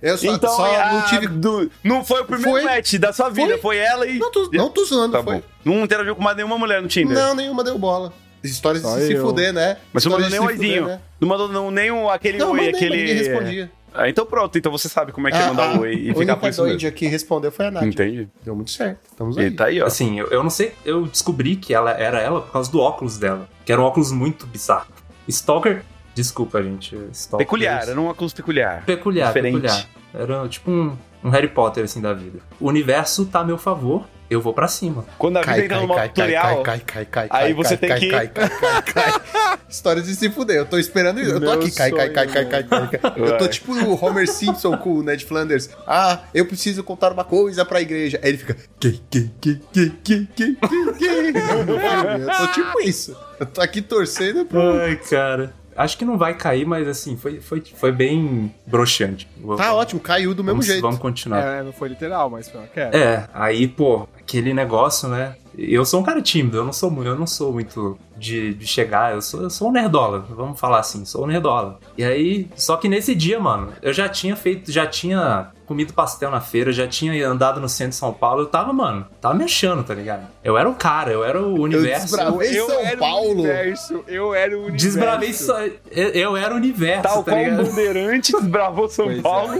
[0.00, 1.26] Eu só, Então, só ah, não tive.
[1.28, 2.64] do- não foi o primeiro Foi.
[2.64, 3.58] match da sua vida, Foi.
[3.58, 4.18] foi, ela e.
[4.18, 5.36] Não tô, não tô zoando, Tá foi.
[5.36, 5.42] bom.
[5.62, 7.14] Não interagiu com mais nenhuma mulher no Tinder.
[7.16, 8.12] Não, nenhuma deu bola.
[8.42, 9.24] Histórias de se eu.
[9.26, 9.76] fuder, né?
[9.92, 10.86] Mas você não mandou nem um oizinho.
[10.86, 11.00] né?
[11.20, 12.90] Não mandou não, nem aquele Não, oi, mandei, aquele.
[12.90, 13.70] mas ninguém respondia.
[13.94, 16.14] Ah, então pronto, então você sabe como é que é Ah, mandar ah, oi e
[16.14, 16.78] ficar por única isso mesmo.
[16.78, 17.84] doide que respondeu foi a Nath.
[17.84, 18.28] Entendi.
[18.44, 18.98] Deu muito certo.
[19.08, 19.46] Estamos aí.
[19.46, 19.86] E tá aí, ó.
[19.86, 23.18] Assim, eu, eu não sei, eu descobri que ela era ela por causa do óculos
[23.18, 23.48] dela.
[23.64, 24.88] Que era um óculos muito bizarro.
[25.28, 25.84] Stalker,
[26.14, 26.96] desculpa, gente.
[27.12, 28.84] Stalker, Peculiar, era um óculos peculiar.
[28.84, 29.54] Peculiar, Diferente.
[29.60, 29.86] peculiar.
[30.12, 32.40] Era tipo um, um Harry Potter, assim, da vida.
[32.60, 35.04] O universo tá a meu favor, eu vou pra cima.
[35.18, 36.62] Quando a vida Cai, entra cai, no modo cai, cai, tutorial.
[36.62, 38.82] cai, cai, cai, Aí cai, você cai, tem cai, que- Cai, cai, cai,
[39.20, 39.58] cai.
[39.68, 40.56] Histórias de se fuder.
[40.56, 41.32] Eu tô esperando isso.
[41.32, 41.70] Eu tô aqui.
[41.70, 43.12] Cai, cai, cai, cai, cai, cai, cai.
[43.16, 45.68] Eu tô tipo o Homer Simpson com o Ned Flanders.
[45.86, 48.20] Ah, eu preciso contar uma coisa pra igreja.
[48.22, 48.56] Aí ele fica.
[48.78, 50.56] Que, que, que, que, que, que, que,
[50.98, 51.38] que.
[51.38, 53.16] Eu tô tipo isso.
[53.40, 54.78] Eu tô aqui torcendo pro.
[54.80, 55.52] Ai, cara.
[55.76, 59.28] Acho que não vai cair, mas assim, foi, foi, foi bem broxante.
[59.56, 60.82] Tá ótimo, caiu do mesmo vamos, jeito.
[60.82, 61.40] Vamos continuar.
[61.40, 62.96] É, não foi literal, mas foi uma queda.
[62.96, 65.36] É, aí, pô, aquele negócio, né?
[65.56, 69.14] Eu sou um cara tímido, eu não sou, eu não sou muito de, de chegar,
[69.14, 71.78] eu sou, eu sou um nerdola, vamos falar assim, sou um nerdola.
[71.96, 76.30] E aí, só que nesse dia, mano, eu já tinha feito, já tinha comido pastel
[76.30, 79.44] na feira, já tinha andado no centro de São Paulo, eu tava, mano, tava me
[79.44, 80.26] achando, tá ligado?
[80.42, 82.06] Eu era o cara, eu era o universo.
[82.16, 83.28] desbravei eu São era Paulo.
[83.28, 84.86] o universo, eu era o universo.
[84.86, 85.58] Desbravei só.
[85.90, 87.64] Eu, eu era o universo, Tal tá qual ligado?
[87.64, 89.22] bandeirante desbravou São Pois é.
[89.22, 89.54] Paulo.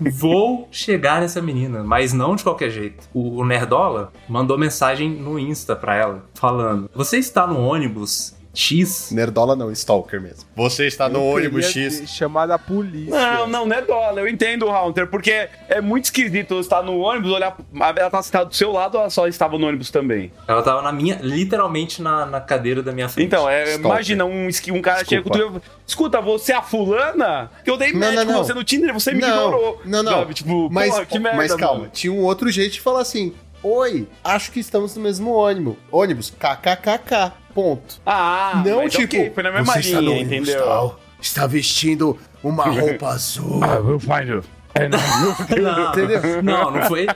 [0.12, 3.06] Vou chegar nessa menina, mas não de qualquer jeito.
[3.12, 9.10] O, o Nerdola mandou mensagem no Insta pra ela, falando: Você está no ônibus X?
[9.10, 10.44] Nerdola não, Stalker mesmo.
[10.54, 12.20] Você está no Eu ônibus X.
[12.22, 13.10] a polícia.
[13.10, 14.22] Não, não, dólar.
[14.22, 17.56] Eu entendo, Hunter, porque é muito esquisito você estar no ônibus, olhar.
[17.74, 20.30] Ela tá sentada do seu lado ou ela só estava no ônibus também?
[20.46, 23.26] Ela tava na minha, literalmente na, na cadeira da minha frente.
[23.26, 25.52] Então, é, imagina um, um cara chega Desculpa.
[25.54, 25.62] com tu.
[25.86, 27.50] Escuta, você é a fulana?
[27.64, 28.44] Que eu dei Não, match não, com não.
[28.44, 29.82] você no Tinder e você me não, ignorou.
[29.84, 30.12] Não, não.
[30.12, 30.34] Sabe?
[30.34, 31.90] Tipo, mas, porra, que merda, mas calma, mano.
[31.92, 33.34] tinha um outro jeito de falar assim:
[33.66, 35.76] Oi, acho que estamos no mesmo ônibus.
[35.90, 37.32] Ônibus, kkkk.
[37.54, 37.98] Ponto.
[38.04, 40.64] Ah, não mas tipo, ok, foi na mesma você está no linha, ônibus entendeu?
[40.66, 43.60] tal, está vestindo uma roupa azul.
[43.82, 44.44] we'll find you.
[44.90, 46.42] não, Entendeu?
[46.42, 47.06] não, não foi.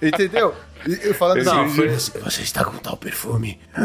[0.00, 0.54] Entendeu?
[0.86, 3.58] E Eu falando Não, assim, foi- você, você está com tal perfume.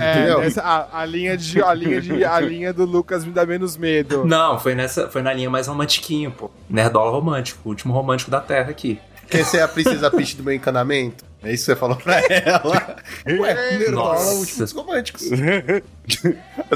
[0.00, 3.44] É, essa, a, a linha de, a, linha de, a linha do Lucas me dá
[3.44, 4.24] menos medo.
[4.24, 5.08] Não, foi nessa.
[5.08, 6.50] Foi na linha mais romantiquinho, pô.
[6.68, 8.98] Nerdola romântico, o último romântico da Terra aqui.
[9.28, 11.24] Quer ser a princesa Peach do meu encanamento?
[11.42, 12.96] É isso que você falou pra ela.
[13.38, 14.34] Ué, Nerdola, Nossa.
[14.36, 15.24] últimos românticos.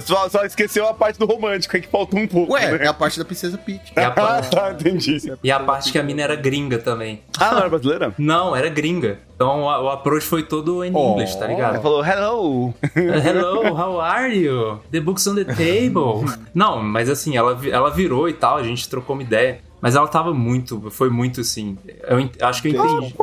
[0.05, 2.53] Só, só esqueceu a parte do romântico, é que faltou um pouco.
[2.55, 2.85] Ué, né?
[2.85, 3.93] é a parte da princesa Peach.
[3.97, 4.07] A,
[4.39, 5.33] Ah, tá, entendi.
[5.43, 7.23] e a parte que a mina era gringa também.
[7.39, 8.15] Ah, não era brasileira?
[8.19, 9.19] Não, era gringa.
[9.35, 11.13] Então o, o approach foi todo em Oh.
[11.13, 11.83] inglês, tá Ela ligado?
[11.83, 12.75] falou, hello.
[12.97, 14.81] Hello, how are you?
[14.91, 16.25] The book's on the table.
[16.55, 19.61] Não, mas assim, ela, ela virou e tal, a gente trocou uma ideia.
[19.81, 21.79] Mas ela tava muito, foi muito assim.
[22.09, 23.15] Eu ent- acho que eu entendi.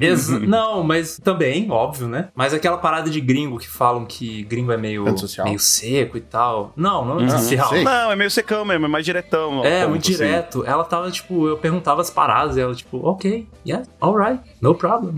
[0.00, 2.28] Ex- não, mas também, óbvio, né?
[2.34, 5.04] Mas aquela parada de gringo que falam que gringo é meio,
[5.44, 6.72] meio seco e tal.
[6.76, 7.68] Não, não é antissocial.
[7.68, 7.84] sei.
[7.84, 9.64] Não, é meio secão mesmo, é mais diretão.
[9.64, 10.12] É, muito assim.
[10.12, 10.64] direto.
[10.64, 15.16] Ela tava, tipo, eu perguntava as paradas e ela, tipo, ok, yeah, alright, no problem.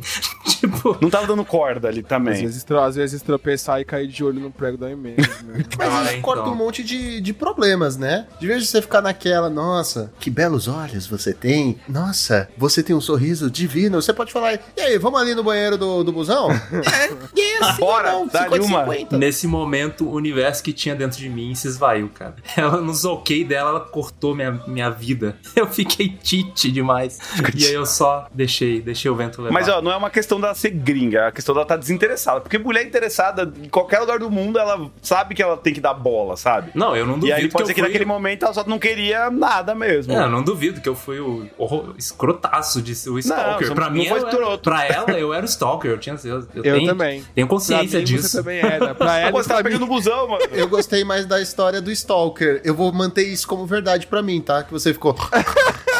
[0.66, 2.34] Tipo, Não tava dando corda ali Às também.
[2.42, 5.16] vezes, tro- às vezes tropeçar e cair de olho no prego da e-mail.
[5.44, 5.64] Né?
[5.78, 6.22] Mas Ah, isso então.
[6.22, 8.26] corta um monte de, de problemas, né?
[8.40, 11.78] De vez de você ficar naquela, nossa, que belos olhos você tem.
[11.88, 14.00] Nossa, você tem um sorriso divino.
[14.00, 16.50] Você pode falar, e aí, vamos ali no banheiro do, do busão?
[16.52, 18.84] é, yes, Bora, não, dá-lhe 50, uma.
[18.92, 19.18] 50.
[19.18, 22.34] nesse momento, o universo que tinha dentro de mim se esvaiu, cara.
[22.56, 25.36] Ela, nos ok dela, ela cortou minha, minha vida.
[25.56, 27.18] Eu fiquei tite demais.
[27.54, 29.52] E aí eu só deixei, deixei o vento levar.
[29.52, 32.40] Mas, ó, não é uma questão ser gringa, é a questão dela estar desinteressada.
[32.40, 35.94] Porque mulher interessada, em qualquer lugar do mundo, ela sabe que ela tem que dar
[35.94, 36.70] bola, sabe?
[36.74, 37.88] Não, eu não E duvido aí pode que ser eu que fui...
[37.88, 40.12] naquele momento ela só não queria nada mesmo.
[40.12, 43.68] É, eu não duvido que eu fui o, o escrotaço de ser o Stalker.
[43.68, 45.90] você pra não mim, foi era- pra ela, eu era o Stalker.
[45.90, 47.24] Eu, tinha, eu, eu Eu tenho, também.
[47.34, 48.28] tenho consciência Pra mim, disso.
[48.28, 48.94] Você também era.
[48.94, 50.44] Pra ela, Pô, e você tá pra pegando busão, mano.
[50.52, 52.61] Eu gostei mais da história do Stalker.
[52.64, 54.62] Eu vou manter isso como verdade pra mim, tá?
[54.62, 55.14] Que você ficou.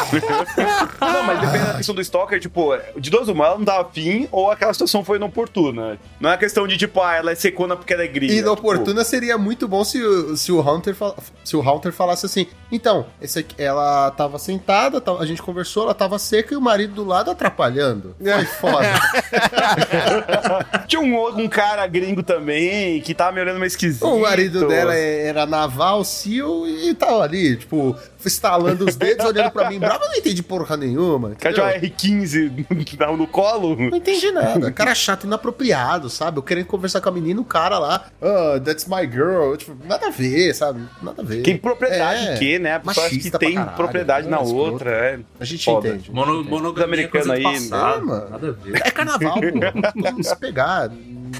[1.01, 4.27] Não, mas depende da questão do Stalker, tipo, de duas uma, ela não dava fim
[4.31, 5.97] ou aquela situação foi inoportuna.
[6.19, 8.33] Não é questão de, tipo, ah, ela é secona porque ela é gringa.
[8.33, 12.47] Inoportuna seria muito bom se, o- se o Hunter fal- se o Hunter falasse assim.
[12.71, 16.93] Então, esse aqui- ela tava sentada, a gente conversou, ela tava seca e o marido
[16.95, 18.15] do lado atrapalhando.
[18.19, 18.87] Foi foda.
[18.93, 24.05] Tipo, tinha um, um cara gringo também que tava me olhando meio esquisito.
[24.05, 27.95] o marido dela era naval, SEAL e tava ali, tipo,
[28.27, 29.79] estalando os dedos, olhando pra mim.
[29.79, 31.31] Bravo, eu não entendi porra nenhuma.
[31.31, 31.63] Entendeu?
[31.63, 32.65] uma R15
[33.09, 33.75] no, no colo.
[33.75, 34.71] Não entendi nada.
[34.71, 36.37] Cara chato, inapropriado, sabe?
[36.37, 39.55] Eu querendo conversar com a menina, o cara lá, oh, that's my girl.
[39.55, 40.81] Tipo, nada a ver, sabe?
[41.01, 41.41] Nada a ver.
[41.41, 42.75] Tem propriedade É, que, né?
[42.75, 44.71] A pessoa acha que tem caralho, propriedade na é escroto.
[44.73, 44.89] outra.
[44.91, 45.19] É.
[45.39, 45.87] A gente Foda.
[45.89, 46.11] entende.
[46.11, 47.99] Mono, monogamia é americano aí, passado.
[47.99, 48.29] né, mano?
[48.29, 48.81] Nada a ver.
[48.83, 50.01] É carnaval, pô.
[50.01, 50.89] Vamos se pegar.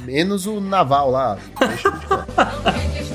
[0.04, 1.38] Menos o naval lá.
[1.60, 1.90] Deixa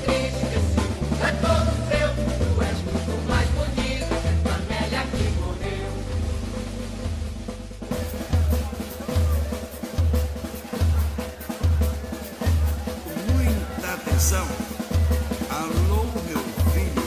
[15.49, 16.37] Alô, meu
[16.71, 17.01] filho.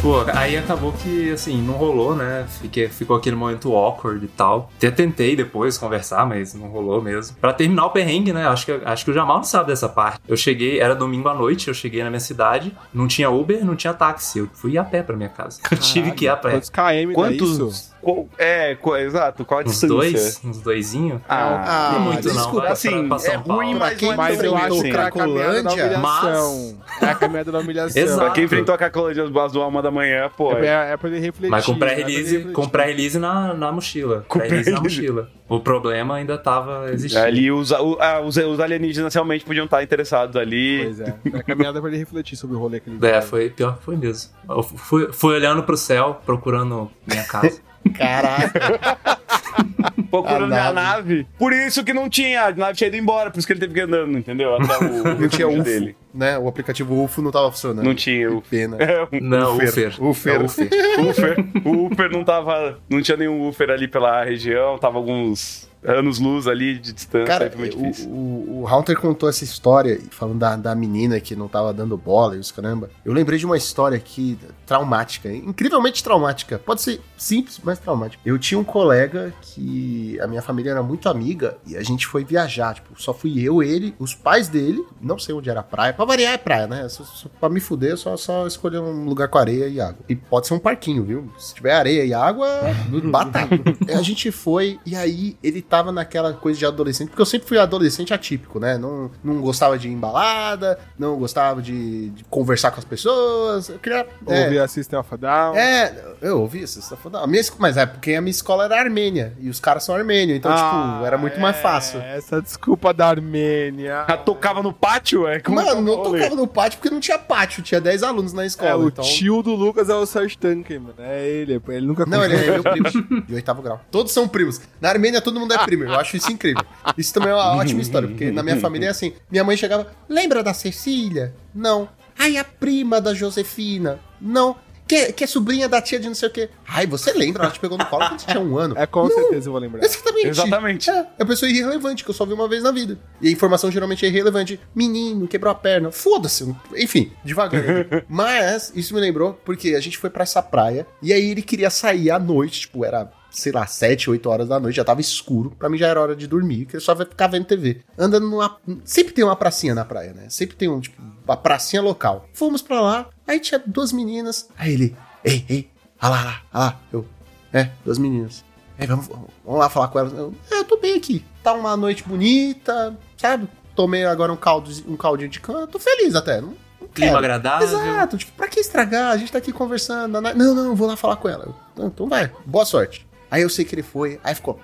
[0.00, 2.46] Pô, aí acabou que, assim, não rolou, né?
[2.60, 4.70] Fiquei, ficou aquele momento awkward e tal.
[4.76, 7.36] Até tentei depois conversar, mas não rolou mesmo.
[7.40, 8.46] Pra terminar o perrengue, né?
[8.46, 10.20] Acho que, acho que o Jamal não sabe dessa parte.
[10.28, 13.74] Eu cheguei, era domingo à noite, eu cheguei na minha cidade, não tinha Uber, não
[13.74, 14.38] tinha táxi.
[14.38, 15.60] Eu fui a pé pra minha casa.
[15.68, 16.52] Eu tive que ir a pé.
[16.52, 17.91] Quantos KM dá Quantos, isso?
[18.02, 19.94] Qual- é, qual- exato, qual a Uns distância?
[19.96, 20.40] dois?
[20.44, 21.20] Uns doisinhos?
[21.28, 24.14] Ah, Ah, não muito não, desculpa, vai pra- assim, pra é ruim, mas quem não
[24.14, 26.78] é Mas tão eu acho que é a caminhada da Cracolândia, humilhação.
[27.00, 28.02] É a caminhada da humilhação.
[28.02, 28.20] Exato.
[28.20, 30.52] Pra quem enfrentou a Cracolândia às duas uma da manhã, pô.
[30.52, 31.50] É, é- é, é pra ele refletir.
[31.50, 34.24] Mas com é pré-release com pré-release na, na mochila.
[34.28, 35.08] Com Pré-release na pré-release.
[35.12, 35.30] mochila.
[35.48, 37.22] O problema ainda tava existindo.
[37.24, 40.80] Ali os, o- ah, os, os alienígenas realmente podiam estar interessados ali.
[40.84, 41.14] Pois é.
[41.34, 43.24] É a caminhada pra ele refletir sobre o rolê que ele É, fez.
[43.26, 44.30] foi pior que foi mesmo.
[44.48, 47.60] Eu fui, fui olhando pro céu, procurando minha casa.
[47.94, 48.98] Caraca.
[50.10, 51.14] Procurando A minha nave.
[51.14, 51.26] nave.
[51.38, 53.72] Por isso que não tinha, a nave tinha ido embora, por isso que ele teve
[53.74, 54.54] que ir andando, entendeu?
[54.56, 55.96] Até o Não tinha UFO, dele.
[56.12, 56.38] né?
[56.38, 57.84] O aplicativo UFO não tava funcionando.
[57.84, 58.76] Não tinha Que o pena.
[59.20, 59.94] Não, Ufer.
[60.02, 60.02] Ufer.
[60.02, 60.34] Ufer.
[60.34, 60.68] É o Ufer.
[60.98, 62.78] O Ufer, o Ufer não tava.
[62.90, 67.26] Não tinha nenhum Ufer ali pela região, tava alguns anos-luz ali de distância.
[67.26, 68.10] Cara, foi muito o, difícil.
[68.10, 72.36] o, o Haunter contou essa história, falando da, da menina que não tava dando bola
[72.36, 72.90] e os caramba.
[73.04, 76.58] Eu lembrei de uma história aqui traumática, incrivelmente traumática.
[76.58, 78.22] Pode ser simples, mas traumática.
[78.24, 82.24] Eu tinha um colega que a minha família era muito amiga e a gente foi
[82.24, 82.74] viajar.
[82.74, 85.92] Tipo, só fui eu, ele, os pais dele, não sei onde era a praia.
[85.92, 86.88] Pra variar é praia, né?
[86.88, 90.04] Só, só, pra me fuder, eu só, só escolher um lugar com areia e água.
[90.08, 91.32] E pode ser um parquinho, viu?
[91.38, 92.48] Se tiver areia e água,
[93.10, 93.56] batata.
[93.88, 97.58] a gente foi e aí ele tava naquela coisa de adolescente, porque eu sempre fui
[97.58, 98.76] adolescente atípico, né?
[98.76, 103.70] Não, não gostava de ir em balada, não gostava de, de conversar com as pessoas.
[103.70, 104.06] Eu queria.
[104.26, 105.56] é, Ouvir a System of a Down.
[105.56, 107.24] é, eu ouvi isso, você tá falando.
[107.24, 110.36] A minha, mas é porque a minha escola era armênia e os caras são armênios,
[110.36, 112.00] então, tipo, era muito mais fácil.
[112.00, 114.04] Ah, Essa desculpa da Armênia.
[114.06, 115.40] Já tocava no pátio, é?
[115.40, 116.18] Como Mano, não é o rolê?
[116.18, 118.70] tocava no pátio porque não tinha pátio, tinha 10 alunos na escola.
[118.70, 119.02] É, o então...
[119.02, 120.94] tio do Lucas é o Serge Tanken, mano.
[120.98, 123.80] É ele, ele nunca Não, ele é meu primo, de oitavo grau.
[123.90, 124.60] Todos são primos.
[124.78, 126.64] Na Armênia todo mundo é primo, eu acho isso incrível.
[126.96, 129.12] Isso também é uma ótima história, porque na minha família é assim.
[129.30, 131.34] Minha mãe chegava, lembra da Cecília?
[131.54, 131.88] Não.
[132.18, 133.98] Ai, a prima da Josefina?
[134.20, 134.56] Não.
[134.86, 136.50] Que, que é sobrinha da tia de não sei o quê.
[136.68, 137.44] Ai, você lembra?
[137.44, 138.76] Ela te pegou no colo quando você tinha um ano.
[138.76, 139.10] É, com Não.
[139.10, 139.82] certeza eu vou lembrar.
[139.82, 140.28] Exatamente.
[140.28, 140.90] Exatamente.
[140.90, 142.98] É, é uma pessoa irrelevante, que eu só vi uma vez na vida.
[143.20, 144.60] E a informação geralmente é irrelevante.
[144.74, 145.90] Menino, quebrou a perna.
[145.90, 146.54] Foda-se.
[146.76, 147.62] Enfim, devagar.
[148.06, 151.70] Mas, isso me lembrou, porque a gente foi pra essa praia, e aí ele queria
[151.70, 155.50] sair à noite, tipo, era, sei lá, 7, 8 horas da noite, já tava escuro.
[155.58, 157.80] Pra mim já era hora de dormir, que eu só vai ficar vendo TV.
[157.98, 158.56] Andando numa...
[158.84, 160.26] Sempre tem uma pracinha na praia, né?
[160.28, 162.28] Sempre tem um, tipo, uma pracinha local.
[162.34, 164.48] Fomos pra lá, aí tinha duas meninas.
[164.56, 165.70] Aí ele, ei, ei,
[166.00, 166.80] olha lá, olha lá, olha lá.
[166.92, 167.06] Eu,
[167.52, 168.44] é, duas meninas.
[168.78, 170.12] Aí, vamos, vamos lá falar com elas.
[170.12, 171.24] Eu, é, eu tô bem aqui.
[171.42, 173.48] Tá uma noite bonita, sabe?
[173.74, 175.66] Tomei agora um, caldo, um caldinho de cana.
[175.66, 176.40] Tô feliz até.
[176.40, 177.66] Não, não Clima agradável.
[177.66, 178.18] Exato.
[178.18, 179.12] Tipo, pra que estragar?
[179.12, 180.20] A gente tá aqui conversando.
[180.20, 181.54] Não, não, eu vou lá falar com ela.
[181.72, 182.30] "Então, então vai.
[182.44, 183.06] Boa sorte.
[183.32, 184.20] Aí eu sei que ele foi.
[184.22, 184.60] Aí ficou...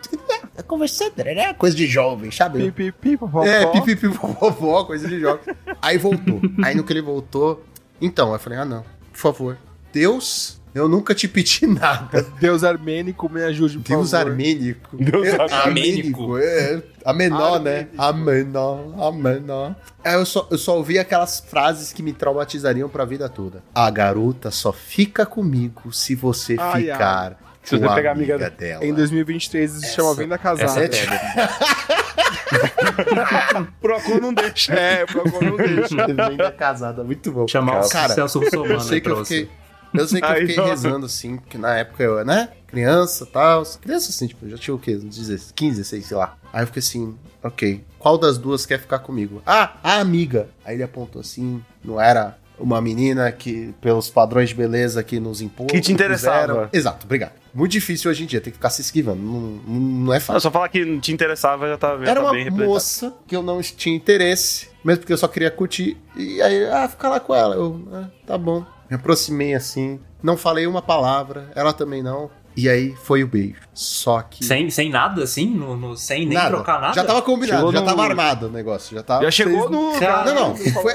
[0.57, 1.55] "É, Conversando, né?
[1.55, 2.71] Coisa de jovem, sabe?
[2.71, 3.43] Pi, pi, pi, popó.
[3.45, 5.55] É, pipipi, vovó, coisa de jovem.
[5.81, 6.41] Aí voltou.
[6.63, 7.65] Aí no que ele voltou...
[8.01, 8.83] Então, eu falei, ah, não.
[9.11, 9.59] Por favor.
[9.93, 12.25] Deus, eu nunca te pedi nada.
[12.39, 14.31] Deus armênico, me ajude, por Deus favor.
[14.33, 14.97] armênico.
[14.97, 16.39] Deus É, armênico.
[16.39, 17.89] É, a menor, né?
[17.97, 19.75] A menor, a menor.
[20.05, 23.63] Aí eu só, eu só ouvi aquelas frases que me traumatizariam pra vida toda.
[23.75, 28.51] A garota só fica comigo se você Ai, ficar Se você pegar a amiga, amiga
[28.51, 28.85] dela.
[28.85, 30.85] Em 2023 isso se chama Venda Casada.
[30.85, 32.29] essa É.
[33.81, 34.73] Procon não deixa.
[34.75, 36.07] É, favor, não deixa.
[36.07, 37.47] Venda casada, muito bom.
[37.47, 39.51] Chamar o Cara, Celso Russomano Eu sei que eu fiquei.
[39.95, 42.51] Eu sei que eu fiquei rezando assim, porque na época eu, né?
[42.67, 43.65] Criança e tal.
[43.81, 44.97] Criança assim, tipo, eu já tinha o quê?
[44.97, 46.37] Uns 16, 15, 16, sei lá.
[46.53, 47.85] Aí eu fiquei assim, ok.
[47.99, 49.43] Qual das duas quer ficar comigo?
[49.47, 50.49] Ah, a amiga.
[50.65, 55.41] Aí ele apontou assim, não era uma menina que, pelos padrões de beleza que nos
[55.41, 55.71] impôs.
[55.71, 56.69] Que te interessava.
[56.73, 57.33] Exato, obrigado.
[57.55, 59.21] Muito difícil hoje em dia, tem que ficar se esquivando.
[59.23, 60.41] Não, não- não é Não, fácil.
[60.43, 63.43] só falar que não te interessava já tá, já Era tá uma moça que eu
[63.43, 65.97] não tinha interesse, mesmo porque eu só queria curtir.
[66.17, 67.55] E aí, ah, fica lá com ela.
[67.55, 68.65] Eu, ah, tá bom.
[68.91, 72.31] Me aproximei assim, não falei uma palavra, ela também não.
[72.61, 73.55] E aí foi o beijo.
[73.73, 74.45] Só que.
[74.45, 75.47] Sem, sem nada, assim?
[75.49, 76.51] No, no- sem nem nada.
[76.57, 76.95] trocar nada?
[76.95, 78.97] Já tava combinado, Chegou já no- tava armado o negócio.
[78.97, 79.23] Já tava.
[79.23, 79.93] Já chegou no.
[80.01, 80.57] Não, não.
[80.57, 80.95] Foi...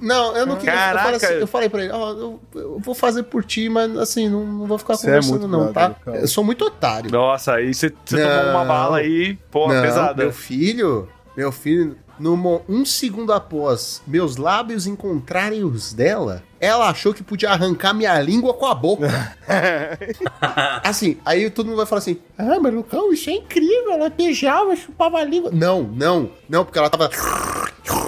[0.00, 0.72] Não, eu não queria.
[0.72, 1.02] Eu Caraca.
[1.04, 4.28] falei, assim, eu falei pra ele, ó, eu, eu vou fazer por ti, mas assim,
[4.28, 5.94] não, não vou ficar Você é conversando, muito não, brother, tá?
[6.04, 6.18] cara.
[6.20, 7.10] Eu sou muito otário.
[7.10, 10.22] Nossa, aí você você tomou uma bala aí, pô, Não, pesada.
[10.22, 16.88] Meu filho, meu filho, no mo- um segundo após meus lábios encontrarem os dela, ela
[16.90, 19.08] achou que podia arrancar minha língua com a boca.
[20.84, 23.92] assim, aí todo mundo vai falar assim: Ah, mas Lucão, isso é incrível.
[23.92, 25.50] Ela beijava, chupava a língua.
[25.52, 27.10] Não, não, não, porque ela tava.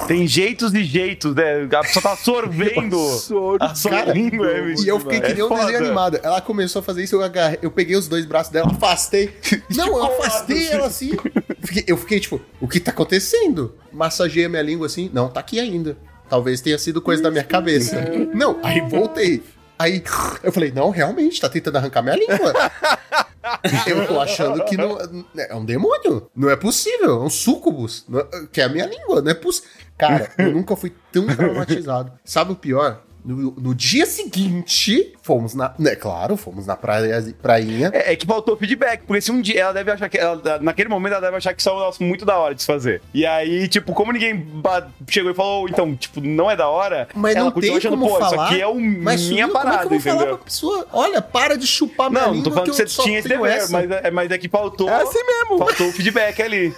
[0.07, 1.65] Tem jeitos e jeitos, né?
[1.65, 2.97] A pessoa tá sorvendo
[3.61, 4.47] a sua Cara, língua.
[4.51, 5.65] é, E eu fiquei que é nem um foda.
[5.65, 6.21] desenho animado.
[6.23, 9.35] Ela começou a fazer isso, eu, agarrei, eu peguei os dois braços dela, afastei.
[9.75, 11.13] Não, eu afastei ela assim.
[11.63, 13.75] Fiquei- eu fiquei tipo, o que tá acontecendo?
[13.93, 15.11] Massageei a minha língua assim.
[15.13, 15.97] Não, tá aqui ainda.
[16.29, 18.01] Talvez tenha sido coisa da minha cabeça.
[18.35, 19.43] Não, aí voltei.
[19.79, 20.03] Aí
[20.43, 22.53] eu falei, não, realmente, tá tentando arrancar minha língua.
[23.87, 24.97] Eu tô achando que não.
[25.37, 26.31] É um demônio.
[26.35, 27.23] Não é possível.
[27.23, 28.07] É um sucubus.
[28.15, 29.21] É- que é a minha língua.
[29.21, 29.69] Não é possível.
[29.99, 32.13] Cara, eu nunca fui tão traumatizado.
[32.25, 33.03] Sabe o pior?
[33.25, 35.73] No, no dia seguinte, fomos na.
[35.79, 37.91] Né, claro, fomos na praia, prainha.
[37.95, 40.19] É, é que faltou feedback, porque se um dia ela deve achar que.
[40.19, 42.63] ela- naquele momento ela deve achar que isso é um negócio muito da hora de
[42.63, 43.01] se fazer.
[43.15, 44.45] E aí, tipo, como ninguém
[45.09, 47.99] chegou e falou, então, tipo, não é da hora, Mas ela não continua tem achando,
[48.01, 48.33] como pô, falar.
[48.33, 50.37] isso aqui é um mas minha sumiu, parada, como é que eu vou falar entendeu?
[50.39, 50.87] pra pessoa?
[50.93, 53.53] Olha, para de chupar minha Não, não tô falando que, eu você tinha esse dever,
[53.53, 53.73] essa.
[53.73, 54.89] mas, é, mas é que faltou.
[54.89, 55.59] É assim mesmo.
[55.59, 56.75] Faltou o feedback ali.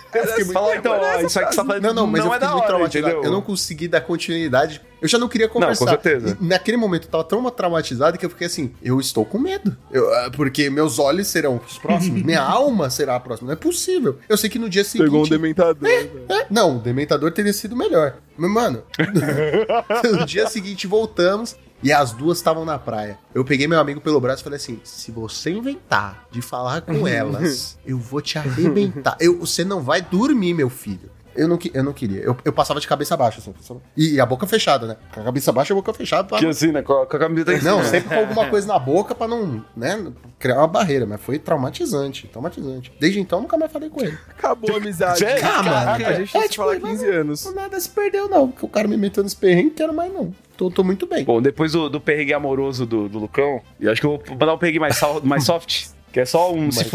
[0.53, 2.85] Falou, então, ó, isso aqui que tá fazendo Não, não, mas eu é da hora,
[2.85, 3.23] entendeu?
[3.25, 4.81] Eu não consegui dar continuidade.
[5.05, 5.85] Eu já não queria conversar.
[5.85, 6.39] com certeza.
[6.41, 9.77] E naquele momento eu tava tão traumatizado que eu fiquei assim, eu estou com medo.
[9.93, 13.49] Eu, ah, porque meus olhos serão os próximos, minha alma será a próxima.
[13.49, 14.19] Não é possível.
[14.27, 15.11] Eu sei que no dia seguinte...
[15.11, 15.77] Pegou um dementador.
[15.87, 16.23] velho.
[16.27, 18.17] É, não, o Dementador teria sido melhor.
[18.35, 18.83] Mas, mano,
[20.19, 23.19] no dia seguinte voltamos e as duas estavam na praia.
[23.35, 27.05] Eu peguei meu amigo pelo braço e falei assim: se você inventar de falar com
[27.07, 29.19] elas, eu vou te arrebentar.
[29.21, 31.11] Eu, você não vai dormir, meu filho.
[31.37, 32.21] Eu não, que- eu não queria.
[32.21, 33.53] Eu, eu passava de cabeça baixa, assim.
[33.53, 34.97] passava- E, a boca fechada, né?
[35.13, 36.25] Com a cabeça baixa e a boca fechada.
[36.29, 36.39] Pra...
[36.39, 36.83] Que assim, né?
[36.83, 37.85] Com a, com a camiseta em Não, cima.
[37.85, 42.27] sempre com alguma coisa na boca pra não, né, criar uma barreira, mas foi traumatizante,
[42.29, 42.93] traumatizante.
[43.01, 44.17] Desde então, nunca mais falei com ele.
[44.29, 45.19] Acabou a amizade.
[45.19, 45.43] Sério?
[45.43, 47.55] Caraca, a gente não É, se tipo, fala há mas 15 não- anos.
[47.55, 48.49] Nada se perdeu, não.
[48.49, 50.33] Porque o cara me meteu nos perrengues, quero mais não.
[50.57, 51.25] Tô, tô muito bem.
[51.25, 54.55] Bom, depois do, do perrengue amoroso do, do Lucão, eu acho que eu vou mandar
[54.55, 56.89] um perrengue mais, sal- mais soft, que é só um se Mais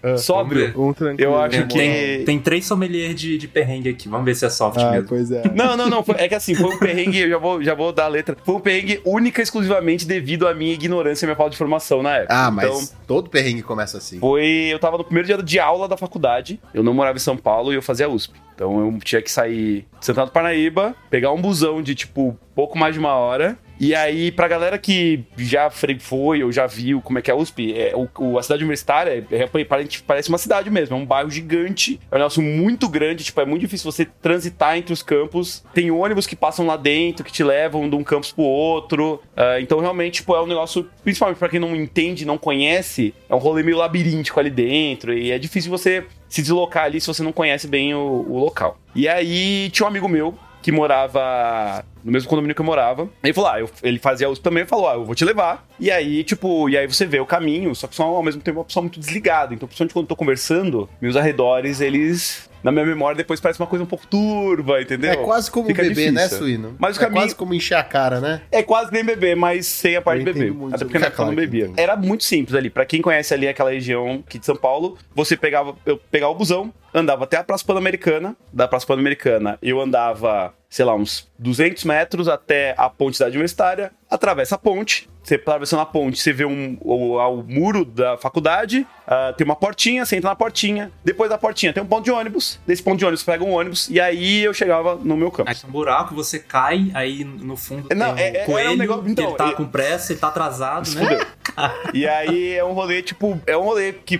[0.00, 0.72] fuder sóbrio.
[0.76, 1.30] Um tranquilo.
[1.32, 4.08] Eu acho que- Tem, tem três sommeliers de, de perrengue aqui.
[4.08, 5.08] Vamos ver se é soft Ah, mesmo.
[5.08, 5.42] pois é.
[5.54, 6.02] Não, não, não.
[6.02, 8.36] foi- é que assim, foi um perrengue, eu já vou, já vou dar a letra.
[8.44, 12.02] Foi um perrengue única e exclusivamente devido à minha ignorância e minha falta de formação
[12.02, 12.34] na época.
[12.34, 14.18] Ah, mas Então, todo perrengue começa assim.
[14.18, 14.44] foi.
[14.70, 16.60] Eu tava no primeiro dia de aula da faculdade.
[16.72, 18.34] Eu não morava em São Paulo e eu fazia USP.
[18.54, 22.76] Então eu tinha que sair de Santana do Parnaíba, pegar um busão de tipo pouco
[22.78, 23.56] mais de uma hora.
[23.82, 27.36] E aí, pra galera que já foi ou já viu como é que é a
[27.36, 30.98] USP, é, o, o- a cidade universitária é, é, parece, parece uma cidade mesmo, é
[31.00, 34.92] um bairro gigante, é um negócio muito grande, tipo, é muito difícil você transitar entre
[34.92, 35.64] os campos.
[35.72, 39.22] Tem ônibus que passam lá dentro, que te levam de um campus pro outro.
[39.34, 43.34] Ah, então, realmente, tipo, é um negócio, principalmente pra quem não entende, não conhece, é
[43.34, 45.14] um rolê meio labiríntico ali dentro.
[45.14, 48.76] E é difícil você se deslocar ali se você não conhece bem o, o local.
[48.94, 53.08] E aí, tinha um amigo meu que morava no mesmo condomínio que eu morava.
[53.22, 55.66] Ele falou: Ah, eu- ele fazia uso também, falou: Ah, eu vou te levar.
[55.78, 58.58] E aí, tipo, e aí você vê o caminho, só que são ao mesmo tempo
[58.58, 59.54] uma pessoa muito desligada.
[59.54, 62.48] Então, principalmente quando eu tô conversando, meus arredores, eles.
[62.62, 65.10] Na minha memória, depois parece uma coisa um pouco turva, entendeu?
[65.12, 66.38] É quase como Fica beber, né, difícil.
[66.44, 66.76] Suíno?
[66.78, 68.42] Mas o é caminho- quase como encher a cara, né?
[68.52, 70.42] É quase nem beber, mas sem a parte de beber.
[70.48, 71.70] entendo muito Até porque na época eu não bebia.
[71.78, 72.68] Era muito simples ali.
[72.68, 76.34] Pra quem conhece ali aquela região aqui de São Paulo, você pegava, eu pegava o
[76.34, 78.36] busão, andava até a Praça Pan-Americana.
[78.52, 83.92] Da Praça Pan-Americana, eu andava, sei lá, uns 200 metros até a ponte da universitária,
[84.10, 85.08] atravessa a ponte.
[85.22, 89.54] Você atravessando a ponte, você vê um, o, o muro da faculdade, ah, tem uma
[89.54, 90.90] portinha, você entra na portinha.
[91.04, 92.58] Depois da portinha tem um ponto de ônibus.
[92.66, 95.50] Desse ponto de ônibus, pega um ônibus e aí eu chegava no meu campo.
[95.50, 98.68] Aí tem um buraco, você cai, aí no fundo Não, tem é- é- um coelho,
[98.68, 101.18] é um negócio- então, ele tá é- com pressa, ele tá atrasado, né?
[101.92, 104.18] e aí é um rolê, tipo, é um rolê que.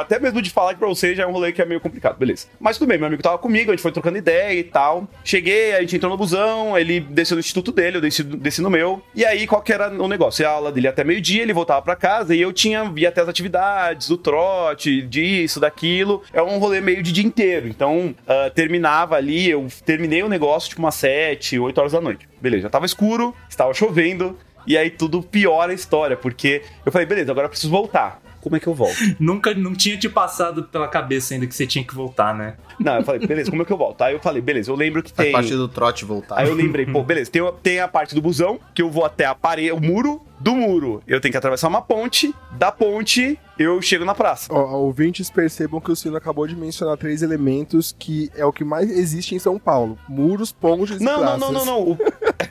[0.00, 2.16] Até mesmo de falar que pra você já é um rolê que é meio complicado,
[2.16, 2.46] beleza.
[2.60, 5.08] Mas tudo bem, meu amigo tava comigo, a gente foi trocando ideia e tal.
[5.24, 8.70] Cheguei, a gente entrou no busão, ele desceu no instituto dele, eu desci, desci no
[8.70, 9.02] meu.
[9.14, 10.46] E aí, qual que era o negócio?
[10.46, 13.20] A aula dele ia até meio-dia, ele voltava pra casa e eu tinha, via até
[13.20, 16.22] as atividades, do trote, disso, daquilo.
[16.32, 17.68] É um rolê meio de dia inteiro.
[17.68, 22.28] Então, ah, terminava ali, eu terminei o negócio tipo umas 7, 8 horas da noite.
[22.40, 24.36] Beleza, já tava escuro, estava chovendo.
[24.66, 28.20] E aí tudo piora a história, porque eu falei, beleza, agora eu preciso voltar.
[28.46, 28.94] Como é que eu volto?
[29.18, 32.54] Nunca, não tinha te passado pela cabeça ainda que você tinha que voltar, né?
[32.78, 34.02] Não, eu falei, beleza, como é que eu volto?
[34.02, 35.32] Aí eu falei, beleza, eu lembro que Faz tem.
[35.32, 36.38] parte do trote voltar.
[36.38, 39.24] Aí eu lembrei, pô, beleza, tem, tem a parte do busão, que eu vou até
[39.24, 43.80] a parede, o muro, do muro eu tenho que atravessar uma ponte, da ponte eu
[43.80, 44.52] chego na praça.
[44.52, 48.62] Ó, ouvintes percebam que o Sino acabou de mencionar três elementos que é o que
[48.62, 51.40] mais existe em São Paulo: muros, pontes e Não, não, praças.
[51.40, 51.80] não, não, não.
[51.92, 51.98] O-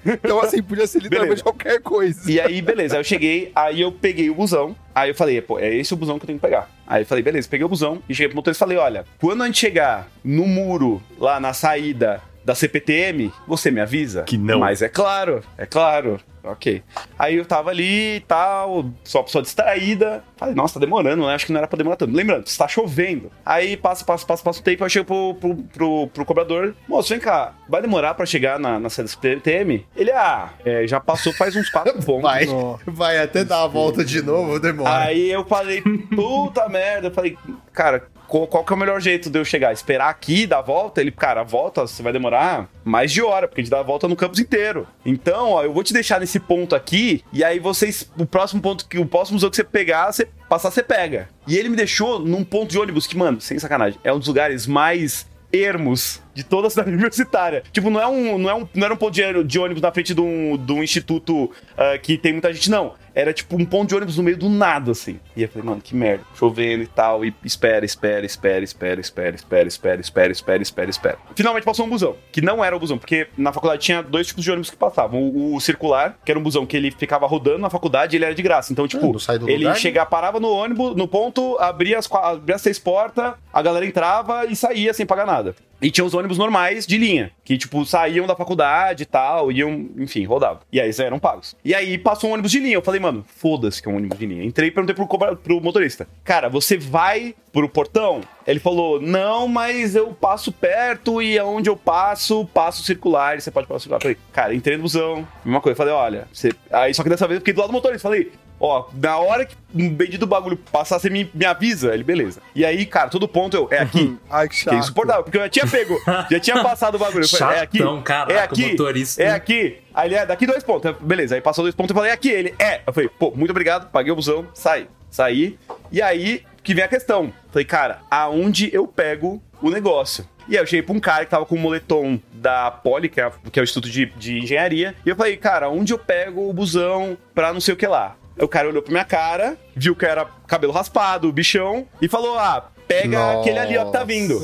[0.05, 1.43] Então, assim, podia ser literalmente Beleza.
[1.43, 2.29] qualquer coisa.
[2.31, 5.57] E aí, beleza, aí eu cheguei, aí eu peguei o busão, aí eu falei, pô,
[5.59, 6.69] é esse o busão que eu tenho que pegar.
[6.87, 9.43] Aí eu falei, beleza, peguei o busão e cheguei pro motorista e falei, olha, quando
[9.43, 14.23] a gente chegar no muro, lá na saída da CPTM, você me avisa?
[14.23, 14.59] Que não.
[14.59, 16.19] Mas é claro, é claro.
[16.51, 16.83] Ok.
[17.17, 20.23] Aí eu tava ali e tal, só pessoa distraída.
[20.37, 21.33] Falei, nossa, tá demorando, né?
[21.33, 22.13] Acho que não era pra demorar tanto.
[22.13, 23.31] Lembrando, está chovendo.
[23.45, 26.75] Aí passa, passa, passa, passa o tempo, eu chego pro, pro, pro, pro cobrador.
[26.87, 29.85] Moço, vem cá, vai demorar pra chegar na, na da CPTM?
[29.95, 32.23] Ele, ah, é, já passou faz uns quatro pontos.
[32.23, 32.47] Vai,
[32.85, 35.05] vai até dar a volta de novo, demora.
[35.05, 35.81] Aí eu falei,
[36.15, 37.07] puta merda.
[37.07, 37.37] Eu falei,
[37.73, 39.73] cara, qual que é o melhor jeito de eu chegar?
[39.73, 41.01] Esperar aqui, dar a volta?
[41.01, 43.83] Ele, cara, a volta você vai demorar mais de hora, porque a gente dá a
[43.83, 44.87] volta no campus inteiro.
[45.05, 48.87] Então, ó, eu vou te deixar nesse ponto aqui, e aí vocês, o próximo ponto
[48.87, 51.29] que o próximo museu que você pegar, você passar, você pega.
[51.47, 54.27] E ele me deixou num ponto de ônibus que, mano, sem sacanagem, é um dos
[54.27, 57.63] lugares mais ermos de toda a cidade universitária.
[57.71, 59.91] Tipo, não é um, não é um, não era um ponto de, de ônibus na
[59.91, 62.93] frente de um, de um instituto ah, que tem muita gente, não.
[63.15, 65.21] Era tipo um ponto de ônibus no meio do nada, assim.
[65.37, 66.25] E eu falei, mano, que merda.
[66.35, 67.23] Chovendo e tal.
[67.23, 71.17] E espera, espera, espera, espera, espera, espera, espera, espera, espera, espera, espera.
[71.33, 74.43] Finalmente passou um busão, que não era o busão, porque na faculdade tinha dois tipos
[74.43, 75.21] de ônibus que passavam.
[75.21, 78.25] O, o circular, que era um busão que ele ficava rodando na faculdade e ele
[78.25, 78.73] era de graça.
[78.73, 79.15] Então, tipo,
[79.47, 79.75] ele lugar, né?
[79.75, 84.45] chegava, parava no ônibus, no ponto, abria as, abria as seis portas, a galera entrava
[84.45, 85.55] e saía sem pagar nada.
[85.81, 89.89] E tinha os ônibus normais de linha, que, tipo, saíam da faculdade e tal, iam,
[89.97, 90.59] enfim, rodavam.
[90.71, 91.55] E aí eram pagos.
[91.63, 92.75] E aí passou um ônibus de linha.
[92.75, 94.43] Eu falei, mano, foda-se que é um ônibus de linha.
[94.43, 98.21] Entrei e perguntei pro, pro motorista: Cara, você vai pro portão?
[98.47, 103.37] Ele falou: Não, mas eu passo perto e aonde eu passo, passo circular.
[103.37, 103.97] E você pode passar circular.
[103.97, 105.27] Eu falei, cara, entrei no busão.
[105.43, 105.73] Mesma coisa.
[105.73, 106.51] Eu falei, olha, você.
[106.71, 108.07] Aí só que dessa vez eu fiquei do lado do motorista.
[108.07, 108.31] Falei,
[108.67, 111.93] Ó, na hora que um bendito bagulho passar, você me, me avisa.
[111.93, 112.41] Ele, beleza.
[112.55, 113.67] E aí, cara, todo ponto eu.
[113.69, 114.17] É aqui.
[114.29, 114.69] Ai, que chato.
[114.71, 116.01] Que é insuportável, porque eu já tinha pego,
[116.31, 117.25] já tinha passado o bagulho.
[117.25, 117.79] Eu falei, é aqui.
[118.03, 118.69] Caraca, é aqui.
[118.71, 119.21] motorista.
[119.21, 119.77] É aqui.
[119.93, 120.95] Aí ele é daqui dois pontos.
[120.99, 122.29] Beleza, aí passou dois pontos eu falei, é aqui.
[122.29, 122.81] Ele é.
[122.87, 124.87] Eu falei, pô, muito obrigado, paguei o busão, saí.
[125.11, 125.59] Saí.
[125.91, 127.31] E aí que vem a questão.
[127.51, 130.27] Falei, cara, aonde eu pego o negócio?
[130.47, 133.19] E aí eu cheguei pra um cara que tava com o moletom da Poli, que
[133.19, 135.97] é, a- que é o Instituto de, de Engenharia, e eu falei, cara, onde eu
[135.97, 138.15] pego o busão pra não sei o que lá?
[138.39, 142.69] O cara olhou pra minha cara, viu que era cabelo raspado, bichão, e falou, ah,
[142.87, 143.39] pega Nossa.
[143.39, 144.39] aquele ali, ó, que tá vindo.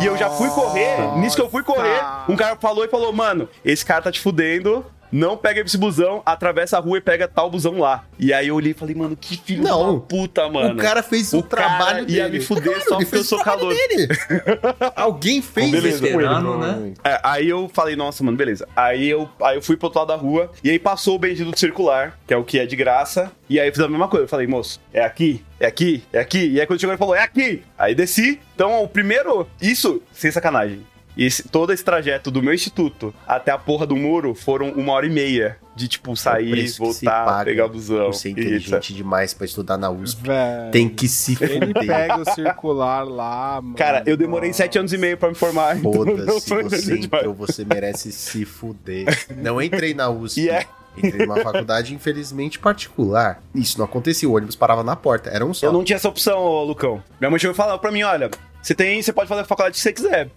[0.00, 3.12] E eu já fui correr, nisso que eu fui correr, um cara falou e falou,
[3.12, 7.26] mano, esse cara tá te fudendo, não pega esse busão, atravessa a rua e pega
[7.28, 8.04] tal busão lá.
[8.18, 9.90] E aí eu olhei e falei, mano, que filho Não.
[9.92, 10.74] uma puta, mano.
[10.74, 12.18] O cara fez o, O cara trabalho dele.
[12.18, 13.88] ia me fuder Claro, só porque eu fez sou o trabalho calor.
[13.88, 14.08] dele.
[14.96, 15.88] Alguém fez Beleza.
[15.88, 16.28] isso com ele.
[16.28, 16.92] Veterano, né?
[17.04, 18.68] É, aí eu falei, nossa, mano, beleza.
[18.76, 21.50] Aí eu, aí eu fui pro outro lado da rua, e aí passou o bendito
[21.50, 24.08] do circular, que é o que é de graça, e aí eu fiz a mesma
[24.08, 24.24] coisa.
[24.24, 26.48] Eu falei, moço, é aqui, é aqui, é aqui.
[26.48, 27.62] E aí quando chegou ele falou, é aqui.
[27.78, 28.40] Aí desci.
[28.54, 30.84] Então, o primeiro, isso, sem sacanagem.
[31.18, 34.92] E esse- todo esse trajeto do meu instituto até a porra do muro foram uma
[34.92, 38.12] hora e meia de, tipo, É sair, voltar, pegar o busão.
[38.12, 40.22] Ser e- inteligente demais pra estudar na USP.
[40.22, 40.70] Velho.
[40.70, 41.86] Tem que se Ele fuder.
[41.86, 43.74] pega o circular lá, mano.
[43.74, 45.76] Cara, eu demorei sete anos e meio pra me formar.
[45.76, 49.06] então Foda-se, sou você entrou, você merece se fuder.
[49.36, 50.42] Não entrei na USP.
[50.42, 50.66] E é.
[50.96, 53.40] Entrei numa faculdade, infelizmente, particular.
[53.54, 55.66] Isso não acontecia, o ônibus parava na porta, era um só.
[55.66, 57.00] Eu não tinha essa opção, ô, Lucão.
[57.20, 58.28] Minha mãe chegou e falou pra mim, olha,
[58.68, 60.28] você tem, você pode fazer a faculdade que você quiser.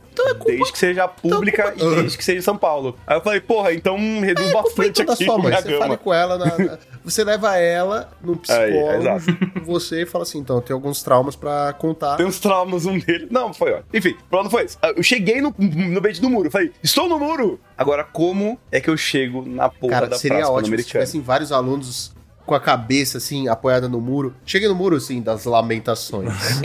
[0.45, 2.97] desde que seja pública Então é culpa- e desde que seja em São Paulo.
[3.05, 5.53] Aí eu falei, porra, então reduz Foi bastante toda aqui sua mãe.
[5.53, 5.77] Você gama.
[5.79, 10.23] fala com ela, na- na- você leva ela no Aí, psicólogo, com você e fala
[10.23, 12.15] assim: então, eu tenho alguns traumas pra contar.
[12.17, 13.27] Tem uns traumas, um dele.
[13.31, 13.79] Não, foi, ó.
[13.93, 14.77] Enfim, o plano foi esse.
[14.95, 16.49] Eu cheguei no, no beijo do muro.
[16.51, 17.59] Falei, estou no muro!
[17.77, 21.19] Agora, como é que eu chego na porra Cara, da seria Praça ótimo se tivessem
[21.21, 22.13] vários alunos
[22.45, 24.33] com a cabeça assim, apoiada no muro.
[24.45, 26.31] Cheguei no muro, assim, das lamentações.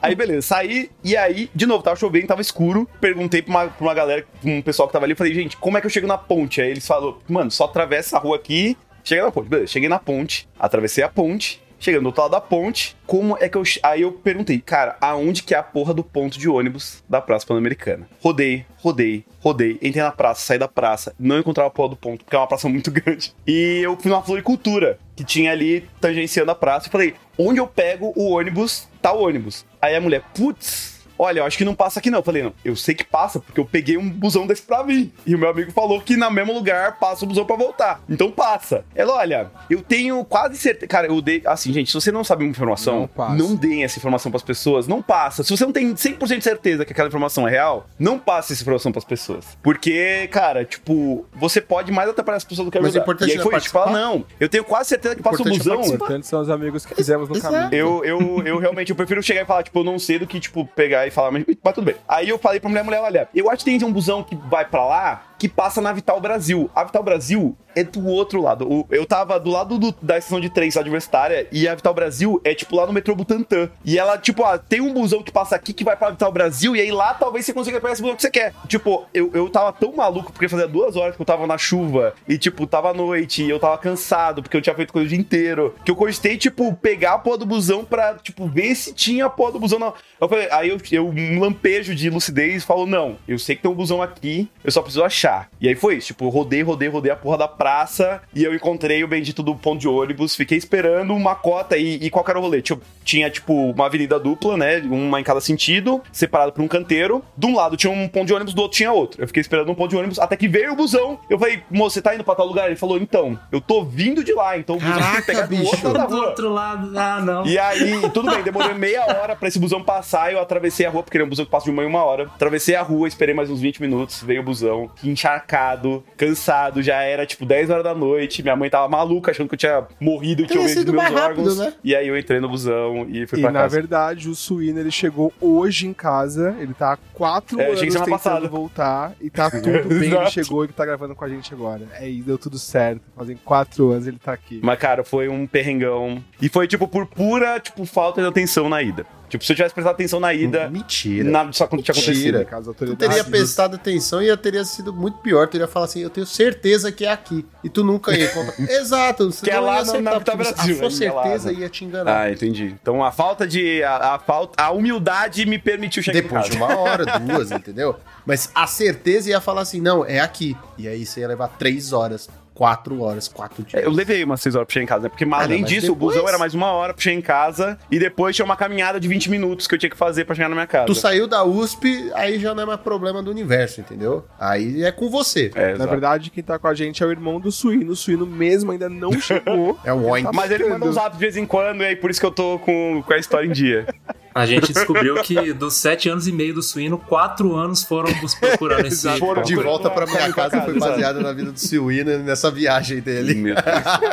[0.00, 2.88] Aí, beleza, saí e aí, de novo, tava chovendo, tava escuro.
[3.00, 5.78] Perguntei pra uma, pra uma galera, pra um pessoal que tava ali, falei, gente, como
[5.78, 6.60] é que eu chego na ponte?
[6.60, 9.48] Aí eles falaram, mano, só atravessa a rua aqui, chega na ponte.
[9.48, 11.62] Beleza, cheguei na ponte, atravessei a ponte.
[11.84, 13.62] Chegando do outro lado da ponte, como é que eu.
[13.82, 17.46] Aí eu perguntei, cara, aonde que é a porra do ponto de ônibus da Praça
[17.46, 18.08] Pan-Americana?
[18.22, 22.24] Rodei, rodei, rodei, entrei na praça, saí da praça, não encontrava a porra do ponto,
[22.24, 23.34] porque é uma praça muito grande.
[23.46, 27.66] E eu fui numa floricultura que tinha ali tangenciando a praça e falei, onde eu
[27.66, 29.66] pego o ônibus, tal ônibus?
[29.78, 30.93] Aí a mulher, putz.
[31.18, 32.18] Olha, eu acho que não passa aqui não.
[32.18, 35.12] Eu falei, não, eu sei que passa, porque eu peguei um busão desse pra vir.
[35.26, 38.00] E o meu amigo falou que no mesmo lugar passa o busão pra voltar.
[38.08, 38.84] Então passa.
[38.94, 40.86] Ela, olha, eu tenho quase certeza.
[40.88, 41.42] Cara, eu dei.
[41.46, 43.34] Assim, gente, se você não sabe uma informação, Não passa.
[43.34, 44.86] não deem essa informação pras pessoas.
[44.88, 45.42] Não passa.
[45.44, 48.62] Se você não tem 100% de certeza que aquela informação é real, não passe essa
[48.62, 49.44] informação pras pessoas.
[49.62, 53.02] Porque, cara, tipo, você pode mais atrapalhar as pessoas do que Mas o ajudar.
[53.02, 54.00] importante e aí não é foi tipo, ah, participar.
[54.08, 55.80] não, eu tenho quase certeza que passa o é busão.
[55.80, 57.54] O importante são os amigos que fizemos no Exato.
[57.54, 57.74] caminho.
[57.74, 60.40] Eu, eu, eu realmente eu prefiro chegar e falar, tipo, eu não sei do que,
[60.40, 61.96] tipo, pegar e falar, mas, mas tudo bem.
[62.08, 64.64] Aí eu falei pra mulher, mulher, olha, eu acho que tem um busão que vai
[64.64, 66.70] pra lá que passa na Vital Brasil.
[66.74, 68.86] A Vital Brasil é do outro lado.
[68.90, 72.54] Eu tava do lado do- da estação de trem universitária e a Vital Brasil é,
[72.54, 73.68] tipo, lá no metrô Butantã.
[73.84, 76.76] E ela, tipo, ah, tem um busão que passa aqui que vai pra Vital Brasil
[76.76, 78.54] e aí lá talvez você consiga pegar esse busão que você quer.
[78.68, 82.14] Tipo, eu, eu tava tão maluco porque fazia duas horas que eu tava na chuva
[82.28, 85.08] e, tipo, tava à noite e eu tava cansado porque eu tinha feito coisa o
[85.08, 85.74] dia inteiro.
[85.84, 89.30] Que eu cogitei, tipo, pegar a porra do busão pra, tipo, ver se tinha a
[89.30, 89.78] porra do busão.
[89.80, 89.94] Não.
[90.20, 93.62] Eu falei, aí eu, eu um lampejo de lucidez e falo, não, eu sei que
[93.62, 95.23] tem um busão aqui, eu só preciso achar.
[95.24, 95.48] Achar.
[95.60, 98.54] E aí foi isso, tipo, eu rodei, rodei, rodei a porra da praça e eu
[98.54, 102.30] encontrei o bendito do ponto de ônibus, fiquei esperando uma cota e, e qual que
[102.30, 102.60] era o rolê?
[102.60, 104.78] Tinha, tinha, tipo, uma avenida dupla, né?
[104.78, 107.24] Uma em cada sentido, separado por um canteiro.
[107.36, 109.22] De um lado tinha um ponto de ônibus, do outro tinha outro.
[109.22, 111.18] Eu fiquei esperando um ponto de ônibus até que veio o busão.
[111.30, 112.66] Eu falei, moço, você tá indo pra tal lugar?
[112.66, 115.46] Ele falou, então, eu tô vindo de lá, então o busão tem que Caraca, pegar
[115.46, 115.70] do bicho.
[115.70, 117.46] outro lado Do outro lado, ah, não.
[117.46, 120.32] E aí, tudo bem, demorei meia hora pra esse busão passar.
[120.32, 122.02] Eu atravessei a rua, porque ele é um busão que passa de uma em uma
[122.04, 122.24] hora.
[122.24, 124.22] Atravessei a rua, esperei mais uns 20 minutos.
[124.22, 126.82] Veio o busão, encharcado, cansado.
[126.82, 128.42] Já era tipo 10 horas da noite.
[128.42, 131.14] Minha mãe tava maluca, achando que eu tinha morrido e tinha Teria vendido meus mais
[131.14, 131.58] rápido, órgãos.
[131.58, 131.72] né?
[131.82, 133.76] E aí eu entrei no busão e fui E pra na casa.
[133.76, 136.54] verdade, o Suíno ele chegou hoje em casa.
[136.58, 138.48] Ele tá há quatro É, eu anos tentando passada.
[138.48, 139.12] voltar.
[139.20, 140.12] E tá tudo bem.
[140.12, 141.82] ele chegou e tá gravando com a gente agora.
[141.94, 143.00] É, e deu tudo certo.
[143.16, 144.60] Fazem quatro anos ele tá aqui.
[144.62, 146.22] Mas, cara, foi um perrengão.
[146.40, 149.06] E foi, tipo, por pura, tipo, falta de atenção na ida.
[149.28, 151.28] Tipo, se eu tivesse prestado atenção na ida, Mentira.
[151.28, 152.46] nada disso tinha acontecido.
[152.76, 155.48] Tu teria prestado atenção e teria sido muito pior.
[155.48, 157.44] Tu iria falar assim, eu tenho certeza que é aqui.
[157.62, 158.54] E tu nunca ia encontrar.
[158.70, 159.30] Exato.
[159.30, 161.58] Você Que é não lá na Capital porque Brasil, A sua é certeza né?
[161.60, 162.20] ia te enganar.
[162.20, 162.76] Ah, entendi.
[162.80, 163.82] Então a falta de.
[163.82, 167.96] A, a falta, a humildade me permitiu chegar Depois em de uma hora, duas, entendeu?
[168.26, 170.56] Mas a certeza ia falar assim, não, é aqui.
[170.78, 173.82] E aí você ia levar três horas, quatro horas, quatro dias.
[173.82, 175.08] É, Eu levei umas 6 horas pra chegar em casa, né?
[175.08, 177.20] Porque Ah, além não, disso, o depois- busão era mais uma hora pra chegar em
[177.20, 180.34] casa e depois tinha uma caminhada de 20 minutos que eu tinha que fazer pra
[180.34, 180.86] chegar na minha casa.
[180.86, 184.24] Tu saiu da USP, aí já não é mais problema do universo, entendeu?
[184.38, 185.50] Aí é com você.
[185.54, 185.90] É, Na exato.
[185.90, 187.92] verdade, quem tá com a gente é o irmão do Suíno.
[187.92, 189.78] O Suíno mesmo ainda não chegou.
[189.84, 190.28] É um oink.
[190.32, 192.30] Mas ele manda uns zap de vez em quando, e aí por isso que eu
[192.30, 193.86] tô com, com a história em dia.
[194.34, 198.86] A gente descobriu que dos sete anos e meio do suíno, quatro anos foram procurando
[198.86, 199.08] esse.
[199.18, 203.00] Foram De volta pra minha casa foi baseada na vida do Suíno e nessa viagem
[203.00, 203.54] dele.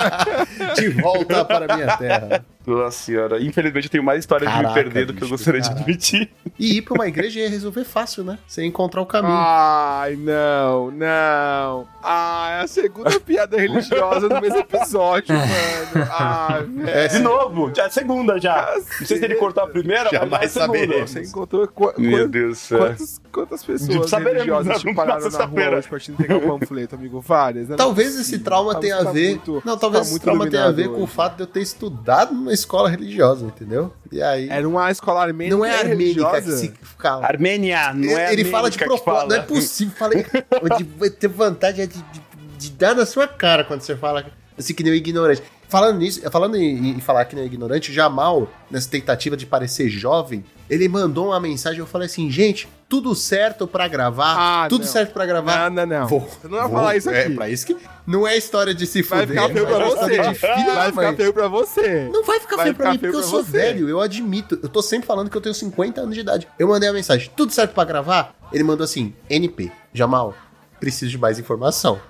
[0.77, 2.45] De volta para minha terra.
[2.65, 3.41] Nossa senhora.
[3.41, 5.83] Infelizmente eu tenho mais história de me Caraca, perder do que eu gostaria de caraca.
[5.83, 6.29] admitir.
[6.59, 8.37] E ir pra uma igreja ia resolver fácil, né?
[8.57, 9.33] Ia encontrar o caminho.
[9.35, 11.87] Ai, não, não.
[12.03, 16.07] Ah, é a segunda piada religiosa no mesmo episódio, mano.
[16.11, 16.89] Ah, velho.
[16.89, 18.75] É, De novo, já é a segunda já.
[18.99, 20.79] Não sei se ele cortou a primeira, Jamais mas já é a segunda.
[20.81, 21.09] saberemos.
[21.11, 22.77] Você encontrou qu Meu quant- Deus do céu.
[22.79, 26.95] quantas, quantas pessoas Saberemos, religiosas te pararam Na rua hoje pra te entregar o panfleto,
[26.95, 27.21] amigo?
[27.21, 27.75] Várias, né?
[27.75, 29.41] Talvez Não é esse trauma Tá- tenha você a tá ver.
[29.65, 32.33] não, talvez tá esse trauma tenha a ver com o fato de eu ter estudado
[32.33, 33.93] numa escola religiosa, entendeu?
[34.11, 34.49] E aí.
[34.49, 37.25] Era uma escola armênica não é armênica que se fala.
[37.25, 39.27] Armênia, não é ele fala de propósito, fala.
[39.27, 39.93] não é possível.
[39.97, 40.25] Falei,
[40.77, 42.21] de ter vontade de, de,
[42.57, 44.25] de dar na sua cara quando você fala
[44.57, 45.41] assim que nem o ignorante.
[45.71, 49.45] Falando nisso, falando em, em falar que nem o ignorante, o Jamal, nessa tentativa de
[49.45, 54.35] parecer jovem, ele mandou uma mensagem, eu falei assim, gente, tudo certo pra gravar,
[54.65, 54.91] Ah, tudo não.
[54.91, 55.69] certo pra gravar.
[55.69, 56.07] Não, não, não.
[56.07, 56.77] Vou, Você não vai vou.
[56.77, 57.35] falar isso É, aqui.
[57.35, 60.23] pra isso que não é história de se Vai fuder, ficar feio pra é história
[60.23, 60.29] você.
[60.29, 62.09] de filha Vai ficar feio pra você.
[62.11, 63.51] Não vai ficar Vai feio pra ficar mim, porque feio eu pra sou você.
[63.51, 64.59] velho, eu admito.
[64.61, 66.49] Eu tô sempre falando que eu tenho 50 anos de idade.
[66.59, 68.35] Eu mandei a mensagem, tudo certo pra gravar?
[68.51, 70.33] Ele mandou assim, NP, Jamal,
[70.81, 72.01] preciso de mais informação.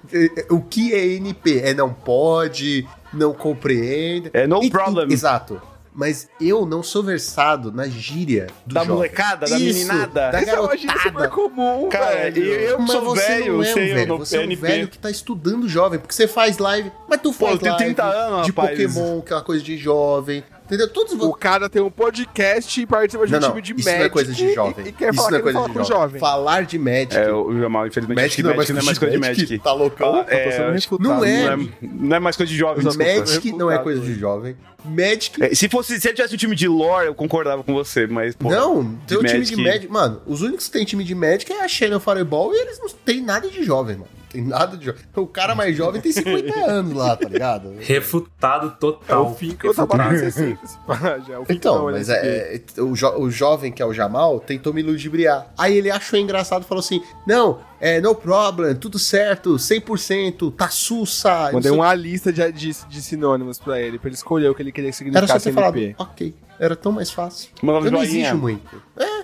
[0.49, 1.59] O que é NP?
[1.63, 4.31] É não pode, não compreende.
[4.33, 5.07] É no E- problem.
[5.09, 5.61] e- Exato.
[5.93, 8.95] Mas eu não sou versado na gíria do Da jovem.
[8.95, 10.31] molecada, da Isso, meninada.
[10.31, 11.27] Da Essa é uma gíria super garotada.
[11.35, 12.43] comum, Cara, velho.
[12.45, 14.67] eu, Mas sou você velho, não é um sei velho, você é um PNP.
[14.67, 17.73] velho que tá estudando jovem, porque você faz live, mas tu Pô, faz eu tenho
[17.73, 18.69] live 30 anos, de rapaz.
[18.69, 20.87] Pokémon, que é uma coisa de jovem, entendeu?
[20.89, 23.99] Todos O cara tem um podcast e participa de um não, time de isso Magic.
[23.99, 24.85] não é coisa de jovem.
[24.85, 25.77] E, e quer isso falar não é coisa de jovem.
[25.77, 26.19] com jovem.
[26.19, 27.15] Falar de Magic.
[27.17, 29.59] É, o Jamal, infelizmente, Magic não é Magic mais não é mais coisa de Magic.
[29.59, 30.17] Tá loucão?
[30.17, 31.03] Eu tô sendo É, refutado.
[31.09, 31.55] não é.
[31.55, 32.83] Não é, não é mais coisa de jovem.
[32.83, 34.55] Magic não é coisa de jovem.
[34.83, 35.43] Magic.
[35.43, 38.35] É, se fosse, se ele tivesse um time de lore, eu concordava com você, mas,
[38.35, 38.49] pô.
[38.49, 39.87] não, tem o time de Magic- Magic.
[39.91, 42.87] Mano, os únicos que tem time de Magic é a Channel Fireball e eles não
[43.05, 44.07] tem nada de jovem, mano.
[44.31, 45.01] Tem nada de jovem.
[45.15, 47.73] O cara mais jovem tem 50 anos lá, tá ligado?
[47.79, 49.31] Refutado É total.
[49.31, 50.59] o fim que eu com 60.
[50.63, 53.29] esse pá, já é o fim Então, não, mas né, é, é, o, jo- o
[53.29, 55.51] jovem que é o Jamal tentou me ludibriar.
[55.57, 60.69] Aí ele achou engraçado e falou assim: Não, é no problem, tudo certo, 100%, tá
[60.69, 61.51] sussa.
[61.51, 64.71] Mandei uma lista de, de, de sinônimos pra ele, pra ele escolher o que ele
[64.71, 67.49] queria que Era só você falar, ok, era tão mais fácil.
[67.61, 68.21] Mandava eu não joinha.
[68.27, 68.81] exijo muito.
[68.97, 69.20] É,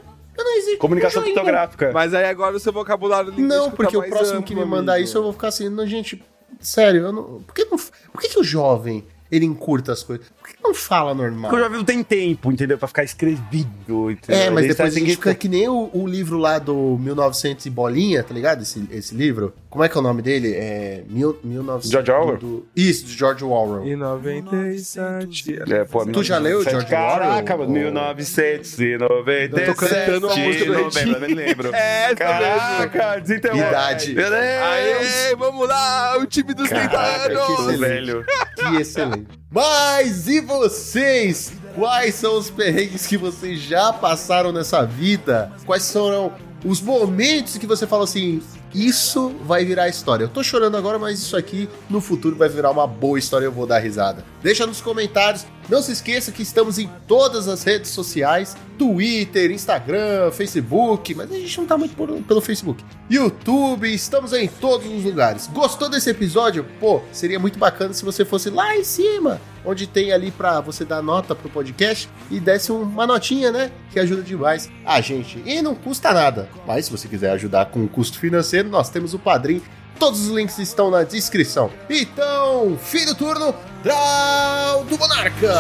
[0.78, 1.92] Comunicação criptográfica.
[1.94, 4.66] Mas aí agora o seu vocabulário linguístico Não, porque tá o próximo amplo, que me
[4.66, 5.06] mandar amigo.
[5.06, 6.24] isso eu vou ficar assim, não, gente,
[6.60, 7.42] sério, eu não.
[7.42, 10.28] Por que, não, por que, que o jovem ele encurta as coisas?
[10.48, 11.50] Por que não fala normal?
[11.52, 12.78] Porque o jovem não tem tempo, entendeu?
[12.78, 14.42] Pra ficar escrevido, entendeu?
[14.42, 16.98] É, mas Ele depois a gente que- fica que nem o, o livro lá do
[17.00, 18.62] 1900 e bolinha, tá ligado?
[18.64, 19.54] Esse, esse livro.
[19.70, 20.54] Como é que é o nome dele?
[20.56, 21.04] É.
[21.10, 21.90] Mil, 1900.
[21.92, 22.38] George Orwell?
[22.38, 23.86] do- isso, de George Orwell.
[23.86, 25.60] Em 97.
[25.70, 27.68] É, pô, Tu já leu George Caraca, Orwell?
[27.70, 28.94] mano, 1997.
[28.94, 31.72] Eu tô cantando a música do novembro, eu me lembro.
[31.78, 33.60] É, Caraca, desinterrompe.
[33.64, 34.16] Idade.
[34.20, 37.78] Aê, vamos lá, o time dos 30 Caraca, que excelente.
[37.80, 38.26] velho.
[38.56, 39.28] Que excelente.
[39.50, 41.54] Mas e vocês?
[41.76, 45.52] Quais são os perrengues que vocês já passaram nessa vida?
[45.66, 46.34] Quais foram
[46.66, 48.42] os momentos que você fala assim:
[48.74, 50.24] Isso vai virar história.
[50.24, 53.48] Eu tô chorando agora, mas isso aqui no futuro vai virar uma boa história e
[53.48, 54.26] eu vou dar risada.
[54.42, 55.46] Deixa nos comentários.
[55.70, 61.36] Não se esqueça que estamos em todas as redes sociais: Twitter, Instagram, Facebook, mas a
[61.36, 62.84] gente não tá muito por- pelo Facebook.
[63.10, 65.48] YouTube, estamos em todos os lugares.
[65.48, 66.66] Gostou desse episódio?
[66.80, 70.86] Pô, seria muito bacana se você fosse lá em cima, onde tem ali pra você
[70.86, 73.72] dar nota pro podcast e desse uma notinha, né?
[73.92, 75.42] Que ajuda demais a gente.
[75.46, 76.48] E não custa nada.
[76.66, 79.62] Mas se você quiser ajudar com o custo financeiro, nós temos o Padrim.
[80.00, 81.72] Todos os links estão na descrição.
[81.90, 83.54] Então, fim do turno,
[83.84, 85.54] Draw do Monarca!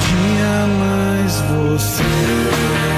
[0.00, 2.97] Tinha mais você.